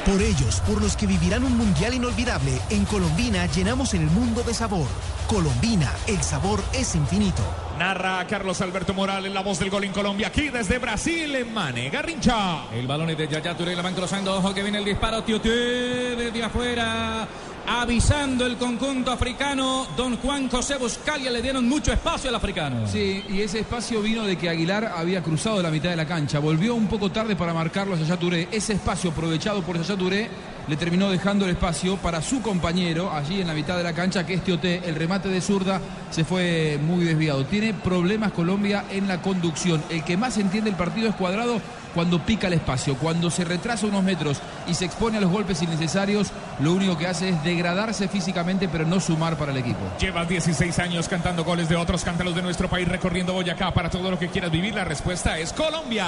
Por 0.07 0.23
ellos, 0.23 0.61
por 0.61 0.81
los 0.81 0.97
que 0.97 1.05
vivirán 1.05 1.43
un 1.43 1.57
mundial 1.59 1.93
inolvidable, 1.93 2.61
en 2.71 2.85
Colombina 2.85 3.45
llenamos 3.47 3.93
el 3.93 4.03
mundo 4.03 4.45
de 4.45 4.55
sabor. 4.55 4.87
Colombina, 5.27 5.93
el 6.07 6.23
sabor 6.23 6.63
es 6.73 6.95
infinito. 6.95 7.43
Narra 7.77 8.25
Carlos 8.29 8.61
Alberto 8.61 8.95
Morales, 8.95 9.33
la 9.33 9.41
voz 9.43 9.59
del 9.59 9.69
gol 9.69 9.83
en 9.83 9.91
Colombia, 9.91 10.29
aquí 10.29 10.49
desde 10.49 10.79
Brasil, 10.79 11.35
en 11.35 11.53
Mane 11.53 11.91
Garrincha. 11.91 12.67
El 12.73 12.87
balón 12.87 13.11
es 13.11 13.19
de 13.19 13.27
Yaya 13.27 13.57
Touré, 13.57 13.75
la 13.75 13.83
van 13.83 13.95
cruzando, 13.95 14.37
ojo 14.37 14.55
que 14.55 14.63
viene 14.63 14.79
el 14.79 14.85
disparo, 14.85 15.25
Tioté 15.25 15.51
desde 15.51 16.45
afuera. 16.45 17.27
Avisando 17.69 18.47
el 18.47 18.57
conjunto 18.59 19.11
africano, 19.11 19.89
don 19.97 20.17
Juan 20.19 20.49
José 20.49 20.77
Buscalia 20.77 21.33
le 21.33 21.43
dieron 21.43 21.69
mucho 21.69 21.93
espacio 21.93 22.31
al 22.31 22.37
africano. 22.37 22.87
Sí, 22.87 23.25
y 23.29 23.41
ese 23.41 23.59
espacio 23.59 24.01
vino 24.01 24.23
de 24.23 24.37
que 24.37 24.49
Aguilar 24.49 24.93
había 24.97 25.21
cruzado 25.21 25.61
la 25.61 25.73
mitad 25.73 25.91
de 25.91 25.97
la 25.97 26.07
cancha. 26.07 26.39
Volvió 26.39 26.77
un 26.77 26.87
poco 26.87 27.11
tarde 27.11 27.35
para 27.35 27.53
marcarlo 27.53 27.97
a 27.97 27.99
Yaya 27.99 28.17
Touré. 28.17 28.49
Ese 28.53 28.75
espacio 28.75 29.11
aprovechado 29.11 29.63
por 29.63 29.77
Yaya 29.77 29.97
Touré 29.97 30.31
le 30.69 30.77
terminó 30.77 31.11
dejando 31.11 31.45
el 31.45 31.53
espacio 31.53 31.97
para 31.97 32.23
su 32.23 32.41
compañero 32.41 33.13
allí 33.13 33.41
en 33.41 33.49
la 33.49 33.55
mitad 33.55 33.77
de 33.77 33.83
la 33.83 33.93
cancha, 33.93 34.25
que 34.25 34.35
es 34.35 34.45
Tioté. 34.45 34.83
El 34.87 34.95
remate 34.95 35.29
de 35.29 35.41
zurda 35.41 35.81
se 36.11 36.25
fue 36.25 36.79
muy 36.81 37.05
desviado. 37.05 37.47
Tiene 37.47 37.75
problemas 37.75 38.31
Colombia 38.31 38.85
en 38.91 39.09
la 39.09 39.21
conducción. 39.21 39.83
El 39.91 40.05
que 40.05 40.17
más 40.17 40.39
entiende 40.39 40.71
el 40.71 40.77
partido 40.77 41.09
es 41.09 41.17
cuadrado 41.17 41.61
cuando 41.95 42.21
pica 42.21 42.49
el 42.49 42.53
espacio, 42.53 42.95
cuando 42.97 43.31
se 43.31 43.43
retrasa 43.43 43.87
unos 43.87 44.05
metros 44.05 44.39
y 44.69 44.75
se 44.75 44.85
expone 44.85 45.17
a 45.17 45.21
los 45.21 45.31
golpes 45.31 45.63
innecesarios, 45.63 46.29
lo 46.61 46.73
único 46.73 46.97
que 46.97 47.07
hace 47.07 47.31
es 47.31 47.45
degradarse 47.45 48.09
físicamente, 48.09 48.69
pero 48.69 48.87
no 48.87 49.01
sumar 49.01 49.37
para 49.37 49.53
el 49.53 49.59
equipo. 49.59 49.81
Llevas 50.01 50.29
16 50.29 50.79
años 50.79 51.09
cantando 51.09 51.45
goles 51.45 51.69
de 51.69 51.77
otros, 51.77 52.05
cántalos 52.05 52.35
de 52.35 52.43
nuestro 52.43 52.69
país, 52.69 52.89
recorriendo 52.89 53.33
Boyacá 53.33 53.73
para 53.73 53.91
todo 53.91 54.11
lo 54.11 54.19
que 54.19 54.29
quieras 54.29 54.51
vivir. 54.51 54.75
La 54.75 54.85
respuesta 54.85 55.39
es 55.39 55.53
Colombia. 55.53 56.07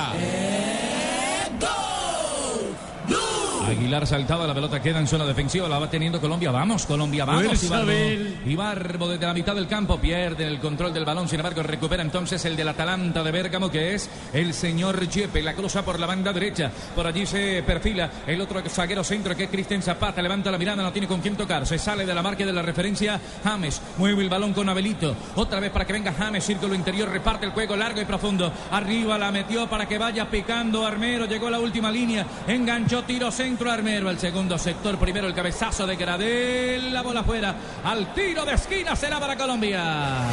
Aguilar 3.89 4.07
saltaba, 4.07 4.47
la 4.47 4.53
pelota 4.53 4.83
queda 4.83 4.99
en 4.99 5.07
zona 5.07 5.25
defensiva, 5.25 5.67
la 5.67 5.79
va 5.79 5.89
teniendo 5.89 6.21
Colombia. 6.21 6.51
Vamos, 6.51 6.85
Colombia, 6.85 7.25
vamos. 7.25 7.63
Ibarbo. 8.45 9.09
Desde 9.09 9.27
la 9.27 9.33
mitad 9.33 9.55
del 9.55 9.67
campo 9.67 9.99
pierde 9.99 10.47
el 10.47 10.61
control 10.61 10.93
del 10.93 11.07
balón, 11.07 11.27
sin 11.27 11.41
embargo 11.41 11.63
recupera 11.63 12.03
entonces 12.03 12.45
el 12.45 12.55
del 12.55 12.69
Atalanta 12.69 13.23
de 13.23 13.31
Bérgamo, 13.31 13.71
que 13.71 13.95
es 13.95 14.11
el 14.35 14.53
señor 14.53 15.09
Chepe. 15.09 15.41
La 15.41 15.55
cruza 15.55 15.83
por 15.87 15.99
la 15.99 16.07
banda 16.07 16.35
derecha, 16.35 16.71
por 16.95 17.07
allí 17.07 17.25
se 17.25 17.63
perfila 17.63 18.11
el 18.27 18.39
otro 18.43 18.61
zaguero 18.69 19.03
centro 19.03 19.35
que 19.35 19.45
es 19.45 19.51
Cristian 19.51 19.81
Zapata. 19.81 20.21
Levanta 20.21 20.51
la 20.51 20.59
mirada, 20.59 20.83
no 20.83 20.93
tiene 20.93 21.09
con 21.09 21.23
quién 21.23 21.35
tocar. 21.35 21.67
Se 21.67 21.79
sale 21.79 22.05
de 22.05 22.15
la 22.15 22.23
marca 22.23 22.45
de 22.45 22.53
la 22.53 22.61
referencia. 22.61 23.19
James 23.43 23.81
mueve 23.97 24.23
el 24.23 24.29
balón 24.29 24.53
con 24.53 24.69
Abelito. 24.69 25.17
Otra 25.37 25.61
vez 25.61 25.71
para 25.71 25.87
que 25.87 25.95
venga 25.95 26.13
James, 26.13 26.45
círculo 26.45 26.75
interior, 26.75 27.09
reparte 27.09 27.47
el 27.47 27.53
juego 27.53 27.75
largo 27.75 28.03
y 28.03 28.05
profundo. 28.05 28.53
Arriba 28.71 29.17
la 29.17 29.33
metió 29.33 29.67
para 29.67 29.89
que 29.89 29.97
vaya 29.97 30.29
picando 30.29 30.87
Armero. 30.87 31.25
Llegó 31.25 31.47
a 31.47 31.53
la 31.53 31.59
última 31.59 31.91
línea, 31.91 32.27
enganchó 32.47 33.03
tiro 33.05 33.33
centro 33.33 33.78
Armero 33.79 34.09
al 34.09 34.19
segundo 34.19 34.59
sector. 34.59 34.99
Primero 34.99 35.29
el 35.29 35.35
cabezazo 35.35 35.87
de 35.87 35.95
Gradel, 35.95 36.93
la 36.93 37.01
bola 37.01 37.21
afuera. 37.21 37.55
Al 37.85 38.13
tiro 38.13 38.45
de 38.45 38.55
esquina 38.55 38.97
será 38.97 39.21
para 39.21 39.37
Colombia. 39.37 40.25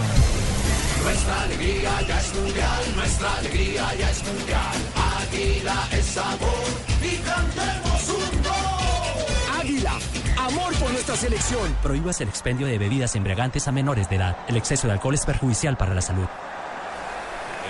Nuestra 1.04 1.42
alegría 1.44 2.02
ya 2.08 2.20
es 2.20 2.34
mundial, 2.34 2.84
nuestra 2.96 3.36
alegría 3.36 3.96
ya 4.00 4.10
es 4.10 4.24
mundial. 4.24 4.78
Águila 5.22 5.88
es 5.92 6.06
sabor 6.06 6.66
y 7.04 7.18
cantemos 7.18 8.10
un 8.10 8.42
gol. 8.42 9.60
Águila, 9.62 9.94
amor 10.40 10.74
por 10.80 10.92
nuestra 10.92 11.16
selección. 11.16 11.78
Prohíbas 11.84 12.20
el 12.22 12.30
expendio 12.30 12.66
de 12.66 12.80
bebidas 12.80 13.16
embriagantes 13.16 13.68
a 13.68 13.72
menores 13.72 14.10
de 14.10 14.16
edad. 14.16 14.38
El 14.48 14.58
exceso 14.58 14.88
de 14.88 14.94
alcohol 14.94 15.14
es 15.14 15.24
perjudicial 15.24 15.78
para 15.78 15.94
la 15.94 16.02
salud. 16.02 16.26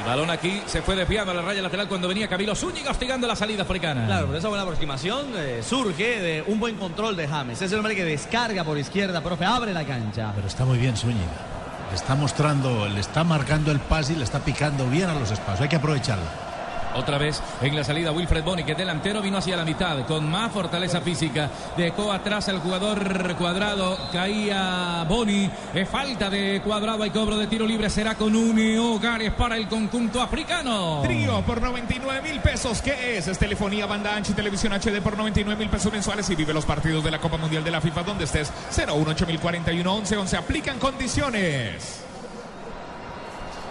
Balón 0.05 0.29
aquí 0.29 0.61
se 0.67 0.83
fue 0.83 0.95
desviando 0.95 1.31
a 1.31 1.35
la 1.35 1.41
raya 1.41 1.63
lateral 1.63 1.87
cuando 1.87 2.07
venía 2.07 2.27
Camilo 2.27 2.53
Zúñiga 2.55 2.91
hostigando 2.91 3.25
la 3.25 3.35
salida 3.35 3.63
africana. 3.63 4.05
Claro, 4.05 4.27
pero 4.27 4.37
esa 4.37 4.49
buena 4.49 4.63
aproximación 4.63 5.25
eh, 5.35 5.61
surge 5.63 6.19
de 6.21 6.43
un 6.45 6.59
buen 6.59 6.75
control 6.75 7.15
de 7.15 7.27
James. 7.27 7.59
Es 7.59 7.71
el 7.71 7.79
hombre 7.79 7.95
que 7.95 8.05
descarga 8.05 8.63
por 8.63 8.77
izquierda, 8.77 9.21
profe, 9.21 9.45
abre 9.45 9.73
la 9.73 9.83
cancha. 9.83 10.31
Pero 10.35 10.47
está 10.47 10.63
muy 10.63 10.77
bien 10.77 10.95
Zúñiga. 10.95 11.25
Le 11.89 11.95
está 11.95 12.13
mostrando, 12.13 12.87
le 12.87 12.99
está 12.99 13.23
marcando 13.23 13.71
el 13.71 13.79
pase 13.79 14.13
y 14.13 14.17
le 14.17 14.23
está 14.25 14.39
picando 14.39 14.87
bien 14.87 15.09
a 15.09 15.15
los 15.15 15.31
espacios. 15.31 15.61
Hay 15.61 15.69
que 15.69 15.77
aprovecharlo. 15.77 16.44
Otra 16.95 17.17
vez 17.17 17.41
en 17.61 17.75
la 17.75 17.83
salida 17.83 18.11
Wilfred 18.11 18.43
Boni, 18.43 18.63
que 18.63 18.73
delantero 18.73 19.21
vino 19.21 19.37
hacia 19.37 19.57
la 19.57 19.65
mitad 19.65 20.05
con 20.05 20.29
más 20.29 20.51
fortaleza 20.51 21.01
física. 21.01 21.49
Dejó 21.75 22.11
atrás 22.11 22.47
al 22.47 22.59
jugador 22.59 23.35
cuadrado. 23.35 23.97
Caía 24.11 25.05
Boni. 25.07 25.49
Es 25.73 25.89
falta 25.89 26.29
de 26.29 26.61
cuadrado. 26.63 27.03
Hay 27.03 27.09
cobro 27.09 27.37
de 27.37 27.47
tiro 27.47 27.65
libre. 27.65 27.89
Será 27.89 28.15
con 28.15 28.35
un 28.35 28.55
hogares 28.79 29.33
para 29.33 29.57
el 29.57 29.67
conjunto 29.67 30.21
africano. 30.21 31.01
Trío 31.03 31.41
por 31.41 31.61
99 31.61 32.21
mil 32.21 32.39
pesos. 32.39 32.81
¿Qué 32.81 33.17
es? 33.17 33.27
Es 33.27 33.37
telefonía, 33.37 33.85
banda 33.85 34.15
ancha 34.15 34.31
y 34.31 34.35
televisión 34.35 34.73
HD 34.73 35.01
por 35.01 35.17
99 35.17 35.59
mil 35.59 35.69
pesos 35.69 35.91
mensuales 35.91 36.29
y 36.29 36.35
vive 36.35 36.53
los 36.53 36.65
partidos 36.65 37.03
de 37.03 37.11
la 37.11 37.19
Copa 37.19 37.37
Mundial 37.37 37.63
de 37.63 37.71
la 37.71 37.81
FIFA 37.81 38.03
donde 38.03 38.23
estés. 38.23 38.51
018041 38.71 39.93
11 39.93 40.17
11. 40.17 40.37
Aplican 40.37 40.79
condiciones. 40.79 42.04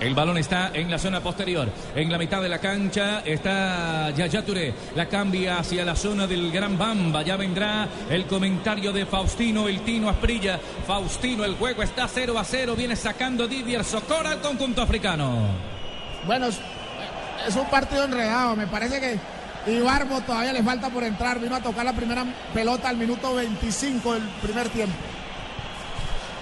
El 0.04 0.14
balón 0.14 0.36
está 0.36 0.70
en 0.74 0.90
la 0.90 0.98
zona 0.98 1.22
posterior. 1.22 1.66
En 1.96 2.12
la 2.12 2.18
mitad 2.18 2.42
de 2.42 2.48
la 2.50 2.58
cancha 2.58 3.20
está 3.24 4.10
Yaya. 4.10 4.44
La 4.94 5.08
cambia 5.08 5.58
hacia 5.58 5.82
la 5.82 5.96
zona 5.96 6.26
del 6.26 6.52
Gran 6.52 6.76
Bamba. 6.76 7.22
Ya 7.22 7.38
vendrá 7.38 7.88
el 8.10 8.26
comentario 8.26 8.92
de 8.92 9.06
Faustino, 9.06 9.66
el 9.66 9.80
Tino 9.80 10.10
Asprilla. 10.10 10.60
Faustino, 10.86 11.42
el 11.46 11.54
juego 11.54 11.82
está 11.82 12.06
0 12.06 12.38
a 12.38 12.44
0. 12.44 12.74
Viene 12.76 12.96
sacando 12.96 13.48
Didier 13.48 13.82
Socora 13.82 14.32
al 14.32 14.42
conjunto 14.42 14.82
africano. 14.82 15.46
Bueno, 16.26 16.48
es, 16.48 16.60
es 17.48 17.56
un 17.56 17.70
partido 17.70 18.04
enredado. 18.04 18.56
Me 18.56 18.66
parece 18.66 19.00
que 19.00 19.72
Ibarbo 19.72 20.20
todavía 20.20 20.52
le 20.52 20.62
falta 20.62 20.90
por 20.90 21.02
entrar. 21.02 21.40
Vino 21.40 21.56
a 21.56 21.62
tocar 21.62 21.82
la 21.82 21.94
primera 21.94 22.26
pelota 22.52 22.90
al 22.90 22.98
minuto 22.98 23.36
25 23.36 24.12
del 24.12 24.22
primer 24.42 24.68
tiempo. 24.68 24.94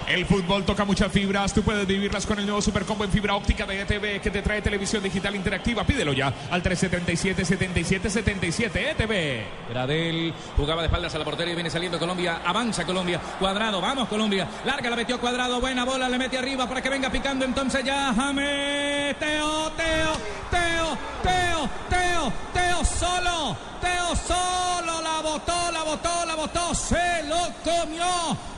El 0.07 0.25
fútbol 0.25 0.63
toca 0.65 0.85
muchas 0.85 1.11
fibras, 1.11 1.53
tú 1.53 1.61
puedes 1.63 1.85
vivirlas 1.87 2.25
con 2.25 2.39
el 2.39 2.45
nuevo 2.45 2.61
Supercombo 2.61 3.03
en 3.03 3.11
fibra 3.11 3.35
óptica 3.35 3.65
de 3.65 3.81
ETV 3.81 4.21
que 4.21 4.31
te 4.31 4.41
trae 4.41 4.61
televisión 4.61 5.01
digital 5.01 5.33
interactiva. 5.35 5.85
Pídelo 5.85 6.11
ya 6.13 6.33
al 6.51 6.61
377-7777 6.61 8.71
ETV. 8.75 9.43
Gradel 9.69 10.33
jugaba 10.57 10.81
de 10.81 10.87
espaldas 10.87 11.15
a 11.15 11.19
la 11.19 11.25
portería 11.25 11.53
y 11.53 11.55
viene 11.55 11.69
saliendo 11.69 11.97
Colombia. 11.97 12.41
Avanza 12.45 12.85
Colombia. 12.85 13.21
Cuadrado, 13.39 13.79
vamos 13.81 14.09
Colombia. 14.09 14.47
Larga 14.65 14.89
la 14.89 14.95
metió 14.95 15.19
Cuadrado. 15.19 15.61
Buena 15.61 15.85
bola, 15.85 16.09
le 16.09 16.17
mete 16.17 16.37
arriba 16.37 16.67
para 16.67 16.81
que 16.81 16.89
venga 16.89 17.09
picando 17.09 17.45
entonces 17.45 17.83
ya 17.83 18.13
James. 18.13 19.15
Teo, 19.17 19.71
Teo, 19.71 20.11
Teo, 20.51 20.97
Teo, 21.23 21.69
Teo, 21.89 22.31
Teo 22.53 22.85
solo. 22.85 23.57
Teo 23.81 24.15
solo. 24.15 25.01
La 25.01 25.21
botó, 25.21 25.71
la 25.71 25.83
botó, 25.83 26.25
la 26.25 26.35
botó. 26.35 26.75
Se 26.75 27.23
lo 27.23 27.39
comió. 27.63 28.52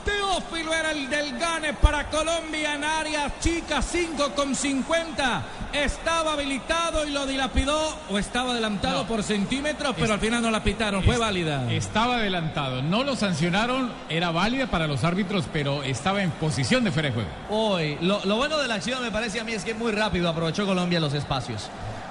Teófilo 0.56 0.74
era 0.74 0.90
el 0.92 1.10
del 1.10 1.38
gane 1.38 1.74
para 1.74 2.08
Colombia 2.08 2.74
en 2.74 2.82
área 2.84 3.30
chica 3.40 3.82
5 3.82 4.32
con 4.34 4.54
50. 4.54 5.42
Estaba 5.74 6.32
habilitado 6.32 7.06
y 7.06 7.10
lo 7.10 7.26
dilapidó 7.26 7.78
o 8.08 8.16
estaba 8.18 8.52
adelantado 8.52 9.06
por 9.06 9.22
centímetros, 9.22 9.94
pero 9.98 10.14
al 10.14 10.20
final 10.20 10.40
no 10.40 10.50
la 10.50 10.62
pitaron. 10.62 11.02
Fue 11.02 11.14
Es- 11.14 11.20
válida. 11.20 11.70
Estaba 11.70 12.16
adelantado. 12.16 12.80
No 12.80 13.04
lo 13.04 13.16
sancionaron. 13.16 13.92
Era 14.08 14.30
válida 14.30 14.66
para 14.68 14.86
los 14.86 15.04
árbitros, 15.04 15.44
pero 15.52 15.82
estaba 15.82 16.22
en 16.22 16.30
posición 16.30 16.84
de 16.84 16.90
fuera 16.92 17.08
de 17.10 17.14
juego. 17.14 17.28
Hoy, 17.50 17.98
lo, 18.00 18.24
lo 18.24 18.36
bueno 18.36 18.56
de 18.56 18.66
la 18.68 18.76
acción 18.76 19.02
me 19.02 19.10
parece 19.10 19.40
a 19.40 19.44
mí 19.44 19.52
es 19.52 19.62
que 19.64 19.74
muy 19.74 19.92
rápido 19.92 20.28
aprovechó 20.30 20.64
Colombia 20.64 21.00
los 21.00 21.12
espacios. 21.12 21.68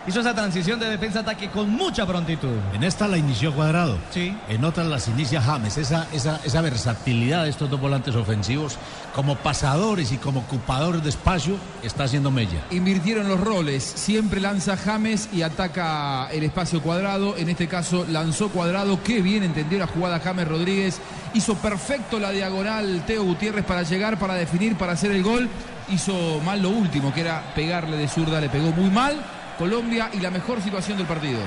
Hizo 0.08 0.20
esa 0.20 0.36
transición 0.36 0.80
de 0.80 0.88
defensa-ataque 0.88 1.50
con 1.50 1.68
mucha 1.72 2.06
prontitud. 2.06 2.58
En 2.74 2.84
esta 2.84 3.08
la 3.08 3.18
inició 3.18 3.56
Cuadrado. 3.56 3.98
Sí. 4.12 4.38
En 4.50 4.63
otras 4.63 4.86
las 4.86 5.08
inicia 5.08 5.41
James. 5.41 5.80
Esa, 5.80 6.08
esa, 6.12 6.39
esa 6.44 6.62
versatilidad 6.62 7.44
de 7.44 7.50
estos 7.50 7.72
dos 7.72 7.82
volantes 7.82 8.15
ofensivos, 8.15 8.78
como 9.15 9.36
pasadores 9.36 10.12
y 10.12 10.18
como 10.18 10.41
ocupadores 10.41 11.02
de 11.02 11.10
espacio, 11.10 11.58
está 11.82 12.04
haciendo 12.04 12.30
Mella. 12.30 12.63
Invirtieron 12.70 13.28
los 13.28 13.39
roles. 13.39 13.84
Siempre 13.84 14.39
lanza 14.39 14.78
James 14.78 15.28
y 15.34 15.41
ataca 15.41 16.28
el 16.32 16.44
espacio 16.44 16.84
cuadrado. 16.84 17.36
En 17.36 17.50
este 17.50 17.68
caso 17.68 18.06
lanzó 18.08 18.50
cuadrado. 18.50 19.02
Qué 19.04 19.24
bien 19.24 19.41
entendió 19.41 19.80
la 19.80 19.88
jugada 19.88 20.20
James 20.20 20.48
Rodríguez. 20.48 21.00
Hizo 21.34 21.56
perfecto 21.56 22.20
la 22.20 22.30
diagonal 22.30 23.04
Teo 23.08 23.24
Gutiérrez 23.24 23.65
para 23.65 23.82
llegar, 23.82 24.20
para 24.20 24.36
definir, 24.36 24.78
para 24.78 24.94
hacer 24.94 25.12
el 25.12 25.24
gol. 25.24 25.50
Hizo 25.89 26.39
mal 26.46 26.62
lo 26.62 26.70
último, 26.70 27.12
que 27.12 27.22
era 27.22 27.54
pegarle 27.56 27.98
de 27.98 28.08
zurda. 28.08 28.39
Le 28.39 28.50
pegó 28.50 28.72
muy 28.72 28.91
mal. 28.91 29.15
Colombia 29.58 30.10
y 30.13 30.20
la 30.20 30.32
mejor 30.32 30.62
situación 30.62 30.98
del 30.98 31.08
partido. 31.08 31.39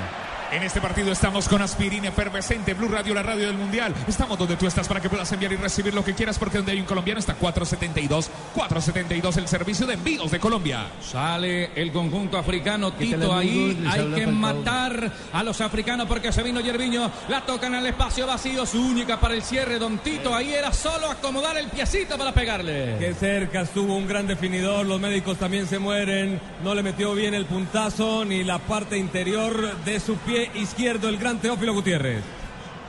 En 0.51 0.63
este 0.63 0.81
partido 0.81 1.11
estamos 1.11 1.47
con 1.47 1.61
aspirina 1.61 2.07
efervescente, 2.07 2.73
Blue 2.73 2.87
Radio, 2.87 3.13
la 3.13 3.21
radio 3.21 3.45
del 3.45 3.55
mundial. 3.55 3.93
Estamos 4.07 4.37
donde 4.37 4.55
tú 4.55 4.65
estás 4.65 4.87
para 4.87 4.99
que 4.99 5.07
puedas 5.07 5.31
enviar 5.31 5.53
y 5.53 5.57
recibir 5.57 5.93
lo 5.93 6.03
que 6.03 6.15
quieras, 6.15 6.39
porque 6.39 6.57
donde 6.57 6.71
hay 6.71 6.79
un 6.79 6.87
colombiano 6.87 7.19
está 7.19 7.35
472. 7.35 8.31
472 8.55 9.37
el 9.37 9.47
servicio 9.47 9.85
de 9.85 9.93
envíos 9.93 10.31
de 10.31 10.39
Colombia. 10.39 10.87
Sale 11.01 11.69
el 11.75 11.91
conjunto 11.91 12.37
africano, 12.37 12.97
¿Qué 12.97 13.11
tal, 13.11 13.19
Tito 13.19 13.35
ahí. 13.35 13.87
Hay 13.87 14.11
que 14.13 14.25
matar 14.25 15.11
a 15.31 15.43
los 15.43 15.61
africanos 15.61 16.07
porque 16.07 16.31
se 16.31 16.41
vino 16.41 16.61
Yerviño. 16.61 17.11
La 17.27 17.41
tocan 17.41 17.75
al 17.75 17.85
espacio 17.85 18.25
vacío, 18.25 18.65
su 18.65 18.81
única 18.81 19.19
para 19.19 19.35
el 19.35 19.43
cierre. 19.43 19.77
Don 19.77 19.99
Tito 19.99 20.33
ahí 20.33 20.51
era 20.53 20.73
solo 20.73 21.11
acomodar 21.11 21.57
el 21.57 21.67
piecito 21.67 22.17
para 22.17 22.33
pegarle. 22.33 22.95
Qué 22.97 23.13
cerca 23.13 23.61
estuvo 23.61 23.95
un 23.95 24.07
gran 24.07 24.25
definidor, 24.25 24.87
los 24.87 24.99
médicos 24.99 25.37
también 25.37 25.67
se 25.67 25.77
mueren, 25.77 26.41
no 26.63 26.73
le 26.73 26.81
metió 26.81 27.13
bien 27.13 27.35
el 27.35 27.45
puntazo 27.45 28.25
ni 28.25 28.43
la 28.43 28.57
parte 28.57 28.97
interior 28.97 29.77
de 29.85 29.99
su 29.99 30.15
pie 30.17 30.38
izquierdo 30.55 31.09
el 31.09 31.17
gran 31.17 31.39
Teófilo 31.39 31.73
Gutiérrez. 31.73 32.23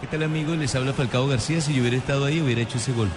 ¿Qué 0.00 0.06
tal 0.06 0.22
amigos? 0.22 0.56
Les 0.56 0.74
habla 0.74 0.92
Falcao 0.92 1.26
García. 1.26 1.60
Si 1.60 1.74
yo 1.74 1.82
hubiera 1.82 1.96
estado 1.96 2.24
ahí, 2.24 2.40
hubiera 2.40 2.62
hecho 2.62 2.78
ese 2.78 2.92
gol. 2.92 3.08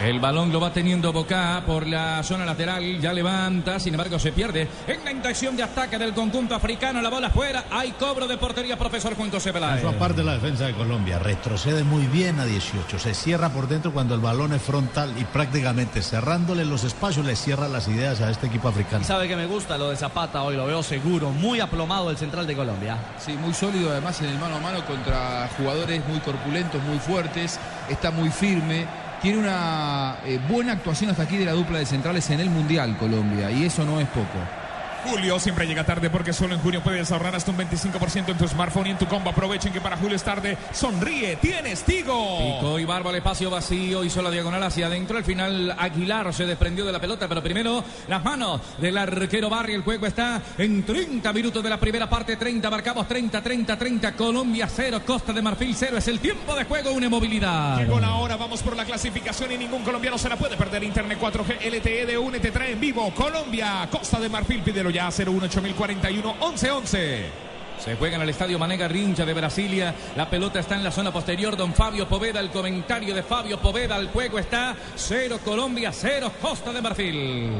El 0.00 0.18
balón 0.18 0.50
lo 0.52 0.60
va 0.60 0.72
teniendo 0.72 1.12
Boca 1.12 1.62
por 1.66 1.86
la 1.86 2.22
zona 2.22 2.44
lateral, 2.44 3.00
ya 3.00 3.12
levanta, 3.12 3.78
sin 3.78 3.94
embargo 3.94 4.18
se 4.18 4.32
pierde. 4.32 4.68
En 4.86 5.04
la 5.04 5.12
intención 5.12 5.56
de 5.56 5.62
ataque 5.62 5.98
del 5.98 6.12
conjunto 6.12 6.54
africano, 6.54 7.00
la 7.00 7.08
bola 7.08 7.28
afuera, 7.28 7.66
hay 7.70 7.92
cobro 7.92 8.26
de 8.26 8.36
portería, 8.36 8.76
profesor 8.76 9.14
Juan 9.14 9.30
José 9.30 9.52
Peláez. 9.52 9.78
Eso 9.78 9.88
aparte 9.88 10.24
la 10.24 10.34
defensa 10.34 10.66
de 10.66 10.74
Colombia. 10.74 11.18
Retrocede 11.18 11.84
muy 11.84 12.06
bien 12.06 12.40
a 12.40 12.44
18. 12.44 12.98
Se 12.98 13.14
cierra 13.14 13.50
por 13.50 13.68
dentro 13.68 13.92
cuando 13.92 14.14
el 14.14 14.20
balón 14.20 14.52
es 14.52 14.62
frontal 14.62 15.14
y 15.18 15.24
prácticamente 15.24 16.02
cerrándole 16.02 16.64
los 16.64 16.84
espacios 16.84 17.24
le 17.24 17.36
cierra 17.36 17.68
las 17.68 17.86
ideas 17.88 18.20
a 18.20 18.30
este 18.30 18.48
equipo 18.48 18.68
africano. 18.68 19.02
Y 19.02 19.04
sabe 19.04 19.28
que 19.28 19.36
me 19.36 19.46
gusta 19.46 19.78
lo 19.78 19.90
de 19.90 19.96
Zapata 19.96 20.42
hoy, 20.42 20.56
lo 20.56 20.66
veo 20.66 20.82
seguro, 20.82 21.30
muy 21.30 21.60
aplomado 21.60 22.10
el 22.10 22.16
central 22.16 22.46
de 22.46 22.56
Colombia. 22.56 22.96
Sí, 23.18 23.32
muy 23.34 23.54
sólido 23.54 23.90
además 23.90 24.20
en 24.20 24.28
el 24.28 24.38
mano 24.38 24.56
a 24.56 24.60
mano 24.60 24.84
contra 24.84 25.48
jugadores 25.56 26.02
muy 26.08 26.18
corpulentos, 26.20 26.82
muy 26.82 26.98
fuertes, 26.98 27.58
está 27.88 28.10
muy 28.10 28.30
firme, 28.30 28.86
tiene 29.22 29.38
una 29.38 30.16
eh, 30.26 30.40
buena 30.48 30.72
actuación 30.72 31.10
hasta 31.10 31.22
aquí 31.22 31.36
de 31.36 31.44
la 31.44 31.52
dupla 31.52 31.78
de 31.78 31.86
centrales 31.86 32.28
en 32.30 32.40
el 32.40 32.50
Mundial 32.50 32.96
Colombia 32.98 33.52
y 33.52 33.64
eso 33.64 33.84
no 33.84 34.00
es 34.00 34.08
poco. 34.08 34.61
Julio 35.04 35.38
siempre 35.40 35.66
llega 35.66 35.84
tarde 35.84 36.10
porque 36.10 36.32
solo 36.32 36.54
en 36.54 36.60
junio 36.60 36.80
puedes 36.82 37.10
ahorrar 37.10 37.34
hasta 37.34 37.50
un 37.50 37.58
25% 37.58 38.28
en 38.28 38.38
tu 38.38 38.46
smartphone 38.46 38.86
y 38.86 38.90
en 38.90 38.98
tu 38.98 39.06
combo. 39.06 39.30
Aprovechen 39.30 39.72
que 39.72 39.80
para 39.80 39.96
Julio 39.96 40.16
es 40.16 40.22
tarde. 40.22 40.56
Sonríe, 40.72 41.36
tienes 41.36 41.82
Tigo. 41.82 42.38
Picó 42.38 42.78
y 42.78 42.84
Barba 42.84 43.10
al 43.10 43.16
espacio 43.16 43.50
vacío, 43.50 44.04
hizo 44.04 44.22
la 44.22 44.30
diagonal 44.30 44.62
hacia 44.62 44.86
adentro. 44.86 45.18
Al 45.18 45.24
final 45.24 45.74
Aguilar 45.76 46.32
se 46.32 46.46
desprendió 46.46 46.84
de 46.84 46.92
la 46.92 47.00
pelota, 47.00 47.28
pero 47.28 47.42
primero 47.42 47.82
las 48.08 48.22
manos 48.22 48.60
del 48.78 48.96
arquero 48.96 49.50
Barry. 49.50 49.74
El 49.74 49.82
juego 49.82 50.06
está 50.06 50.40
en 50.56 50.84
30 50.84 51.32
minutos 51.32 51.62
de 51.62 51.70
la 51.70 51.80
primera 51.80 52.08
parte. 52.08 52.36
30, 52.36 52.70
marcamos 52.70 53.08
30, 53.08 53.42
30, 53.42 53.76
30. 53.76 54.12
Colombia 54.12 54.68
0, 54.68 55.02
Costa 55.04 55.32
de 55.32 55.42
Marfil 55.42 55.74
0. 55.74 55.98
Es 55.98 56.08
el 56.08 56.20
tiempo 56.20 56.54
de 56.54 56.64
juego, 56.64 56.92
una 56.92 57.08
movilidad. 57.08 57.78
Llegó 57.78 57.98
la 57.98 58.14
hora, 58.14 58.36
vamos 58.36 58.62
por 58.62 58.76
la 58.76 58.84
clasificación 58.84 59.50
y 59.50 59.58
ningún 59.58 59.82
colombiano 59.82 60.16
se 60.16 60.28
la 60.28 60.36
puede 60.36 60.56
perder. 60.56 60.84
Internet 60.84 61.18
4G 61.20 61.70
LTE 61.70 62.06
de 62.06 62.18
UNE 62.18 62.38
te 62.38 62.50
trae 62.50 62.72
en 62.72 62.80
vivo. 62.80 63.12
Colombia, 63.14 63.88
Costa 63.90 64.20
de 64.20 64.28
Marfil, 64.28 64.62
pídelo 64.62 64.91
ya 64.92 65.10
018041 65.10 66.34
1111. 66.34 67.42
Se 67.82 67.96
juega 67.96 68.16
en 68.16 68.22
el 68.22 68.28
estadio 68.28 68.58
Manega 68.58 68.86
Rincha 68.86 69.24
de 69.24 69.34
Brasilia. 69.34 69.94
La 70.14 70.30
pelota 70.30 70.60
está 70.60 70.76
en 70.76 70.84
la 70.84 70.92
zona 70.92 71.12
posterior. 71.12 71.56
Don 71.56 71.74
Fabio 71.74 72.06
Poveda, 72.06 72.38
el 72.38 72.50
comentario 72.50 73.14
de 73.14 73.22
Fabio 73.24 73.58
Poveda. 73.58 73.96
El 73.96 74.08
juego 74.08 74.38
está 74.38 74.76
0 74.94 75.40
Colombia, 75.44 75.90
0 75.92 76.30
Costa 76.40 76.72
de 76.72 76.80
Marfil. 76.80 77.50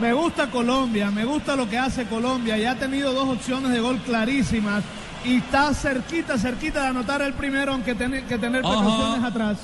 Me 0.00 0.12
gusta 0.12 0.50
Colombia, 0.50 1.10
me 1.10 1.24
gusta 1.24 1.56
lo 1.56 1.68
que 1.68 1.78
hace 1.78 2.06
Colombia. 2.06 2.58
Ya 2.58 2.72
ha 2.72 2.76
tenido 2.76 3.12
dos 3.12 3.28
opciones 3.28 3.70
de 3.72 3.80
gol 3.80 3.98
clarísimas 4.00 4.84
y 5.24 5.36
está 5.36 5.72
cerquita, 5.74 6.36
cerquita 6.36 6.82
de 6.82 6.88
anotar 6.88 7.22
el 7.22 7.32
primero, 7.32 7.72
aunque 7.72 7.94
tiene 7.94 8.24
que 8.24 8.38
tener 8.38 8.62
precauciones 8.62 9.24
atrás. 9.24 9.58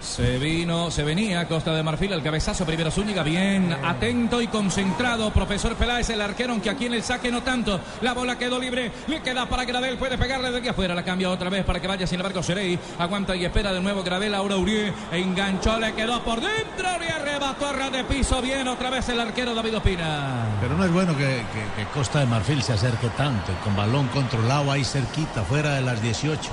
Se 0.00 0.38
vino, 0.38 0.90
se 0.90 1.04
venía 1.04 1.46
Costa 1.46 1.72
de 1.74 1.82
Marfil, 1.82 2.12
el 2.12 2.22
cabezazo 2.22 2.64
primero 2.64 2.90
Zúñiga, 2.90 3.22
bien 3.22 3.72
atento 3.84 4.40
y 4.40 4.48
concentrado. 4.48 5.30
Profesor 5.30 5.74
Peláez, 5.76 6.08
el 6.10 6.20
arquero, 6.22 6.52
aunque 6.52 6.70
aquí 6.70 6.86
en 6.86 6.94
el 6.94 7.02
saque 7.02 7.30
no 7.30 7.42
tanto. 7.42 7.78
La 8.00 8.14
bola 8.14 8.38
quedó 8.38 8.58
libre, 8.58 8.90
le 9.08 9.20
queda 9.22 9.46
para 9.46 9.64
Gradel, 9.64 9.98
puede 9.98 10.16
pegarle 10.16 10.50
de 10.50 10.58
aquí 10.58 10.68
afuera. 10.68 10.94
La 10.94 11.04
cambia 11.04 11.30
otra 11.30 11.50
vez 11.50 11.64
para 11.64 11.80
que 11.80 11.86
vaya, 11.86 12.06
sin 12.06 12.18
embargo, 12.18 12.42
Serey. 12.42 12.78
Aguanta 12.98 13.36
y 13.36 13.44
espera 13.44 13.72
de 13.72 13.80
nuevo 13.80 14.02
Gradel, 14.02 14.34
ahora 14.34 14.56
Urié. 14.56 14.92
Enganchó, 15.12 15.78
le 15.78 15.92
quedó 15.92 16.22
por 16.24 16.40
dentro 16.40 16.88
y 17.06 17.12
arrebató 17.12 17.66
a 17.66 17.90
de 17.90 18.04
piso. 18.04 18.40
Bien, 18.40 18.66
otra 18.68 18.88
vez 18.90 19.08
el 19.10 19.20
arquero 19.20 19.54
David 19.54 19.76
Opina. 19.76 20.46
Pero 20.60 20.76
no 20.76 20.84
es 20.84 20.92
bueno 20.92 21.16
que, 21.16 21.24
que- 21.26 21.82
que 21.84 21.88
Costa 21.92 22.20
de 22.20 22.26
Marfil 22.26 22.62
se 22.62 22.72
acerque 22.72 23.08
tanto, 23.16 23.52
con 23.64 23.76
balón 23.76 24.08
controlado 24.08 24.72
ahí 24.72 24.82
cerquita, 24.84 25.42
fuera 25.42 25.74
de 25.74 25.82
las 25.82 26.00
18. 26.02 26.50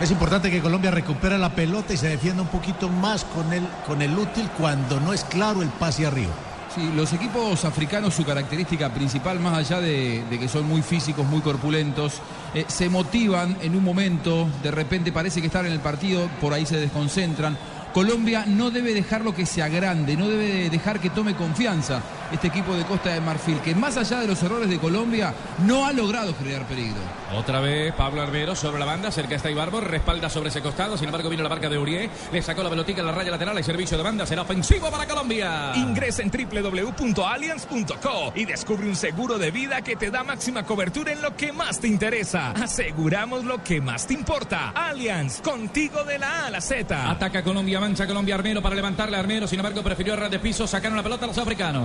Es 0.00 0.10
importante 0.10 0.50
que 0.50 0.60
Colombia 0.60 0.90
recupere 0.90 1.38
la 1.38 1.50
pelota 1.50 1.94
y 1.94 1.96
se 1.96 2.08
defienda 2.08 2.42
un 2.42 2.48
poquito 2.48 2.88
más 2.88 3.24
con 3.24 3.52
el, 3.52 3.62
con 3.86 4.02
el 4.02 4.18
útil 4.18 4.50
cuando 4.58 4.98
no 4.98 5.12
es 5.12 5.22
claro 5.22 5.62
el 5.62 5.68
pase 5.68 6.04
arriba. 6.04 6.32
Sí, 6.74 6.90
los 6.96 7.12
equipos 7.12 7.64
africanos, 7.64 8.14
su 8.14 8.24
característica 8.24 8.92
principal, 8.92 9.38
más 9.38 9.56
allá 9.56 9.80
de, 9.80 10.24
que 10.28 10.48
son 10.48 10.66
muy 10.66 10.82
físicos, 10.82 11.24
muy 11.24 11.40
corpulentos, 11.40 12.14
eh, 12.52 12.64
se 12.66 12.88
motivan 12.88 13.56
en 13.62 13.76
un 13.76 13.84
momento, 13.84 14.48
de 14.64 14.72
repente 14.72 15.12
parece 15.12 15.40
que 15.40 15.46
están 15.46 15.66
en 15.66 15.72
el 15.72 15.78
partido, 15.78 16.28
por 16.40 16.52
ahí 16.52 16.66
se 16.66 16.76
desconcentran. 16.76 17.56
Colombia 17.94 18.44
no 18.44 18.72
debe 18.72 18.92
dejarlo 18.92 19.32
que 19.32 19.46
se 19.46 19.62
agrande, 19.62 20.16
no 20.16 20.28
debe 20.28 20.68
dejar 20.68 20.98
que 20.98 21.10
tome 21.10 21.36
confianza 21.36 22.02
este 22.32 22.48
equipo 22.48 22.74
de 22.74 22.84
Costa 22.84 23.10
de 23.10 23.20
Marfil, 23.20 23.60
que 23.60 23.76
más 23.76 23.96
allá 23.96 24.18
de 24.18 24.26
los 24.26 24.42
errores 24.42 24.68
de 24.68 24.78
Colombia, 24.78 25.32
no 25.64 25.86
ha 25.86 25.92
logrado 25.92 26.34
generar 26.34 26.66
peligro. 26.66 26.98
Otra 27.36 27.60
vez 27.60 27.94
Pablo 27.94 28.22
Arbero 28.22 28.56
sobre 28.56 28.80
la 28.80 28.86
banda, 28.86 29.12
cerca 29.12 29.36
está 29.36 29.50
Ibarbo, 29.50 29.80
respalda 29.80 30.28
sobre 30.28 30.48
ese 30.48 30.60
costado, 30.60 30.96
sin 30.96 31.06
embargo 31.06 31.28
vino 31.28 31.44
la 31.44 31.48
marca 31.48 31.68
de 31.68 31.78
Urié, 31.78 32.10
le 32.32 32.42
sacó 32.42 32.64
la 32.64 32.70
pelotica 32.70 33.00
en 33.00 33.06
la 33.06 33.12
raya 33.12 33.30
lateral, 33.30 33.56
hay 33.56 33.62
servicio 33.62 33.96
de 33.96 34.02
banda, 34.02 34.26
será 34.26 34.42
ofensivo 34.42 34.90
para 34.90 35.06
Colombia. 35.06 35.72
Ingresa 35.76 36.22
en 36.22 36.32
www.allianz.co 36.32 38.32
y 38.34 38.44
descubre 38.44 38.88
un 38.88 38.96
seguro 38.96 39.38
de 39.38 39.52
vida 39.52 39.82
que 39.82 39.94
te 39.94 40.10
da 40.10 40.24
máxima 40.24 40.64
cobertura 40.64 41.12
en 41.12 41.22
lo 41.22 41.36
que 41.36 41.52
más 41.52 41.78
te 41.78 41.86
interesa. 41.86 42.50
Aseguramos 42.52 43.44
lo 43.44 43.62
que 43.62 43.80
más 43.80 44.08
te 44.08 44.14
importa. 44.14 44.70
Allianz, 44.70 45.40
contigo 45.40 46.02
de 46.04 46.18
la 46.18 46.40
A 46.40 46.46
a 46.46 46.50
la 46.50 46.60
Z. 46.60 47.10
Ataca 47.10 47.44
Colombia, 47.44 47.83
mancha 47.84 48.06
Colombia 48.06 48.34
Armero 48.36 48.62
para 48.62 48.74
levantarle 48.74 49.14
a 49.14 49.20
Armero, 49.20 49.46
sin 49.46 49.58
embargo 49.58 49.82
prefirió 49.82 50.16
ras 50.16 50.30
de 50.30 50.38
piso, 50.38 50.66
sacaron 50.66 50.96
la 50.96 51.02
pelota 51.02 51.26
a 51.26 51.28
los 51.28 51.36
africanos. 51.36 51.84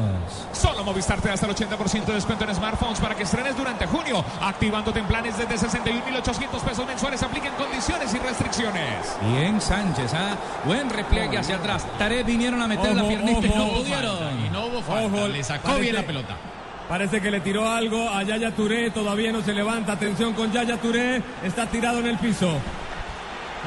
Solo 0.54 0.82
Movistar 0.86 1.20
te 1.20 1.28
da 1.28 1.34
hasta 1.34 1.46
el 1.46 1.54
80% 1.54 2.06
de 2.06 2.14
descuento 2.14 2.46
en 2.46 2.56
smartphones 2.56 3.02
para 3.02 3.16
que 3.16 3.24
estrenes 3.24 3.58
durante 3.58 3.86
junio, 3.86 4.24
activándote 4.42 5.00
en 5.00 5.06
planes 5.08 5.38
desde 5.38 5.68
61.800 5.68 6.62
pesos 6.62 6.88
mensuales. 6.88 7.22
Apliquen 7.22 7.52
condiciones 7.56 8.14
y 8.14 8.18
restricciones. 8.20 9.18
Bien 9.34 9.60
Sánchez, 9.60 10.14
¿ah? 10.14 10.38
buen 10.64 10.90
repliegue 10.90 11.38
hacia 11.38 11.58
atrás. 11.58 11.86
Taré 11.98 12.24
vinieron 12.24 12.62
a 12.62 12.68
meter 12.70 12.96
la 12.96 13.02
Ojo, 13.04 13.10
piernita 13.10 13.46
y 13.48 13.50
ojo, 13.50 13.58
no 13.58 13.66
ojo, 13.66 13.76
pudieron. 13.80 14.18
falta, 14.18 14.46
Y 14.46 14.50
no 14.52 14.66
hubo 14.68 14.82
falta, 14.82 15.28
le 15.28 15.44
sacó 15.44 15.76
bien 15.76 15.96
la 15.96 16.04
pelota. 16.04 16.38
Parece 16.88 17.20
que 17.20 17.30
le 17.30 17.42
tiró 17.42 17.70
algo 17.70 18.10
a 18.10 18.24
Yaya 18.24 18.52
Touré, 18.56 18.90
todavía 18.92 19.34
no 19.34 19.42
se 19.42 19.54
levanta. 19.54 19.92
Atención 19.94 20.32
con 20.34 20.50
Yaya 20.54 20.78
Touré, 20.78 21.22
está 21.44 21.66
tirado 21.66 22.00
en 22.00 22.08
el 22.08 22.18
piso. 22.18 22.54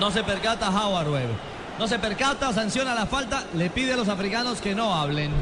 No 0.00 0.10
se 0.10 0.24
percata 0.24 0.70
Howard 0.70 1.08
Webb. 1.10 1.51
No 1.78 1.88
se 1.88 1.98
percata, 1.98 2.52
sanciona 2.52 2.94
la 2.94 3.06
falta, 3.06 3.44
le 3.54 3.70
pide 3.70 3.94
a 3.94 3.96
los 3.96 4.08
africanos 4.08 4.61
que 4.61 4.74
no 4.74 4.94
hablen. 4.94 5.32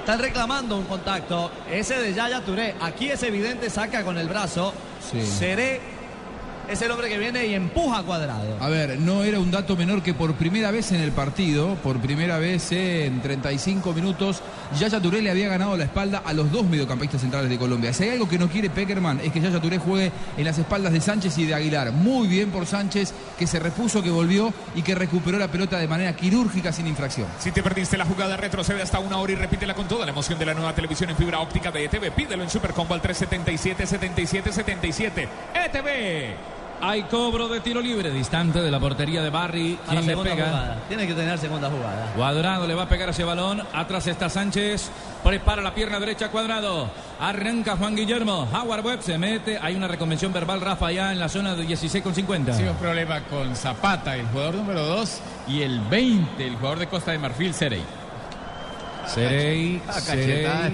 Están 0.00 0.20
reclamando 0.20 0.76
un 0.76 0.84
contacto. 0.84 1.50
Ese 1.70 1.98
de 1.98 2.14
Yaya 2.14 2.40
Touré. 2.40 2.74
Aquí 2.80 3.10
es 3.10 3.22
evidente, 3.22 3.68
saca 3.68 4.04
con 4.04 4.16
el 4.16 4.28
brazo. 4.28 4.72
Sí. 5.10 5.24
Seré 5.24 5.97
es 6.68 6.82
el 6.82 6.90
hombre 6.90 7.08
que 7.08 7.18
viene 7.18 7.46
y 7.46 7.54
empuja 7.54 7.98
a 7.98 8.02
cuadrado. 8.02 8.56
A 8.60 8.68
ver, 8.68 8.98
no 8.98 9.24
era 9.24 9.40
un 9.40 9.50
dato 9.50 9.76
menor 9.76 10.02
que 10.02 10.14
por 10.14 10.34
primera 10.34 10.70
vez 10.70 10.92
en 10.92 11.00
el 11.00 11.12
partido, 11.12 11.74
por 11.76 11.98
primera 11.98 12.38
vez 12.38 12.70
en 12.72 13.20
35 13.22 13.92
minutos, 13.92 14.42
Yaya 14.78 15.00
Touré 15.00 15.22
le 15.22 15.30
había 15.30 15.48
ganado 15.48 15.76
la 15.76 15.84
espalda 15.84 16.22
a 16.24 16.32
los 16.32 16.50
dos 16.52 16.66
mediocampistas 16.66 17.20
centrales 17.20 17.48
de 17.48 17.58
Colombia. 17.58 17.92
Si 17.92 18.04
hay 18.04 18.10
algo 18.10 18.28
que 18.28 18.38
no 18.38 18.48
quiere 18.48 18.70
Peckerman 18.70 19.20
es 19.20 19.32
que 19.32 19.40
Yaya 19.40 19.60
Touré 19.60 19.78
juegue 19.78 20.12
en 20.36 20.44
las 20.44 20.58
espaldas 20.58 20.92
de 20.92 21.00
Sánchez 21.00 21.38
y 21.38 21.46
de 21.46 21.54
Aguilar. 21.54 21.92
Muy 21.92 22.28
bien 22.28 22.50
por 22.50 22.66
Sánchez, 22.66 23.12
que 23.38 23.46
se 23.46 23.58
repuso, 23.58 24.02
que 24.02 24.10
volvió 24.10 24.52
y 24.74 24.82
que 24.82 24.94
recuperó 24.94 25.38
la 25.38 25.48
pelota 25.48 25.78
de 25.78 25.88
manera 25.88 26.14
quirúrgica 26.14 26.72
sin 26.72 26.86
infracción. 26.86 27.26
Si 27.38 27.50
te 27.50 27.62
perdiste 27.62 27.96
la 27.96 28.04
jugada, 28.04 28.36
retrocede 28.36 28.82
hasta 28.82 28.98
una 28.98 29.18
hora 29.18 29.32
y 29.32 29.36
repítela 29.36 29.74
con 29.74 29.88
toda 29.88 30.04
la 30.04 30.12
emoción 30.12 30.38
de 30.38 30.46
la 30.46 30.54
nueva 30.54 30.74
televisión 30.74 31.10
en 31.10 31.16
fibra 31.16 31.40
óptica 31.40 31.70
de 31.70 31.84
ETV. 31.84 32.12
Pídelo 32.12 32.42
en 32.42 32.50
Supercombo 32.50 32.94
al 32.94 33.02
377-7777. 33.02 35.28
ETV. 35.54 36.57
Hay 36.80 37.02
cobro 37.04 37.48
de 37.48 37.60
tiro 37.60 37.80
libre, 37.80 38.10
distante 38.10 38.60
de 38.60 38.70
la 38.70 38.78
portería 38.78 39.20
de 39.20 39.30
Barry. 39.30 39.78
¿Quién 39.88 40.06
le 40.06 40.16
pega? 40.16 40.46
jugada. 40.46 40.76
Tiene 40.88 41.06
que 41.06 41.14
tener 41.14 41.38
segunda 41.38 41.68
jugada. 41.68 42.12
Cuadrado 42.14 42.66
le 42.66 42.74
va 42.74 42.84
a 42.84 42.88
pegar 42.88 43.08
ese 43.08 43.24
balón. 43.24 43.62
Atrás 43.72 44.06
está 44.06 44.28
Sánchez. 44.28 44.90
Prepara 45.24 45.60
la 45.60 45.74
pierna 45.74 45.98
derecha 45.98 46.30
Cuadrado. 46.30 46.88
Arranca 47.20 47.76
Juan 47.76 47.96
Guillermo. 47.96 48.48
Howard 48.52 48.86
Webb 48.86 49.02
se 49.02 49.18
mete. 49.18 49.58
Hay 49.60 49.74
una 49.74 49.88
reconvención 49.88 50.32
verbal, 50.32 50.60
Rafa, 50.60 50.86
allá 50.86 51.12
en 51.12 51.18
la 51.18 51.28
zona 51.28 51.56
de 51.56 51.66
16 51.66 52.02
con 52.04 52.14
50. 52.14 52.52
Sí, 52.52 52.62
un 52.62 52.76
problema 52.76 53.20
con 53.22 53.56
Zapata, 53.56 54.14
el 54.16 54.26
jugador 54.28 54.54
número 54.54 54.86
2, 54.86 55.20
y 55.48 55.62
el 55.62 55.80
20, 55.80 56.46
el 56.46 56.56
jugador 56.56 56.78
de 56.78 56.86
Costa 56.86 57.10
de 57.10 57.18
Marfil, 57.18 57.52
Serey. 57.54 57.82
Serey, 59.08 59.80
Serey. 60.00 60.44
cachetada. 60.44 60.70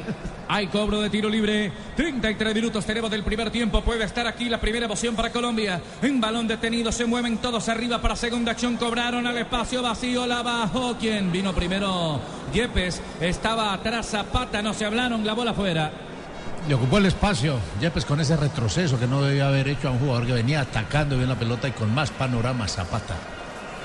Hay 0.48 0.66
cobro 0.68 1.00
de 1.00 1.10
tiro 1.10 1.28
libre. 1.28 1.72
33 1.96 2.54
minutos 2.54 2.84
tenemos 2.84 3.10
del 3.10 3.22
primer 3.22 3.50
tiempo. 3.50 3.80
Puede 3.80 4.04
estar 4.04 4.26
aquí 4.26 4.48
la 4.48 4.60
primera 4.60 4.84
emoción 4.86 5.16
para 5.16 5.30
Colombia. 5.30 5.80
En 6.02 6.20
balón 6.20 6.46
detenido 6.46 6.92
se 6.92 7.06
mueven 7.06 7.38
todos 7.38 7.68
arriba 7.68 8.00
para 8.00 8.16
segunda 8.16 8.52
acción. 8.52 8.76
Cobraron 8.76 9.26
al 9.26 9.38
espacio 9.38 9.82
vacío. 9.82 10.26
La 10.26 10.42
bajó. 10.42 10.96
¿Quién 10.98 11.32
vino 11.32 11.54
primero? 11.54 12.20
Yepes. 12.52 13.00
Estaba 13.20 13.72
atrás 13.72 14.06
Zapata. 14.06 14.62
No 14.62 14.74
se 14.74 14.84
hablaron. 14.84 15.24
La 15.24 15.32
bola 15.34 15.52
afuera. 15.52 15.90
Le 16.68 16.74
ocupó 16.74 16.98
el 16.98 17.06
espacio. 17.06 17.58
Yepes 17.80 18.04
con 18.04 18.20
ese 18.20 18.36
retroceso 18.36 18.98
que 18.98 19.06
no 19.06 19.22
debía 19.22 19.48
haber 19.48 19.68
hecho 19.68 19.88
a 19.88 19.92
un 19.92 19.98
jugador 19.98 20.26
que 20.26 20.32
venía 20.32 20.60
atacando 20.60 21.16
bien 21.16 21.28
la 21.28 21.38
pelota 21.38 21.68
y 21.68 21.72
con 21.72 21.92
más 21.94 22.10
panorama 22.10 22.68
Zapata. 22.68 23.16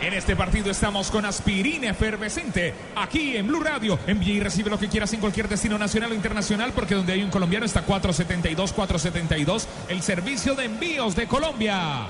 En 0.02 0.14
este 0.14 0.34
partido 0.36 0.72
estamos 0.72 1.12
con 1.12 1.26
aspirina 1.26 1.90
efervescente. 1.90 2.74
Aquí 2.96 3.36
en 3.36 3.48
Blue 3.48 3.60
Radio. 3.60 4.00
Envía 4.08 4.34
y 4.34 4.40
recibe 4.40 4.70
lo 4.70 4.80
que 4.80 4.88
quieras 4.88 5.12
en 5.14 5.20
cualquier 5.20 5.50
destino 5.50 5.78
nacional 5.78 6.14
o 6.14 6.16
internacional. 6.16 6.72
Porque 6.74 6.96
donde 6.96 7.12
hay 7.12 7.22
un 7.22 7.30
colombiano 7.30 7.66
está 7.66 7.82
472, 7.82 8.72
472. 8.72 9.68
El 9.90 10.02
servicio 10.02 10.56
de 10.56 10.66
envíos 10.66 11.18
de 11.18 11.28
Colombia. 11.28 12.08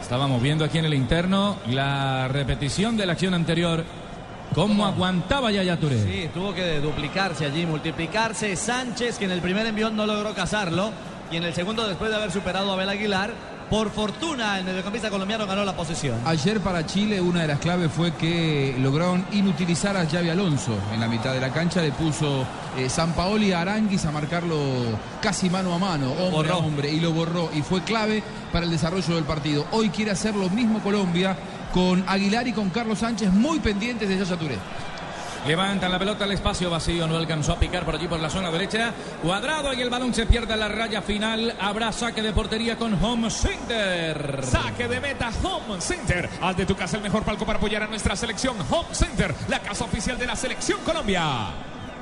Estábamos 0.00 0.40
viendo 0.40 0.64
aquí 0.64 0.78
en 0.78 0.86
el 0.86 0.94
interno 0.94 1.58
la 1.66 2.28
repetición 2.28 2.96
de 2.96 3.04
la 3.04 3.12
acción 3.12 3.34
anterior. 3.34 3.84
¿Cómo 4.54 4.86
aguantaba 4.86 5.50
Yaya 5.50 5.78
Touré? 5.78 6.02
Sí, 6.02 6.30
tuvo 6.32 6.54
que 6.54 6.80
duplicarse 6.80 7.44
allí, 7.44 7.66
multiplicarse. 7.66 8.56
Sánchez, 8.56 9.18
que 9.18 9.26
en 9.26 9.32
el 9.32 9.40
primer 9.40 9.66
envión 9.66 9.94
no 9.94 10.06
logró 10.06 10.34
cazarlo. 10.34 10.90
Y 11.30 11.36
en 11.36 11.44
el 11.44 11.54
segundo, 11.54 11.86
después 11.86 12.10
de 12.10 12.16
haber 12.16 12.30
superado 12.30 12.70
a 12.70 12.74
Abel 12.74 12.88
Aguilar, 12.88 13.32
por 13.72 13.90
fortuna 13.90 14.58
el 14.58 14.66
mediocampista 14.66 15.08
colombiano 15.08 15.46
ganó 15.46 15.64
la 15.64 15.74
posesión. 15.74 16.20
Ayer 16.26 16.60
para 16.60 16.84
Chile 16.84 17.22
una 17.22 17.40
de 17.40 17.46
las 17.46 17.58
claves 17.58 17.90
fue 17.90 18.12
que 18.12 18.76
lograron 18.78 19.24
inutilizar 19.32 19.96
a 19.96 20.04
Xavi 20.04 20.28
Alonso 20.28 20.74
en 20.92 21.00
la 21.00 21.08
mitad 21.08 21.32
de 21.32 21.40
la 21.40 21.50
cancha. 21.50 21.80
Le 21.80 21.90
puso 21.90 22.44
eh, 22.76 22.90
San 22.90 23.14
Paoli 23.14 23.50
a 23.52 23.62
Aranguis 23.62 24.04
a 24.04 24.10
marcarlo 24.10 24.58
casi 25.22 25.48
mano 25.48 25.72
a 25.72 25.78
mano, 25.78 26.12
hombre 26.12 26.50
a 26.50 26.56
hombre, 26.58 26.92
y 26.92 27.00
lo 27.00 27.12
borró. 27.12 27.48
Y 27.54 27.62
fue 27.62 27.82
clave 27.82 28.22
para 28.52 28.66
el 28.66 28.70
desarrollo 28.70 29.14
del 29.14 29.24
partido. 29.24 29.64
Hoy 29.70 29.88
quiere 29.88 30.10
hacer 30.10 30.36
lo 30.36 30.50
mismo 30.50 30.80
Colombia 30.80 31.34
con 31.72 32.04
Aguilar 32.06 32.46
y 32.46 32.52
con 32.52 32.68
Carlos 32.68 32.98
Sánchez 32.98 33.32
muy 33.32 33.58
pendientes 33.60 34.06
de 34.06 34.18
Yaya 34.18 34.36
Touré. 34.36 34.58
Levantan 35.46 35.90
la 35.90 35.98
pelota 35.98 36.22
al 36.22 36.30
espacio 36.30 36.70
vacío, 36.70 37.08
no 37.08 37.16
alcanzó 37.16 37.54
a 37.54 37.58
picar 37.58 37.84
por 37.84 37.96
allí 37.96 38.06
por 38.06 38.20
la 38.20 38.30
zona 38.30 38.50
derecha. 38.52 38.92
Cuadrado 39.20 39.72
y 39.72 39.80
el 39.80 39.90
balón 39.90 40.14
se 40.14 40.24
pierde 40.24 40.52
a 40.52 40.56
la 40.56 40.68
raya 40.68 41.02
final. 41.02 41.56
Habrá 41.60 41.90
saque 41.90 42.22
de 42.22 42.32
portería 42.32 42.78
con 42.78 43.02
Home 43.02 43.28
Center. 43.28 44.40
Saque 44.44 44.86
de 44.86 45.00
meta 45.00 45.30
Home 45.42 45.80
Center. 45.80 46.30
Haz 46.40 46.56
de 46.56 46.64
tu 46.64 46.76
casa 46.76 46.96
el 46.96 47.02
mejor 47.02 47.24
palco 47.24 47.44
para 47.44 47.58
apoyar 47.58 47.82
a 47.82 47.88
nuestra 47.88 48.14
selección. 48.14 48.56
Home 48.70 48.94
Center, 48.94 49.34
la 49.48 49.58
casa 49.58 49.84
oficial 49.84 50.16
de 50.16 50.26
la 50.26 50.36
selección 50.36 50.78
Colombia. 50.84 51.22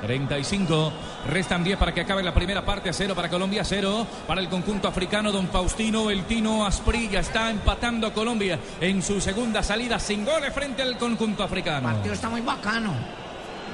35, 0.01 0.93
restan 1.27 1.63
10 1.63 1.77
para 1.77 1.93
que 1.93 2.01
acabe 2.01 2.23
la 2.23 2.33
primera 2.33 2.65
parte, 2.65 2.91
0 2.91 3.13
para 3.15 3.29
Colombia, 3.29 3.63
0 3.63 4.05
para 4.27 4.41
el 4.41 4.49
conjunto 4.49 4.87
africano. 4.87 5.31
Don 5.31 5.47
Faustino, 5.47 6.11
el 6.11 6.25
Tino 6.25 6.65
Asprilla 6.65 7.19
está 7.19 7.49
empatando 7.49 8.13
Colombia 8.13 8.59
en 8.79 9.01
su 9.01 9.19
segunda 9.19 9.63
salida 9.63 9.99
sin 9.99 10.25
goles 10.25 10.53
frente 10.53 10.83
al 10.83 10.97
conjunto 10.97 11.43
africano. 11.43 11.89
El 11.89 11.95
partido 11.95 12.13
está 12.13 12.29
muy 12.29 12.41
bacano. 12.41 12.93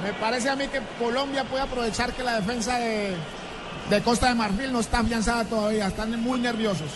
Me 0.02 0.12
parece 0.14 0.48
a 0.48 0.56
mí 0.56 0.66
que 0.68 0.80
Colombia 0.98 1.44
puede 1.44 1.62
aprovechar 1.62 2.12
que 2.12 2.22
la 2.22 2.36
defensa 2.36 2.78
de, 2.78 3.14
de 3.90 4.02
Costa 4.02 4.28
de 4.28 4.34
Marfil 4.34 4.72
no 4.72 4.80
está 4.80 5.00
afianzada 5.00 5.44
todavía. 5.44 5.88
Están 5.88 6.18
muy 6.20 6.40
nerviosos. 6.40 6.90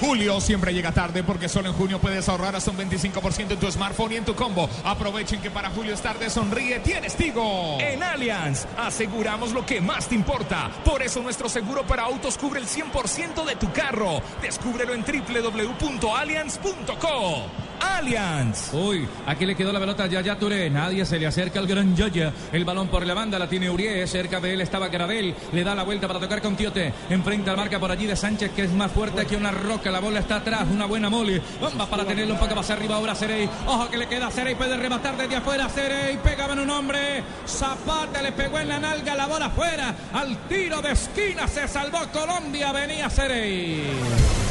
Julio 0.00 0.40
siempre 0.40 0.74
llega 0.74 0.90
tarde 0.92 1.22
porque 1.22 1.48
solo 1.48 1.68
en 1.68 1.74
junio 1.74 2.00
puedes 2.00 2.28
ahorrar 2.28 2.56
hasta 2.56 2.68
un 2.70 2.78
25% 2.78 3.52
en 3.52 3.58
tu 3.58 3.70
smartphone 3.70 4.12
y 4.12 4.16
en 4.16 4.24
tu 4.24 4.34
combo. 4.34 4.68
Aprovechen 4.84 5.40
que 5.40 5.50
para 5.50 5.70
Julio 5.70 5.94
es 5.94 6.02
tarde, 6.02 6.28
sonríe, 6.30 6.80
tienes 6.80 7.14
Tigo. 7.14 7.78
En 7.80 8.02
Allianz 8.02 8.66
aseguramos 8.76 9.52
lo 9.52 9.64
que 9.64 9.80
más 9.80 10.08
te 10.08 10.16
importa. 10.16 10.70
Por 10.84 11.02
eso 11.02 11.22
nuestro 11.22 11.48
seguro 11.48 11.86
para 11.86 12.02
autos 12.04 12.36
cubre 12.36 12.60
el 12.60 12.66
100% 12.66 13.44
de 13.44 13.56
tu 13.56 13.72
carro. 13.72 14.20
Descúbrelo 14.42 14.92
en 14.94 15.04
www.allianz.co. 15.04 17.44
Allianz. 17.84 18.72
Uy, 18.72 19.06
aquí 19.26 19.46
le 19.46 19.54
quedó 19.54 19.72
la 19.72 19.80
pelota 19.80 20.04
a 20.04 20.06
Yaya 20.06 20.38
Touré. 20.38 20.70
Nadie 20.70 21.04
se 21.04 21.18
le 21.18 21.26
acerca 21.26 21.58
al 21.58 21.66
gran 21.66 21.94
Yaya. 21.94 22.32
El 22.52 22.64
balón 22.64 22.88
por 22.88 23.06
la 23.06 23.14
banda 23.14 23.38
la 23.38 23.48
tiene 23.48 23.70
Urié. 23.70 24.06
Cerca 24.06 24.40
de 24.40 24.54
él 24.54 24.60
estaba 24.60 24.88
Gravel. 24.88 25.34
Le 25.52 25.64
da 25.64 25.74
la 25.74 25.82
vuelta 25.82 26.06
para 26.06 26.20
tocar 26.20 26.40
con 26.40 26.56
Tiote. 26.56 26.92
Enfrenta 27.10 27.50
al 27.50 27.56
marca 27.56 27.78
por 27.78 27.90
allí 27.90 28.06
de 28.06 28.16
Sánchez, 28.16 28.52
que 28.52 28.64
es 28.64 28.72
más 28.72 28.90
fuerte 28.90 29.26
que 29.26 29.36
una 29.36 29.50
roca. 29.50 29.90
La 29.90 30.00
bola 30.00 30.20
está 30.20 30.36
atrás. 30.36 30.66
Una 30.70 30.86
buena 30.86 31.10
mole. 31.10 31.40
Vamos 31.60 31.88
para 31.88 32.04
tenerlo 32.04 32.34
un 32.34 32.40
poco 32.40 32.54
más 32.54 32.70
arriba 32.70 32.96
ahora 32.96 33.14
Cerey. 33.14 33.48
Ojo 33.66 33.90
que 33.90 33.98
le 33.98 34.08
queda 34.08 34.28
a 34.28 34.30
Cerey. 34.30 34.54
Puede 34.54 34.76
rematar 34.76 35.16
desde 35.16 35.36
afuera. 35.36 35.68
Cerey 35.68 36.18
pegaba 36.18 36.54
en 36.54 36.60
un 36.60 36.70
hombre. 36.70 37.22
Zapata 37.46 38.22
le 38.22 38.32
pegó 38.32 38.58
en 38.58 38.68
la 38.68 38.78
nalga. 38.78 39.14
La 39.14 39.26
bola 39.26 39.46
afuera. 39.46 39.94
Al 40.12 40.36
tiro 40.48 40.80
de 40.82 40.92
esquina 40.92 41.46
se 41.48 41.68
salvó 41.68 42.00
Colombia. 42.12 42.72
Venía 42.72 43.10
Cerey. 43.10 44.43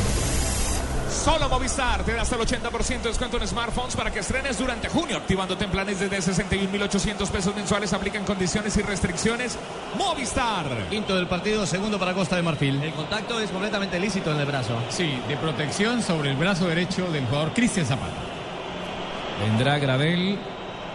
Solo 1.24 1.48
Movistar 1.48 2.04
te 2.04 2.12
da 2.12 2.24
hasta 2.24 2.36
el 2.36 2.42
80% 2.42 3.02
de 3.02 3.08
descuento 3.08 3.38
en 3.38 3.48
smartphones 3.48 3.96
para 3.96 4.12
que 4.12 4.20
estrenes 4.20 4.58
durante 4.58 4.90
junio, 4.90 5.16
activándote 5.16 5.64
en 5.64 5.72
planes 5.72 5.98
desde 5.98 6.18
61.800 6.18 7.30
pesos 7.30 7.56
mensuales. 7.56 7.94
Aplican 7.94 8.26
condiciones 8.26 8.76
y 8.76 8.82
restricciones. 8.82 9.58
Movistar. 9.98 10.66
Quinto 10.90 11.16
del 11.16 11.28
partido, 11.28 11.66
segundo 11.66 11.98
para 11.98 12.14
Costa 12.14 12.36
de 12.36 12.42
Marfil. 12.42 12.84
El 12.84 12.92
contacto 12.92 13.40
es 13.40 13.50
completamente 13.52 14.02
lícito 14.02 14.34
en 14.34 14.40
el 14.42 14.46
brazo. 14.46 14.78
Sí, 14.90 15.18
de 15.30 15.38
protección 15.38 16.04
sobre 16.04 16.32
el 16.32 16.36
brazo 16.36 16.68
derecho 16.68 17.10
del 17.10 17.26
jugador 17.28 17.54
Cristian 17.54 17.86
Zapata. 17.86 18.12
Vendrá 19.40 19.80
Gravel 19.80 20.38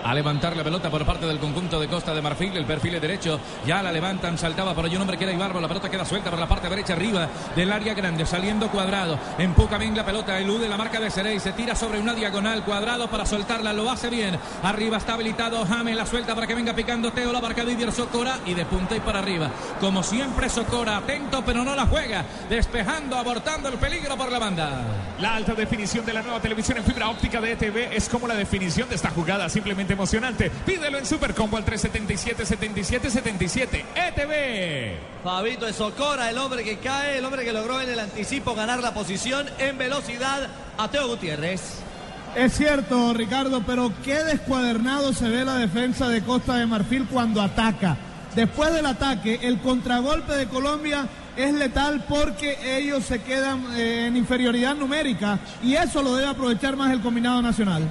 a 0.04 0.14
levantar 0.14 0.56
la 0.56 0.64
pelota 0.64 0.90
por 0.90 1.04
parte 1.04 1.26
del 1.26 1.38
conjunto 1.38 1.80
de 1.80 1.88
Costa 1.88 2.14
de 2.14 2.22
Marfil. 2.22 2.56
El 2.56 2.64
perfil 2.64 2.94
es 2.94 3.02
derecho. 3.02 3.40
Ya 3.66 3.82
la 3.82 3.92
levantan. 3.92 4.38
Saltaba 4.38 4.74
por 4.74 4.84
allí 4.84 4.96
un 4.96 5.02
hombre 5.02 5.16
que 5.16 5.24
era 5.24 5.32
Ibarbo. 5.32 5.60
La 5.60 5.68
pelota 5.68 5.90
queda 5.90 6.04
suelta 6.04 6.30
por 6.30 6.38
la 6.38 6.48
parte 6.48 6.68
derecha 6.68 6.94
arriba 6.94 7.28
del 7.54 7.72
área 7.72 7.94
grande. 7.94 8.24
Saliendo 8.26 8.68
cuadrado. 8.68 9.18
Empuja 9.38 9.78
bien 9.78 9.96
la 9.96 10.04
pelota. 10.04 10.38
Elude 10.38 10.68
la 10.68 10.76
marca 10.76 11.00
de 11.00 11.10
Cerey. 11.10 11.40
Se 11.40 11.52
tira 11.52 11.74
sobre 11.74 11.98
una 11.98 12.14
diagonal. 12.14 12.64
Cuadrado 12.64 13.08
para 13.08 13.26
soltarla. 13.26 13.72
Lo 13.72 13.90
hace 13.90 14.10
bien. 14.10 14.38
Arriba 14.62 14.96
está 14.96 15.14
habilitado 15.14 15.64
James. 15.66 15.96
La 15.96 16.06
suelta 16.06 16.34
para 16.34 16.46
que 16.46 16.54
venga 16.54 16.74
picando 16.74 17.12
Teo. 17.12 17.32
La 17.32 17.40
marca 17.40 17.64
Didier 17.64 17.92
Socora. 17.92 18.38
Y 18.46 18.54
de 18.54 18.64
punta 18.64 18.96
y 18.96 19.00
para 19.00 19.18
arriba. 19.18 19.50
Como 19.80 20.02
siempre 20.02 20.48
Socora. 20.48 20.98
Atento 20.98 21.44
pero 21.44 21.64
no 21.64 21.74
la 21.74 21.86
juega. 21.86 22.24
Despejando, 22.48 23.16
abortando 23.16 23.68
el 23.68 23.78
peligro 23.78 24.16
por 24.16 24.30
la 24.30 24.38
banda. 24.38 24.84
La 25.20 25.34
alta 25.34 25.54
definición 25.54 26.06
de 26.06 26.12
la 26.12 26.22
nueva 26.22 26.40
televisión 26.40 26.78
en 26.78 26.84
fibra 26.84 27.08
óptica 27.08 27.40
de 27.40 27.52
ETV 27.52 27.92
es 27.92 28.08
como 28.08 28.28
la 28.28 28.34
definición 28.34 28.88
de 28.88 28.94
esta 28.94 29.10
jugada, 29.10 29.48
simplemente 29.48 29.87
emocionante. 29.92 30.50
Pídelo 30.66 30.98
en 30.98 31.06
Supercombo 31.06 31.56
al 31.56 31.64
377-7777. 31.64 33.84
ETV. 33.94 34.96
Fabito 35.24 35.66
es 35.66 35.76
Socora, 35.76 36.30
el 36.30 36.38
hombre 36.38 36.64
que 36.64 36.78
cae, 36.78 37.18
el 37.18 37.24
hombre 37.24 37.44
que 37.44 37.52
logró 37.52 37.80
en 37.80 37.90
el 37.90 38.00
anticipo 38.00 38.54
ganar 38.54 38.80
la 38.80 38.94
posición 38.94 39.46
en 39.58 39.78
velocidad 39.78 40.48
a 40.76 40.90
Teo 40.90 41.08
Gutiérrez. 41.08 41.80
Es 42.36 42.56
cierto, 42.56 43.14
Ricardo, 43.14 43.62
pero 43.66 43.92
qué 44.04 44.22
descuadernado 44.22 45.12
se 45.12 45.28
ve 45.28 45.44
la 45.44 45.56
defensa 45.56 46.08
de 46.08 46.22
Costa 46.22 46.56
de 46.56 46.66
Marfil 46.66 47.06
cuando 47.06 47.42
ataca. 47.42 47.96
Después 48.34 48.72
del 48.72 48.86
ataque, 48.86 49.40
el 49.42 49.58
contragolpe 49.58 50.34
de 50.34 50.46
Colombia 50.46 51.08
es 51.36 51.52
letal 51.54 52.04
porque 52.08 52.78
ellos 52.78 53.04
se 53.04 53.22
quedan 53.22 53.64
eh, 53.76 54.06
en 54.06 54.16
inferioridad 54.16 54.74
numérica 54.74 55.38
y 55.62 55.74
eso 55.74 56.02
lo 56.02 56.16
debe 56.16 56.28
aprovechar 56.28 56.76
más 56.76 56.92
el 56.92 57.00
combinado 57.00 57.40
nacional. 57.40 57.82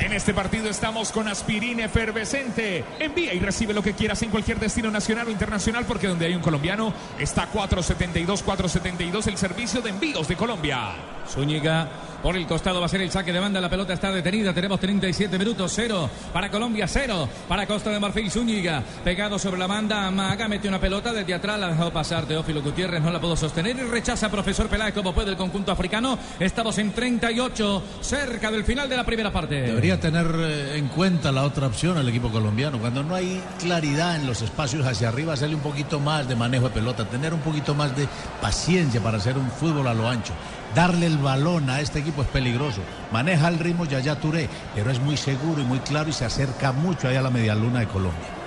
En 0.00 0.14
este 0.14 0.32
partido 0.32 0.70
estamos 0.70 1.12
con 1.12 1.28
aspirina 1.28 1.84
efervescente. 1.84 2.82
Envía 2.98 3.34
y 3.34 3.38
recibe 3.38 3.74
lo 3.74 3.82
que 3.82 3.92
quieras 3.92 4.22
en 4.22 4.30
cualquier 4.30 4.58
destino 4.58 4.90
nacional 4.90 5.28
o 5.28 5.30
internacional 5.30 5.84
porque 5.84 6.06
donde 6.06 6.24
hay 6.24 6.34
un 6.34 6.40
colombiano 6.40 6.94
está 7.18 7.46
472 7.46 8.42
472 8.42 9.26
el 9.26 9.36
servicio 9.36 9.82
de 9.82 9.90
envíos 9.90 10.26
de 10.26 10.36
Colombia. 10.36 10.94
Zúñiga 11.30 11.88
por 12.22 12.36
el 12.36 12.46
costado 12.46 12.80
va 12.80 12.86
a 12.86 12.88
ser 12.88 13.00
el 13.00 13.10
saque 13.10 13.32
de 13.32 13.38
banda. 13.38 13.60
La 13.60 13.70
pelota 13.70 13.94
está 13.94 14.12
detenida. 14.12 14.52
Tenemos 14.52 14.78
37 14.78 15.38
minutos. 15.38 15.72
Cero 15.74 16.10
para 16.32 16.50
Colombia, 16.50 16.86
cero 16.86 17.28
para 17.48 17.66
Costa 17.66 17.90
de 17.90 17.98
Marfil. 17.98 18.30
Zúñiga 18.30 18.82
pegado 19.04 19.38
sobre 19.38 19.58
la 19.58 19.66
banda. 19.66 20.06
Amaga 20.06 20.48
mete 20.48 20.68
una 20.68 20.80
pelota 20.80 21.12
desde 21.12 21.34
atrás. 21.34 21.58
La 21.58 21.68
dejó 21.68 21.90
pasar 21.90 22.26
Teófilo 22.26 22.62
Gutiérrez. 22.62 23.02
No 23.02 23.10
la 23.10 23.20
pudo 23.20 23.36
sostener 23.36 23.76
y 23.76 23.82
rechaza 23.82 24.30
profesor 24.30 24.68
Peláez 24.68 24.94
como 24.94 25.14
puede 25.14 25.30
el 25.30 25.36
conjunto 25.36 25.72
africano. 25.72 26.18
Estamos 26.38 26.76
en 26.78 26.92
38, 26.92 27.82
cerca 28.00 28.50
del 28.50 28.64
final 28.64 28.88
de 28.88 28.96
la 28.96 29.04
primera 29.04 29.32
parte. 29.32 29.62
Debería 29.62 29.98
tener 29.98 30.26
eh, 30.36 30.76
en 30.76 30.88
cuenta 30.88 31.32
la 31.32 31.44
otra 31.44 31.68
opción 31.68 31.96
al 31.96 32.08
equipo 32.08 32.30
colombiano. 32.30 32.78
Cuando 32.78 33.02
no 33.02 33.14
hay 33.14 33.42
claridad 33.58 34.16
en 34.16 34.26
los 34.26 34.42
espacios 34.42 34.86
hacia 34.86 35.08
arriba, 35.08 35.32
hacerle 35.32 35.54
un 35.54 35.62
poquito 35.62 36.00
más 36.00 36.28
de 36.28 36.36
manejo 36.36 36.68
de 36.68 36.74
pelota, 36.74 37.04
tener 37.06 37.32
un 37.32 37.40
poquito 37.40 37.74
más 37.74 37.96
de 37.96 38.06
paciencia 38.42 39.00
para 39.00 39.18
hacer 39.18 39.38
un 39.38 39.50
fútbol 39.50 39.86
a 39.86 39.94
lo 39.94 40.08
ancho. 40.08 40.34
Darle 40.74 41.06
el 41.06 41.18
balón 41.18 41.68
a 41.68 41.80
este 41.80 41.98
equipo 41.98 42.22
es 42.22 42.28
peligroso. 42.28 42.80
Maneja 43.12 43.48
el 43.48 43.58
ritmo 43.58 43.86
Yaya 43.86 44.16
Touré, 44.16 44.48
pero 44.74 44.90
es 44.90 45.00
muy 45.00 45.16
seguro 45.16 45.60
y 45.60 45.64
muy 45.64 45.80
claro 45.80 46.10
y 46.10 46.12
se 46.12 46.24
acerca 46.24 46.72
mucho 46.72 47.08
ahí 47.08 47.16
a 47.16 47.22
la 47.22 47.30
medialuna 47.30 47.80
de 47.80 47.86
Colombia. 47.86 48.40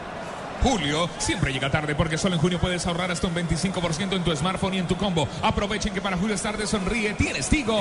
Julio 0.63 1.09
siempre 1.17 1.51
llega 1.51 1.69
tarde 1.69 1.93
porque 1.93 2.17
solo 2.17 2.35
en 2.35 2.41
junio 2.41 2.59
puedes 2.59 2.87
ahorrar 2.87 3.11
hasta 3.11 3.27
un 3.27 3.35
25% 3.35 4.13
en 4.13 4.23
tu 4.23 4.33
smartphone 4.33 4.75
y 4.75 4.77
en 4.77 4.87
tu 4.87 4.95
combo. 4.95 5.27
Aprovechen 5.41 5.93
que 5.93 5.99
para 5.99 6.15
Julio 6.15 6.35
es 6.35 6.41
tarde, 6.41 6.65
sonríe, 6.65 7.13
tienes 7.15 7.49
Tigo. 7.49 7.77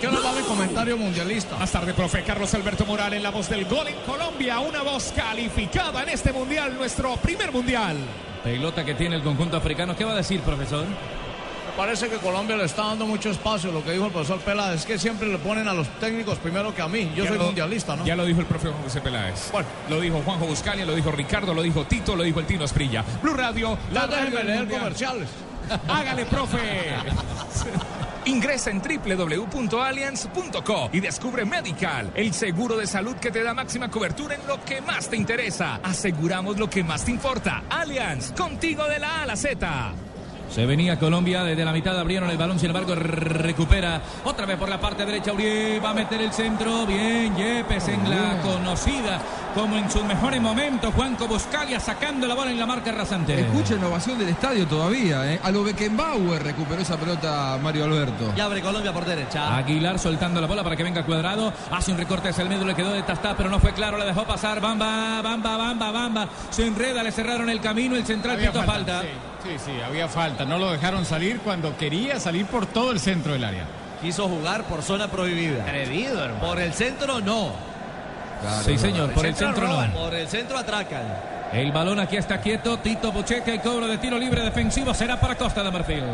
qué 0.00 0.08
hora 0.08 0.20
va 0.20 0.32
mi 0.32 0.40
comentario 0.40 0.96
mundialista? 0.96 1.58
Más 1.58 1.70
tarde, 1.70 1.92
profe 1.92 2.22
Carlos 2.22 2.54
Alberto 2.54 2.86
Morales, 2.86 3.22
la 3.22 3.30
voz 3.30 3.50
del 3.50 3.66
gol 3.66 3.88
en 3.88 3.96
Colombia, 4.06 4.60
una 4.60 4.82
voz 4.82 5.12
calificada 5.14 6.02
en 6.04 6.08
este 6.08 6.32
mundial, 6.32 6.74
nuestro 6.78 7.16
primer 7.16 7.52
mundial. 7.52 7.98
Pelota 8.42 8.82
que 8.82 8.94
tiene 8.94 9.16
el 9.16 9.22
conjunto 9.22 9.58
africano. 9.58 9.94
¿Qué 9.94 10.04
va 10.06 10.12
a 10.12 10.16
decir, 10.16 10.40
profesor? 10.40 10.86
Parece 11.80 12.10
que 12.10 12.16
Colombia 12.18 12.56
le 12.58 12.64
está 12.64 12.82
dando 12.88 13.06
mucho 13.06 13.30
espacio. 13.30 13.72
Lo 13.72 13.82
que 13.82 13.92
dijo 13.92 14.04
el 14.04 14.12
profesor 14.12 14.38
Peláez 14.40 14.80
es 14.80 14.84
que 14.86 14.98
siempre 14.98 15.26
le 15.28 15.38
ponen 15.38 15.66
a 15.66 15.72
los 15.72 15.88
técnicos 15.98 16.36
primero 16.36 16.74
que 16.74 16.82
a 16.82 16.88
mí. 16.88 17.10
Yo 17.16 17.24
Ya 17.24 17.30
soy 17.30 17.38
lo- 17.38 17.44
mundialista, 17.46 17.96
¿no? 17.96 18.04
Ya 18.04 18.14
lo 18.16 18.26
dijo 18.26 18.40
el 18.40 18.46
profe 18.46 18.68
Juan 18.68 18.82
José 18.82 19.00
Peláez. 19.00 19.48
Bueno, 19.50 19.66
lo 19.88 19.98
dijo 19.98 20.20
Juanjo 20.22 20.44
Buscalia, 20.44 20.84
lo 20.84 20.94
dijo 20.94 21.10
Ricardo, 21.10 21.54
lo 21.54 21.62
dijo 21.62 21.84
Tito, 21.86 22.14
lo 22.16 22.22
dijo 22.22 22.38
el 22.40 22.44
Tino 22.46 22.66
Esprilla. 22.66 23.02
Blue 23.22 23.32
Radio, 23.32 23.78
la 23.94 24.06
radio 24.06 24.42
leer 24.44 24.58
mundial. 24.58 24.78
comerciales. 24.80 25.28
Hágale, 25.88 26.26
profe. 26.26 26.58
Ingresa 28.26 28.70
en 28.70 28.82
www.allianz.co 28.82 30.90
y 30.92 31.00
descubre 31.00 31.46
Medical, 31.46 32.12
el 32.14 32.34
seguro 32.34 32.76
de 32.76 32.86
salud 32.86 33.16
que 33.16 33.30
te 33.30 33.42
da 33.42 33.54
máxima 33.54 33.90
cobertura 33.90 34.34
en 34.34 34.46
lo 34.46 34.62
que 34.66 34.82
más 34.82 35.08
te 35.08 35.16
interesa. 35.16 35.80
Aseguramos 35.82 36.58
lo 36.58 36.68
que 36.68 36.84
más 36.84 37.06
te 37.06 37.10
importa. 37.12 37.62
Allianz, 37.70 38.32
contigo 38.32 38.84
de 38.86 38.98
la 38.98 39.20
A 39.20 39.22
a 39.22 39.26
la 39.26 39.36
Z. 39.36 39.92
Se 40.50 40.66
venía 40.66 40.98
Colombia, 40.98 41.44
desde 41.44 41.64
la 41.64 41.72
mitad 41.72 41.98
abrieron 41.98 42.28
el 42.28 42.36
balón, 42.36 42.58
sin 42.58 42.70
embargo 42.70 42.94
recupera 42.96 44.02
otra 44.24 44.46
vez 44.46 44.56
por 44.56 44.68
la 44.68 44.80
parte 44.80 45.06
derecha 45.06 45.32
Uribe, 45.32 45.78
va 45.78 45.90
a 45.90 45.94
meter 45.94 46.20
el 46.20 46.32
centro, 46.32 46.86
bien, 46.86 47.36
Yepes 47.36 47.88
en 47.88 48.10
la 48.10 48.40
conocida 48.42 49.20
como 49.54 49.76
en 49.76 49.90
sus 49.90 50.04
mejores 50.04 50.40
momentos, 50.40 50.92
Juanco 50.94 51.26
Buscalia 51.26 51.80
sacando 51.80 52.26
la 52.26 52.34
bola 52.34 52.50
en 52.50 52.58
la 52.58 52.66
marca 52.66 52.92
rasante. 52.92 53.40
Escucha 53.40 53.74
innovación 53.74 54.18
del 54.18 54.28
estadio 54.28 54.66
todavía, 54.66 55.32
¿eh? 55.32 55.40
A 55.42 55.50
lo 55.50 55.64
Beckenbauer 55.64 56.42
recuperó 56.42 56.82
esa 56.82 56.96
pelota 56.96 57.58
Mario 57.62 57.84
Alberto. 57.84 58.32
Y 58.36 58.40
abre 58.40 58.60
Colombia 58.60 58.92
por 58.92 59.04
derecha. 59.04 59.56
Aguilar 59.56 59.98
soltando 59.98 60.40
la 60.40 60.46
bola 60.46 60.62
para 60.62 60.76
que 60.76 60.82
venga 60.82 61.04
cuadrado. 61.04 61.52
Hace 61.70 61.92
un 61.92 61.98
recorte 61.98 62.28
hacia 62.28 62.42
el 62.42 62.48
medio, 62.48 62.64
le 62.64 62.74
quedó 62.74 62.92
de 62.92 63.02
tastar, 63.02 63.36
pero 63.36 63.48
no 63.48 63.58
fue 63.58 63.72
claro, 63.72 63.98
la 63.98 64.04
dejó 64.04 64.24
pasar. 64.24 64.60
Bamba, 64.60 65.20
bamba, 65.22 65.56
bamba, 65.56 65.90
bamba. 65.90 66.28
Se 66.50 66.66
enreda, 66.66 67.02
le 67.02 67.12
cerraron 67.12 67.48
el 67.50 67.60
camino, 67.60 67.96
el 67.96 68.06
central 68.06 68.38
pito 68.38 68.62
falta. 68.62 69.02
Sí, 69.02 69.08
sí, 69.42 69.56
sí, 69.64 69.72
había 69.84 70.08
falta. 70.08 70.44
No 70.44 70.58
lo 70.58 70.70
dejaron 70.70 71.04
salir 71.04 71.40
cuando 71.40 71.76
quería 71.76 72.20
salir 72.20 72.46
por 72.46 72.66
todo 72.66 72.92
el 72.92 73.00
centro 73.00 73.32
del 73.32 73.44
área. 73.44 73.64
Quiso 74.00 74.28
jugar 74.28 74.64
por 74.64 74.82
zona 74.82 75.08
prohibida. 75.08 75.62
Atrevido, 75.64 76.24
hermano. 76.24 76.46
Por 76.46 76.60
el 76.60 76.72
centro 76.72 77.20
no. 77.20 77.52
sí, 78.64 78.78
señor, 78.78 79.12
por 79.12 79.26
el 79.26 79.34
centro 79.34 79.68
no. 79.68 79.92
Por 79.92 80.14
el 80.14 80.28
centro 80.28 80.58
atracan. 80.58 81.39
El 81.52 81.72
balón 81.72 81.98
aquí 81.98 82.16
está 82.16 82.40
quieto. 82.40 82.78
Tito 82.78 83.10
Bucheca 83.10 83.52
y 83.52 83.58
cobro 83.58 83.88
de 83.88 83.98
tiro 83.98 84.18
libre 84.18 84.42
defensivo 84.42 84.94
será 84.94 85.20
para 85.20 85.34
Costa 85.34 85.64
de 85.64 85.70
Marfil. 85.72 86.04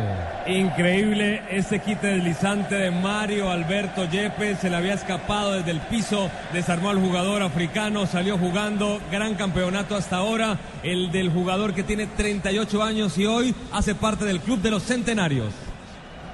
Increíble 0.47 1.43
ese 1.51 1.81
quite 1.81 2.07
deslizante 2.07 2.75
de 2.75 2.91
Mario 2.91 3.51
Alberto 3.51 4.07
Yepes. 4.07 4.61
Se 4.61 4.71
le 4.71 4.77
había 4.77 4.95
escapado 4.95 5.53
desde 5.53 5.73
el 5.73 5.81
piso. 5.81 6.31
Desarmó 6.55 6.89
al 6.89 7.01
jugador 7.01 7.43
africano. 7.43 8.07
Salió 8.07 8.39
jugando. 8.39 8.99
Gran 9.13 9.35
campeonato 9.35 9.95
hasta 9.95 10.17
ahora. 10.17 10.57
El 10.83 11.13
del 11.13 11.31
jugador 11.31 11.75
que 11.75 11.83
tiene 11.83 12.07
38 12.07 12.83
años 12.83 13.19
y 13.19 13.27
hoy 13.27 13.55
hace 13.73 13.95
parte 13.95 14.25
del 14.25 14.41
club 14.41 14.63
de 14.63 14.71
los 14.71 14.85
centenarios. 14.85 15.66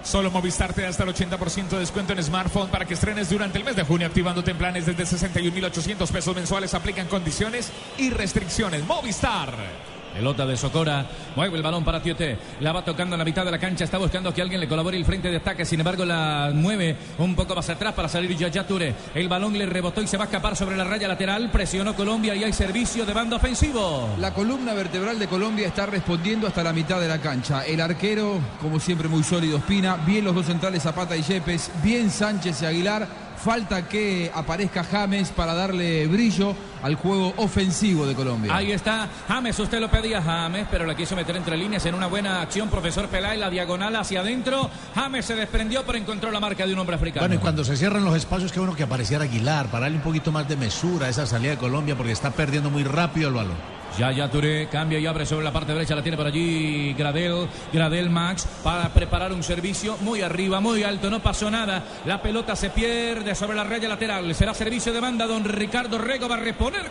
Solo 0.03 0.31
Movistar 0.31 0.73
te 0.73 0.83
da 0.83 0.89
hasta 0.89 1.05
el 1.05 1.11
80% 1.11 1.69
de 1.69 1.79
descuento 1.79 2.13
en 2.13 2.23
smartphone 2.23 2.69
para 2.71 2.85
que 2.85 2.95
estrenes 2.95 3.31
durante 3.31 3.59
el 3.59 3.65
mes 3.65 3.77
de 3.77 3.85
junio 3.85 4.07
activándote 4.07 4.51
en 4.51 4.59
planes 4.59 4.87
desde 4.87 5.05
61.800 5.05 6.11
pesos 6.11 6.35
mensuales. 6.35 6.75
Aplican 6.75 7.07
condiciones 7.07 7.71
y 7.99 8.11
restricciones. 8.11 8.85
Movistar. 8.85 9.92
Pelota 10.13 10.47
de 10.47 10.57
Socora, 10.57 11.07
mueve 11.37 11.57
el 11.57 11.63
balón 11.63 11.85
para 11.85 12.03
Tioté, 12.03 12.39
la 12.61 12.73
va 12.73 12.85
tocando 12.85 13.15
en 13.15 13.19
la 13.19 13.25
mitad 13.25 13.45
de 13.45 13.51
la 13.51 13.59
cancha, 13.59 13.85
está 13.85 13.99
buscando 13.99 14.33
que 14.33 14.43
alguien 14.43 14.61
le 14.61 14.69
colabore 14.69 14.97
el 14.97 15.05
frente 15.05 15.31
de 15.31 15.39
ataque, 15.39 15.65
sin 15.65 15.81
embargo 15.81 16.05
la 16.05 16.51
mueve 16.55 16.97
un 17.19 17.35
poco 17.35 17.55
más 17.55 17.69
atrás 17.71 17.95
para 17.95 18.09
salir 18.09 18.37
Yaya 18.37 18.67
Touré. 18.67 18.95
El 19.15 19.29
balón 19.29 19.57
le 19.57 19.67
rebotó 19.67 20.03
y 20.03 20.07
se 20.07 20.17
va 20.17 20.25
a 20.25 20.27
escapar 20.27 20.57
sobre 20.57 20.77
la 20.77 20.85
raya 20.85 21.09
lateral, 21.09 21.51
presionó 21.51 21.95
Colombia 21.95 22.35
y 22.35 22.45
hay 22.45 22.53
servicio 22.53 23.07
de 23.07 23.13
banda 23.13 23.37
ofensivo. 23.37 24.11
La 24.19 24.35
columna 24.35 24.75
vertebral 24.75 25.19
de 25.19 25.29
Colombia 25.29 25.67
está 25.67 25.87
respondiendo 25.87 26.47
hasta 26.47 26.63
la 26.63 26.73
mitad 26.73 27.01
de 27.01 27.09
la 27.09 27.19
cancha. 27.19 27.65
El 27.65 27.81
arquero, 27.81 28.39
como 28.61 28.79
siempre, 28.79 29.09
muy 29.09 29.23
sólido, 29.23 29.59
Espina. 29.59 29.97
Bien 29.97 30.25
los 30.25 30.35
dos 30.35 30.47
centrales, 30.47 30.83
Zapata 30.83 31.17
y 31.17 31.23
Yepes. 31.23 31.71
Bien 31.83 32.11
Sánchez 32.11 32.63
y 32.63 32.67
Aguilar. 32.67 33.07
Falta 33.37 33.89
que 33.89 34.31
aparezca 34.33 34.85
James 34.85 35.31
para 35.31 35.55
darle 35.55 36.07
brillo 36.07 36.55
al 36.83 36.97
juego 36.97 37.35
ofensivo 37.37 38.07
de 38.07 38.15
Colombia. 38.15 38.55
Ahí 38.55 38.73
está 38.73 39.09
James, 39.29 39.59
usted 39.59 39.81
lo 39.81 39.91
pedía 39.91 40.23
James, 40.23 40.67
pero 40.71 40.85
la 40.85 40.95
quiso 40.95 41.17
meter 41.17 41.37
entre 41.37 41.57
líneas 41.57 41.85
en 41.87 41.95
una 41.95 42.07
buena 42.07 42.43
acción, 42.43 42.69
profesor 42.69 43.09
Peláez, 43.09 43.39
la 43.39 43.51
diagonal 43.51 43.95
hacia 43.97 44.21
adentro. 44.21 44.71
James 44.95 45.25
se 45.25 45.35
desprendió, 45.35 45.85
pero 45.85 45.99
encontró 45.99 46.31
la 46.31 46.41
marca 46.41 46.67
de 46.67 46.73
un 46.73 46.79
hombre 46.79 46.97
africano. 46.97 47.23
Bueno, 47.27 47.37
y 47.37 47.39
cuando 47.39 47.65
se 47.65 47.77
cierran 47.77 48.05
los 48.05 48.17
espacios, 48.17 48.53
qué 48.53 48.59
bueno 48.59 48.75
que 48.75 48.83
apareciera 48.83 49.25
Aguilar, 49.25 49.67
para 49.67 49.83
darle 49.83 49.99
un 49.99 50.03
poquito 50.03 50.33
más 50.33 50.49
de 50.49 50.57
mesura 50.57 51.07
a 51.07 51.11
esa 51.11 51.27
salida 51.27 51.53
de 51.53 51.59
Colombia, 51.59 51.97
porque 51.97 52.13
está 52.13 52.31
perdiendo 52.31 52.71
muy 52.71 52.85
rápido 52.85 53.29
el 53.29 53.35
balón. 53.35 53.83
Yaya 53.99 54.31
Touré 54.31 54.69
cambia 54.69 54.99
y 54.99 55.07
abre 55.07 55.27
sobre 55.27 55.45
la 55.45 55.53
parte 55.53 55.73
derecha, 55.73 55.95
la 55.95 56.03
tiene 56.03 56.17
por 56.17 56.27
allí 56.27 56.95
Gradel, 56.95 57.47
Gradel 57.73 58.09
Max 58.09 58.49
para 58.65 58.89
preparar 58.89 59.33
un 59.33 59.43
servicio 59.43 59.99
muy 60.01 60.23
arriba, 60.23 60.61
muy 60.61 60.83
alto, 60.83 61.11
no 61.11 61.21
pasó 61.21 61.51
nada. 61.51 61.85
La 62.07 62.23
pelota 62.23 62.57
se 62.57 62.71
pierde 62.71 63.35
sobre 63.35 63.57
la 63.57 63.65
raya 63.65 63.89
lateral. 63.89 64.35
Será 64.35 64.55
servicio 64.55 64.95
de 64.95 65.01
banda, 65.01 65.27
don 65.27 65.45
Ricardo 65.45 65.99
Rego 65.99 66.27
va 66.27 66.37
a 66.37 66.41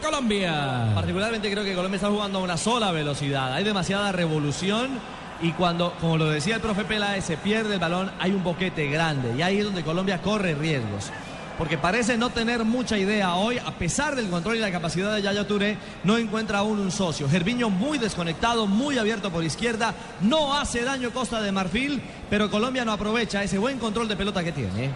Colombia. 0.02 0.92
Particularmente 0.94 1.50
creo 1.50 1.64
que 1.64 1.74
Colombia 1.74 1.96
está 1.96 2.10
jugando 2.10 2.40
a 2.40 2.42
una 2.42 2.58
sola 2.58 2.92
velocidad. 2.92 3.54
Hay 3.54 3.64
demasiada 3.64 4.12
revolución 4.12 5.00
y 5.42 5.52
cuando, 5.54 5.94
como 6.00 6.18
lo 6.18 6.30
decía 6.30 6.56
el 6.56 6.62
profe 6.62 6.86
Peláez, 6.86 7.26
se 7.26 7.38
pierde 7.38 7.76
el 7.76 7.80
balón, 7.80 8.12
hay 8.20 8.32
un 8.32 8.44
boquete 8.44 8.90
grande. 8.90 9.34
Y 9.38 9.42
ahí 9.42 9.58
es 9.60 9.64
donde 9.64 9.84
Colombia 9.84 10.22
corre 10.22 10.54
riesgos. 10.54 11.12
Porque 11.58 11.78
parece 11.78 12.18
no 12.18 12.30
tener 12.30 12.66
mucha 12.66 12.98
idea 12.98 13.36
hoy, 13.36 13.58
a 13.58 13.72
pesar 13.72 14.16
del 14.16 14.30
control 14.30 14.58
y 14.58 14.60
la 14.60 14.72
capacidad 14.72 15.16
de 15.16 15.22
Yaya 15.22 15.48
Touré, 15.48 15.78
no 16.04 16.18
encuentra 16.18 16.60
aún 16.60 16.80
un 16.80 16.92
socio. 16.92 17.30
Gerviño 17.30 17.70
muy 17.70 17.98
desconectado, 17.98 18.68
muy 18.68 18.98
abierto 18.98 19.32
por 19.32 19.44
izquierda, 19.44 19.94
no 20.22 20.56
hace 20.56 20.84
daño 20.84 21.12
Costa 21.12 21.42
de 21.42 21.52
Marfil, 21.52 22.02
pero 22.30 22.50
Colombia 22.50 22.86
no 22.86 22.92
aprovecha 22.92 23.44
ese 23.44 23.58
buen 23.58 23.80
control 23.80 24.08
de 24.08 24.16
pelota 24.16 24.44
que 24.44 24.52
tiene. 24.52 24.92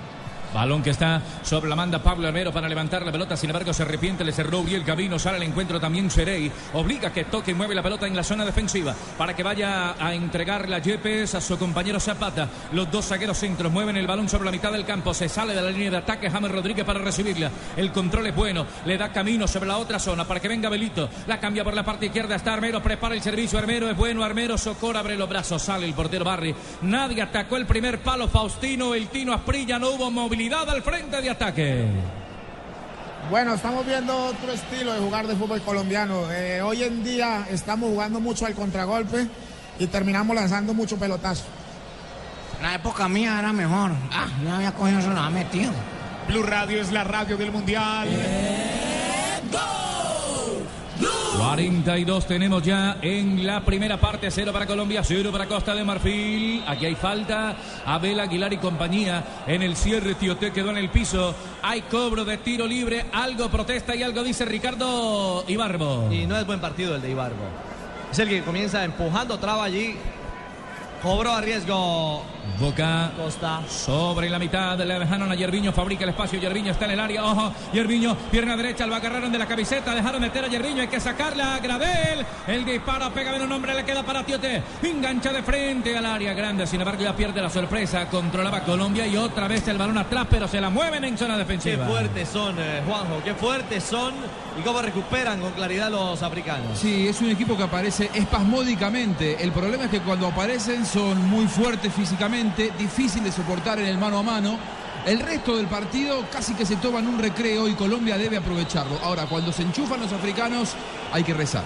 Balón 0.56 0.82
que 0.82 0.92
está 0.92 1.22
sobre 1.44 1.68
la 1.68 1.76
manda 1.76 2.02
Pablo 2.02 2.30
Herrero 2.30 2.54
para 2.54 2.70
levantar 2.70 3.06
la 3.06 3.12
pelota. 3.12 3.36
Sin 3.36 3.50
embargo, 3.50 3.74
se 3.74 3.84
arrepiente, 3.84 4.24
le 4.24 4.32
cerró 4.32 4.64
bien 4.64 4.80
el 4.80 4.86
camino. 4.86 5.20
Sale 5.20 5.36
al 5.36 5.44
encuentro 5.44 5.82
también 5.82 6.10
Serey. 6.10 6.50
Obliga 6.72 7.12
que 7.12 7.26
toque 7.26 7.52
y 7.52 7.54
mueve 7.54 7.76
la 7.76 7.84
pelota 7.84 8.08
en 8.08 8.16
la 8.16 8.24
zona 8.24 8.46
defensiva 8.46 8.96
para 9.18 9.36
que 9.36 9.44
vaya 9.44 9.96
a 10.00 10.14
entregarle 10.14 10.74
a 10.74 10.80
Yepes 10.80 11.36
a 11.36 11.42
su 11.42 11.58
compañero 11.58 12.00
Zapata. 12.00 12.48
Los 12.72 12.90
dos 12.90 13.06
zagueros 13.06 13.38
centros 13.38 13.70
mueven 13.70 13.98
el 13.98 14.08
balón 14.08 14.30
sobre 14.30 14.46
la 14.46 14.52
mitad 14.52 14.72
del 14.72 14.86
campo. 14.86 15.14
Se 15.14 15.28
sale 15.28 15.54
de 15.54 15.62
la 15.62 15.70
línea 15.70 15.92
de 15.92 15.98
ataque 15.98 16.30
James 16.30 16.50
Rodríguez 16.50 16.86
para 16.86 17.00
recibirla. 17.00 17.52
El 17.76 17.92
control 17.92 18.28
es 18.28 18.36
bueno. 18.36 18.66
Le 18.86 18.98
da 18.98 19.12
camino 19.12 19.50
sobre 19.50 19.68
la 19.68 19.78
otra 19.78 20.00
zona 20.00 20.24
para 20.24 20.40
que 20.40 20.48
venga 20.48 20.70
Belito. 20.70 21.10
La 21.28 21.38
cambia 21.38 21.66
por 21.66 21.74
la 21.74 21.84
parte 21.84 22.06
izquierda. 22.06 22.34
Está 22.34 22.54
Armero. 22.54 22.82
Prepara 22.82 23.14
el 23.14 23.22
servicio. 23.22 23.60
Armero 23.60 23.90
es 23.90 23.98
bueno. 23.98 24.24
Armero 24.24 24.58
Socor 24.58 24.96
abre 24.96 25.18
los 25.18 25.28
brazos. 25.28 25.62
Sale 25.62 25.86
el 25.86 25.94
portero 25.94 26.24
Barry. 26.24 26.56
Nadie 26.84 27.22
atacó 27.22 27.58
el 27.58 27.66
primer 27.66 28.00
palo. 28.00 28.30
Faustino. 28.30 28.96
El 28.96 29.10
Tino 29.10 29.34
Asprilla. 29.34 29.78
No 29.78 29.90
hubo 29.90 30.10
movilidad 30.10 30.45
al 30.54 30.84
frente 30.84 31.22
de 31.22 31.30
ataque. 31.30 31.86
Bueno, 33.32 33.56
estamos 33.56 33.86
viendo 33.86 34.16
otro 34.16 34.52
estilo 34.52 34.94
de 34.94 35.00
jugar 35.00 35.26
de 35.26 35.36
fútbol 35.36 35.60
colombiano. 35.62 36.32
Eh, 36.32 36.62
hoy 36.62 36.84
en 36.84 37.04
día 37.04 37.48
estamos 37.50 37.90
jugando 37.90 38.20
mucho 38.20 38.46
al 38.46 38.54
contragolpe 38.54 39.28
y 39.80 39.88
terminamos 39.88 40.36
lanzando 40.36 40.74
mucho 40.74 40.98
pelotazo. 40.98 41.46
La 42.62 42.76
época 42.76 43.10
mía 43.10 43.40
era 43.40 43.52
mejor. 43.54 43.92
Ah, 44.12 44.28
yo 44.44 44.54
había 44.54 44.72
cogido 44.72 45.00
eso, 45.00 45.10
lo 45.10 45.20
había 45.20 45.44
metido. 45.44 45.72
Blue 46.28 46.44
Radio 46.44 46.80
es 46.80 46.92
la 46.92 47.04
radio 47.04 47.38
del 47.38 47.52
mundial. 47.52 48.08
42 51.38 52.28
tenemos 52.28 52.64
ya 52.64 52.98
en 53.02 53.46
la 53.46 53.64
primera 53.64 53.98
parte, 53.98 54.32
cero 54.32 54.52
para 54.54 54.66
Colombia, 54.66 55.04
cero 55.04 55.32
para 55.32 55.46
Costa 55.46 55.74
de 55.74 55.84
Marfil. 55.84 56.64
Aquí 56.68 56.86
hay 56.86 56.96
falta, 56.96 57.56
Abel 57.86 58.20
Aguilar 58.20 58.54
y 58.54 58.58
compañía 58.58 59.24
en 59.46 59.62
el 59.62 59.76
cierre, 59.76 60.16
Tioté 60.16 60.52
quedó 60.52 60.72
en 60.72 60.78
el 60.78 60.90
piso. 60.90 61.36
Hay 61.62 61.82
cobro 61.84 62.26
de 62.26 62.38
tiro 62.38 62.66
libre, 62.68 63.06
algo 63.12 63.50
protesta 63.50 63.96
y 63.96 64.04
algo 64.04 64.24
dice 64.24 64.46
Ricardo 64.46 65.44
Ibarbo. 65.48 66.12
Y 66.12 66.26
no 66.26 66.38
es 66.38 66.46
buen 66.46 66.60
partido 66.60 66.96
el 66.96 67.02
de 67.02 67.12
Ibarbo. 67.12 67.46
Es 68.12 68.20
el 68.20 68.30
que 68.30 68.42
comienza 68.42 68.84
empujando, 68.84 69.38
traba 69.38 69.66
allí. 69.66 69.96
Cobró 71.02 71.34
a 71.34 71.42
riesgo 71.42 72.24
Boca 72.60 73.12
Costa. 73.18 73.62
sobre 73.68 74.30
la 74.30 74.40
mitad, 74.40 74.78
le 74.78 75.00
dejaron 75.00 75.32
a 75.32 75.36
Yerviño, 75.36 75.72
fabrica 75.74 76.04
el 76.04 76.12
espacio, 76.12 76.40
Yerviño 76.40 76.72
está 76.72 76.86
en 76.86 76.92
el 76.92 77.00
área, 77.00 77.24
ojo, 77.26 77.52
Yerviño, 77.74 78.16
pierna 78.32 78.56
derecha, 78.56 78.86
lo 78.88 78.96
agarraron 78.96 79.32
de 79.32 79.38
la 79.38 79.46
camiseta, 79.46 79.94
dejaron 79.94 80.22
meter 80.22 80.46
a 80.46 80.48
Yerviño, 80.48 80.82
hay 80.82 80.88
que 80.88 81.00
sacarla 81.00 81.56
a 81.56 81.60
Gradel, 81.60 82.26
el 82.48 82.66
disparo 82.66 83.12
pega 83.12 83.32
bien 83.32 83.44
un 83.44 83.52
hombre, 83.52 83.74
le 83.74 83.84
queda 83.84 84.04
para 84.04 84.24
Tiote, 84.24 84.64
engancha 84.84 85.34
de 85.34 85.44
frente 85.44 85.98
al 85.98 86.06
área 86.06 86.34
grande, 86.34 86.66
sin 86.68 86.82
embargo 86.82 87.02
ya 87.04 87.16
pierde 87.16 87.42
la 87.42 87.50
sorpresa, 87.50 88.08
controlaba 88.10 88.62
Colombia 88.62 89.06
y 89.08 89.18
otra 89.18 89.48
vez 89.48 89.68
el 89.68 89.78
balón 89.78 89.98
atrás, 89.98 90.28
pero 90.30 90.48
se 90.48 90.62
la 90.62 90.70
mueven 90.70 91.04
en 91.04 91.18
zona 91.18 91.34
Qué 91.34 91.40
defensiva. 91.40 91.86
fuertes 91.88 92.30
son, 92.30 92.56
eh, 92.60 92.82
Juanjo, 92.88 93.22
qué 93.24 93.34
fuertes 93.34 93.84
son 93.84 94.14
y 94.58 94.62
cómo 94.62 94.82
recuperan 94.82 95.40
con 95.42 95.52
claridad 95.52 95.90
los 95.92 96.22
africanos. 96.24 96.78
Sí, 96.80 97.08
es 97.08 97.20
un 97.22 97.30
equipo 97.30 97.58
que 97.58 97.64
aparece 97.64 98.10
espasmódicamente. 98.14 99.44
El 99.44 99.52
problema 99.52 99.86
es 99.86 99.90
que 99.90 100.00
cuando 100.00 100.28
aparecen 100.28 100.86
son 100.86 101.28
muy 101.30 101.46
fuertes 101.48 101.92
físicamente, 101.94 102.35
difícil 102.78 103.24
de 103.24 103.32
soportar 103.32 103.80
en 103.80 103.88
el 103.88 103.98
mano 103.98 104.20
a 104.20 104.24
mano 104.24 104.58
El 105.06 105.20
resto 105.20 105.56
del 105.56 105.68
partido 105.68 106.26
casi 106.32 106.54
que 106.56 106.66
se 106.66 106.78
toman 106.78 107.06
un 107.08 107.20
recreo 107.20 107.68
y 107.68 107.74
Colombia 107.76 108.18
debe 108.18 108.38
aprovecharlo. 108.38 108.98
Ahora, 109.04 109.26
cuando 109.28 109.52
se 109.52 109.62
enchufan 109.62 110.00
los 110.02 110.12
africanos, 110.12 110.74
hay 111.14 111.24
que 111.24 111.34
rezar. 111.34 111.64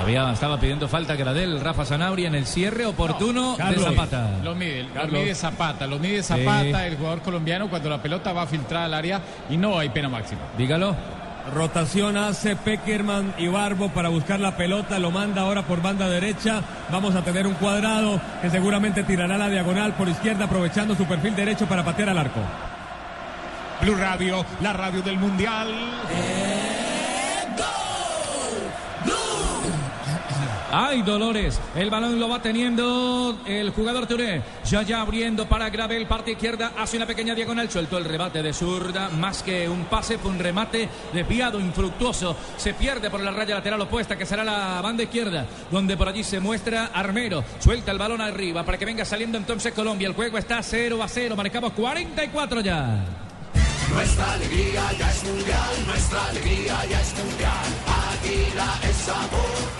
Había, 0.00 0.30
estaba 0.32 0.58
pidiendo 0.58 0.88
falta 0.88 1.16
Gradel, 1.16 1.60
Rafa 1.60 1.84
Sanabria 1.84 2.28
en 2.28 2.34
el 2.34 2.46
cierre 2.46 2.86
oportuno 2.86 3.52
de 3.52 3.58
Carlos, 3.58 3.84
Zapata. 3.84 4.30
Lo 4.42 4.54
mide, 4.54 4.84
lo 4.94 5.08
mide 5.08 5.34
Zapata, 5.34 5.86
lo 5.86 5.98
mide 5.98 6.22
Zapata, 6.22 6.80
Sí. 6.82 6.86
el 6.86 6.96
jugador 6.96 7.22
colombiano, 7.22 7.68
cuando 7.68 7.90
la 7.90 8.00
pelota 8.00 8.32
va 8.32 8.46
filtrada 8.46 8.86
al 8.86 8.94
área 8.94 9.20
y 9.50 9.56
no 9.56 9.78
hay 9.78 9.88
pena 9.88 10.08
máxima. 10.08 10.40
Dígalo. 10.56 10.94
Rotación 11.54 12.16
hace 12.16 12.54
Peckerman 12.54 13.34
y 13.36 13.48
Barbo 13.48 13.88
para 13.88 14.08
buscar 14.08 14.38
la 14.38 14.56
pelota, 14.56 14.98
lo 14.98 15.10
manda 15.10 15.42
ahora 15.42 15.62
por 15.62 15.82
banda 15.82 16.08
derecha. 16.08 16.62
Vamos 16.90 17.14
a 17.16 17.22
tener 17.22 17.46
un 17.46 17.54
cuadrado 17.54 18.20
que 18.40 18.50
seguramente 18.50 19.02
tirará 19.02 19.36
la 19.36 19.48
diagonal 19.48 19.94
por 19.94 20.08
izquierda 20.08 20.44
aprovechando 20.44 20.94
su 20.94 21.06
perfil 21.06 21.34
derecho 21.34 21.66
para 21.66 21.84
patear 21.84 22.10
al 22.10 22.18
arco. 22.18 22.40
Blue 23.80 23.96
Radio, 23.96 24.44
la 24.60 24.72
radio 24.72 25.02
del 25.02 25.18
Mundial. 25.18 25.68
Ay, 30.72 31.02
Dolores. 31.02 31.60
El 31.74 31.90
balón 31.90 32.20
lo 32.20 32.28
va 32.28 32.40
teniendo 32.40 33.40
el 33.44 33.70
jugador 33.70 34.06
Touré. 34.06 34.40
Ya 34.64 34.82
ya 34.82 35.00
abriendo 35.00 35.48
para 35.48 35.68
Gravel, 35.68 36.06
parte 36.06 36.32
izquierda, 36.32 36.72
hace 36.78 36.96
una 36.96 37.06
pequeña 37.06 37.34
diagonal, 37.34 37.68
suelto 37.68 37.98
el 37.98 38.04
rebate 38.04 38.40
de 38.40 38.52
zurda, 38.52 39.08
más 39.08 39.42
que 39.42 39.68
un 39.68 39.86
pase, 39.86 40.18
fue 40.18 40.30
un 40.30 40.38
remate 40.38 40.88
desviado, 41.12 41.58
infructuoso. 41.58 42.36
Se 42.56 42.74
pierde 42.74 43.10
por 43.10 43.20
la 43.20 43.32
raya 43.32 43.56
lateral 43.56 43.80
opuesta, 43.80 44.16
que 44.16 44.26
será 44.26 44.44
la 44.44 44.80
banda 44.80 45.02
izquierda, 45.02 45.44
donde 45.72 45.96
por 45.96 46.08
allí 46.08 46.22
se 46.22 46.38
muestra 46.38 46.90
Armero. 46.94 47.42
Suelta 47.58 47.90
el 47.90 47.98
balón 47.98 48.20
arriba 48.20 48.64
para 48.64 48.78
que 48.78 48.84
venga 48.84 49.04
saliendo 49.04 49.38
entonces 49.38 49.72
Colombia. 49.72 50.06
El 50.06 50.14
juego 50.14 50.38
está 50.38 50.62
0 50.62 51.02
a 51.02 51.08
0, 51.08 51.34
marcamos 51.34 51.72
44 51.72 52.60
ya. 52.60 53.04
Nuestra 53.92 54.32
alegría 54.34 54.82
ya 54.96 55.10
es 55.10 55.24
mundial, 55.24 55.86
nuestra 55.86 56.26
alegría 56.26 56.84
ya 56.88 57.00
es 57.00 57.14
mundial. 57.18 57.66
Águila 58.22 58.78
es 58.88 58.96
sabor 58.96 59.79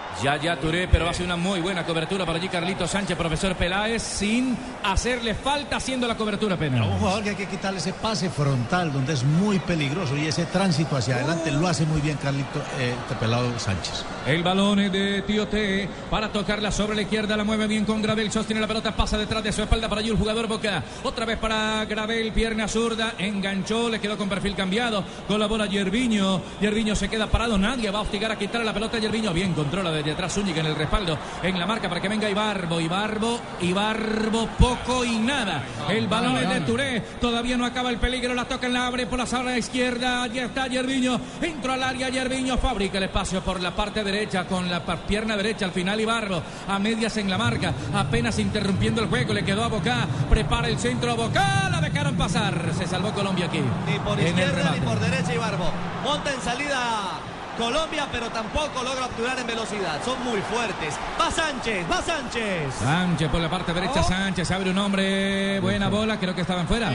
Ya, 0.23 0.37
ya 0.37 0.55
Touré, 0.55 0.87
pero 0.87 1.09
hace 1.09 1.23
una 1.23 1.35
muy 1.35 1.61
buena 1.61 1.83
cobertura 1.83 2.27
para 2.27 2.37
allí 2.37 2.47
Carlito 2.47 2.87
Sánchez, 2.87 3.17
profesor 3.17 3.55
Peláez, 3.55 4.03
sin 4.03 4.55
hacerle 4.83 5.33
falta 5.33 5.77
haciendo 5.77 6.07
la 6.07 6.15
cobertura 6.15 6.57
penal. 6.57 6.83
Un 6.83 6.99
jugador 6.99 7.23
que 7.23 7.29
hay 7.31 7.35
que 7.35 7.47
quitarle 7.47 7.79
ese 7.79 7.91
pase 7.93 8.29
frontal, 8.29 8.93
donde 8.93 9.13
es 9.13 9.23
muy 9.23 9.57
peligroso 9.57 10.15
y 10.15 10.27
ese 10.27 10.45
tránsito 10.45 10.95
hacia 10.95 11.15
adelante 11.15 11.51
lo 11.51 11.67
hace 11.67 11.87
muy 11.87 12.01
bien 12.01 12.17
Carlito 12.17 12.59
eh, 12.77 12.93
pelado 13.19 13.57
Sánchez. 13.57 14.05
El 14.27 14.43
balón 14.43 14.79
es 14.79 14.91
de 14.91 15.23
Tiote 15.23 15.89
para 16.11 16.31
tocarla 16.31 16.71
sobre 16.71 16.95
la 16.95 17.01
izquierda, 17.01 17.35
la 17.35 17.43
mueve 17.43 17.65
bien 17.65 17.85
con 17.85 17.99
Gravel, 17.99 18.31
sostiene 18.31 18.61
la 18.61 18.67
pelota, 18.67 18.95
pasa 18.95 19.17
detrás 19.17 19.43
de 19.43 19.51
su 19.51 19.63
espalda 19.63 19.89
para 19.89 20.01
allí 20.01 20.11
el 20.11 20.17
jugador 20.17 20.47
Boca. 20.47 20.83
Otra 21.03 21.25
vez 21.25 21.39
para 21.39 21.83
Gravel, 21.85 22.31
pierna 22.31 22.67
zurda, 22.67 23.15
enganchó, 23.17 23.89
le 23.89 23.99
quedó 23.99 24.19
con 24.19 24.29
perfil 24.29 24.53
cambiado, 24.55 25.03
colabora 25.27 25.65
Yerviño, 25.65 26.41
Yerviño 26.61 26.95
se 26.95 27.09
queda 27.09 27.25
parado, 27.25 27.57
nadie 27.57 27.89
va 27.89 27.99
a 27.99 28.01
hostigar 28.03 28.31
a 28.31 28.37
quitarle 28.37 28.65
la 28.65 28.73
pelota 28.73 28.97
a 28.97 28.99
Yerviño, 28.99 29.33
bien 29.33 29.53
controla 29.53 29.91
desde 29.91 30.10
atrás 30.13 30.33
Zúñiga 30.33 30.61
en 30.61 30.67
el 30.67 30.75
respaldo, 30.75 31.17
en 31.43 31.57
la 31.59 31.65
marca 31.65 31.89
para 31.89 32.01
que 32.01 32.09
venga 32.09 32.29
Ibarbo, 32.29 32.79
Ibarbo, 32.79 33.39
Ibarbo, 33.61 34.47
poco 34.59 35.03
y 35.05 35.17
nada. 35.17 35.63
El 35.89 36.07
balón 36.07 36.37
es 36.37 36.49
de 36.49 36.61
Touré, 36.61 37.01
todavía 37.19 37.57
no 37.57 37.65
acaba 37.65 37.89
el 37.89 37.97
peligro, 37.97 38.33
la 38.33 38.45
toca 38.45 38.67
en 38.67 38.73
la 38.73 38.87
abre 38.87 39.07
por 39.07 39.19
la 39.19 39.25
sala 39.25 39.57
izquierda, 39.57 40.23
allí 40.23 40.39
está 40.39 40.67
Yerviño, 40.67 41.19
entró 41.41 41.73
al 41.73 41.83
área 41.83 42.09
Yerviño, 42.09 42.57
fabrica 42.57 42.97
el 42.97 43.05
espacio 43.05 43.41
por 43.41 43.61
la 43.61 43.71
parte 43.71 44.03
derecha, 44.03 44.45
con 44.45 44.69
la 44.69 44.81
pierna 44.83 45.35
derecha, 45.35 45.65
al 45.65 45.71
final 45.71 45.99
Ibarbo, 45.99 46.41
a 46.67 46.79
medias 46.79 47.17
en 47.17 47.29
la 47.29 47.37
marca, 47.37 47.73
apenas 47.93 48.39
interrumpiendo 48.39 49.01
el 49.01 49.09
juego, 49.09 49.33
le 49.33 49.43
quedó 49.43 49.63
a 49.63 49.67
Bocá, 49.67 50.07
prepara 50.29 50.67
el 50.67 50.77
centro 50.77 51.11
a 51.11 51.15
Bocá, 51.15 51.69
la 51.69 51.81
dejaron 51.81 52.15
pasar, 52.15 52.71
se 52.77 52.87
salvó 52.87 53.11
Colombia 53.11 53.45
aquí. 53.45 53.61
Ni 53.87 53.99
por 53.99 54.19
izquierda 54.19 54.71
ni 54.71 54.81
por 54.81 54.99
derecha 54.99 55.33
Ibarbo. 55.33 55.71
Monta 56.03 56.33
en 56.33 56.41
salida 56.41 57.30
Colombia, 57.57 58.07
pero 58.11 58.29
tampoco 58.29 58.83
logra 58.83 59.05
obturar 59.05 59.37
en 59.39 59.47
velocidad. 59.47 59.99
Son 60.03 60.23
muy 60.23 60.39
fuertes. 60.41 60.95
Va 61.19 61.29
Sánchez, 61.29 61.85
va 61.91 62.01
Sánchez. 62.01 62.73
Sánchez 62.79 63.29
por 63.29 63.41
la 63.41 63.49
parte 63.49 63.73
derecha, 63.73 64.01
Sánchez 64.03 64.49
abre 64.51 64.71
un 64.71 64.77
hombre, 64.77 65.59
buena 65.59 65.89
bola, 65.89 66.17
creo 66.17 66.33
que 66.33 66.41
estaban 66.41 66.67
fuera. 66.67 66.89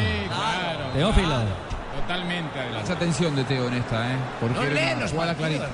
Teófilo. 0.95 1.37
Totalmente 2.01 2.59
adelante. 2.59 2.85
Esa 2.85 2.93
atención 2.95 3.37
de 3.37 3.45
Teo 3.45 3.69
en 3.69 3.75
esta, 3.75 4.13
¿eh? 4.13 4.17
Porque 4.41 4.55
No 4.55 4.65
leen 4.65 5.01
los 5.01 5.13
partidos, 5.13 5.37
clarita. 5.37 5.69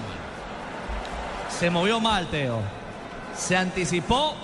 Se 1.59 1.71
movió 1.71 2.01
mal, 2.01 2.27
Teo. 2.27 2.61
Se 3.37 3.57
anticipó 3.57 4.35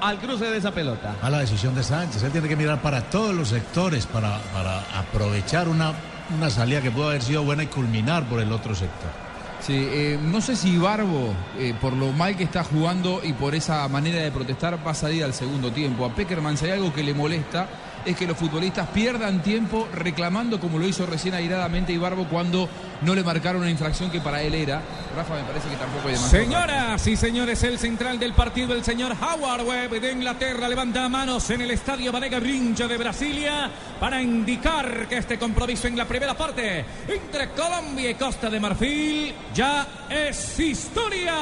al 0.00 0.18
cruce 0.18 0.44
de 0.44 0.58
esa 0.58 0.72
pelota. 0.72 1.14
A 1.22 1.30
la 1.30 1.38
decisión 1.38 1.74
de 1.74 1.82
Sánchez. 1.82 2.22
Él 2.22 2.32
tiene 2.32 2.48
que 2.48 2.56
mirar 2.56 2.80
para 2.82 3.02
todos 3.02 3.34
los 3.34 3.48
sectores 3.48 4.06
para, 4.06 4.38
para 4.52 4.80
aprovechar 4.98 5.68
una, 5.68 5.92
una 6.36 6.50
salida 6.50 6.80
que 6.80 6.90
pudo 6.90 7.08
haber 7.08 7.22
sido 7.22 7.42
buena 7.44 7.62
y 7.62 7.66
culminar 7.66 8.24
por 8.24 8.40
el 8.40 8.52
otro 8.52 8.74
sector. 8.74 9.25
Sí, 9.60 9.74
eh, 9.90 10.18
no 10.22 10.40
sé 10.40 10.54
si 10.54 10.76
Barbo, 10.78 11.34
eh, 11.58 11.74
por 11.80 11.92
lo 11.92 12.12
mal 12.12 12.36
que 12.36 12.44
está 12.44 12.62
jugando 12.62 13.20
y 13.24 13.32
por 13.32 13.54
esa 13.54 13.88
manera 13.88 14.20
de 14.20 14.30
protestar, 14.30 14.78
va 14.86 14.92
a 14.92 14.94
salir 14.94 15.24
al 15.24 15.34
segundo 15.34 15.72
tiempo. 15.72 16.04
A 16.04 16.14
Peckerman, 16.14 16.56
si 16.56 16.66
hay 16.66 16.72
algo 16.72 16.92
que 16.92 17.02
le 17.02 17.14
molesta, 17.14 17.66
es 18.06 18.16
que 18.16 18.26
los 18.26 18.38
futbolistas 18.38 18.88
pierdan 18.88 19.42
tiempo 19.42 19.88
reclamando, 19.92 20.60
como 20.60 20.78
lo 20.78 20.86
hizo 20.86 21.04
recién 21.06 21.34
airadamente 21.34 21.92
Ibarbo, 21.92 22.26
cuando 22.28 22.68
no 23.02 23.14
le 23.14 23.22
marcaron 23.24 23.62
una 23.62 23.70
infracción 23.70 24.10
que 24.10 24.20
para 24.20 24.42
él 24.42 24.54
era. 24.54 24.80
Rafa, 25.14 25.34
me 25.34 25.42
parece 25.42 25.68
que 25.68 25.76
tampoco 25.76 26.08
hay. 26.08 26.16
Señoras 26.16 27.06
y 27.06 27.16
señores, 27.16 27.62
el 27.64 27.78
central 27.78 28.18
del 28.18 28.32
partido, 28.32 28.74
el 28.74 28.84
señor 28.84 29.12
Howard 29.20 29.66
Webb 29.66 30.00
de 30.00 30.12
Inglaterra, 30.12 30.68
levanta 30.68 31.08
manos 31.08 31.50
en 31.50 31.62
el 31.62 31.70
estadio 31.72 32.12
Vanega 32.12 32.38
Rincha 32.38 32.86
de 32.86 32.96
Brasilia 32.96 33.70
para 33.98 34.22
indicar 34.22 35.08
que 35.08 35.18
este 35.18 35.38
compromiso 35.38 35.88
en 35.88 35.96
la 35.96 36.04
primera 36.04 36.34
parte 36.34 36.84
entre 37.08 37.50
Colombia 37.50 38.10
y 38.10 38.14
Costa 38.14 38.48
de 38.48 38.60
Marfil 38.60 39.34
ya 39.52 39.86
es 40.08 40.58
historia. 40.60 41.34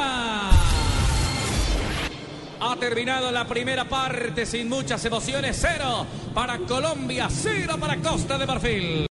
Ha 2.61 2.77
terminado 2.77 3.31
la 3.31 3.47
primera 3.47 3.85
parte 3.85 4.47
sin 4.47 4.69
muchas 4.69 5.05
emociones, 5.05 5.59
cero 5.61 6.07
para 6.35 6.59
Colombia, 6.59 7.29
cero 7.31 7.77
para 7.79 7.97
Costa 7.97 8.39
de 8.39 8.47
Marfil. 8.47 9.03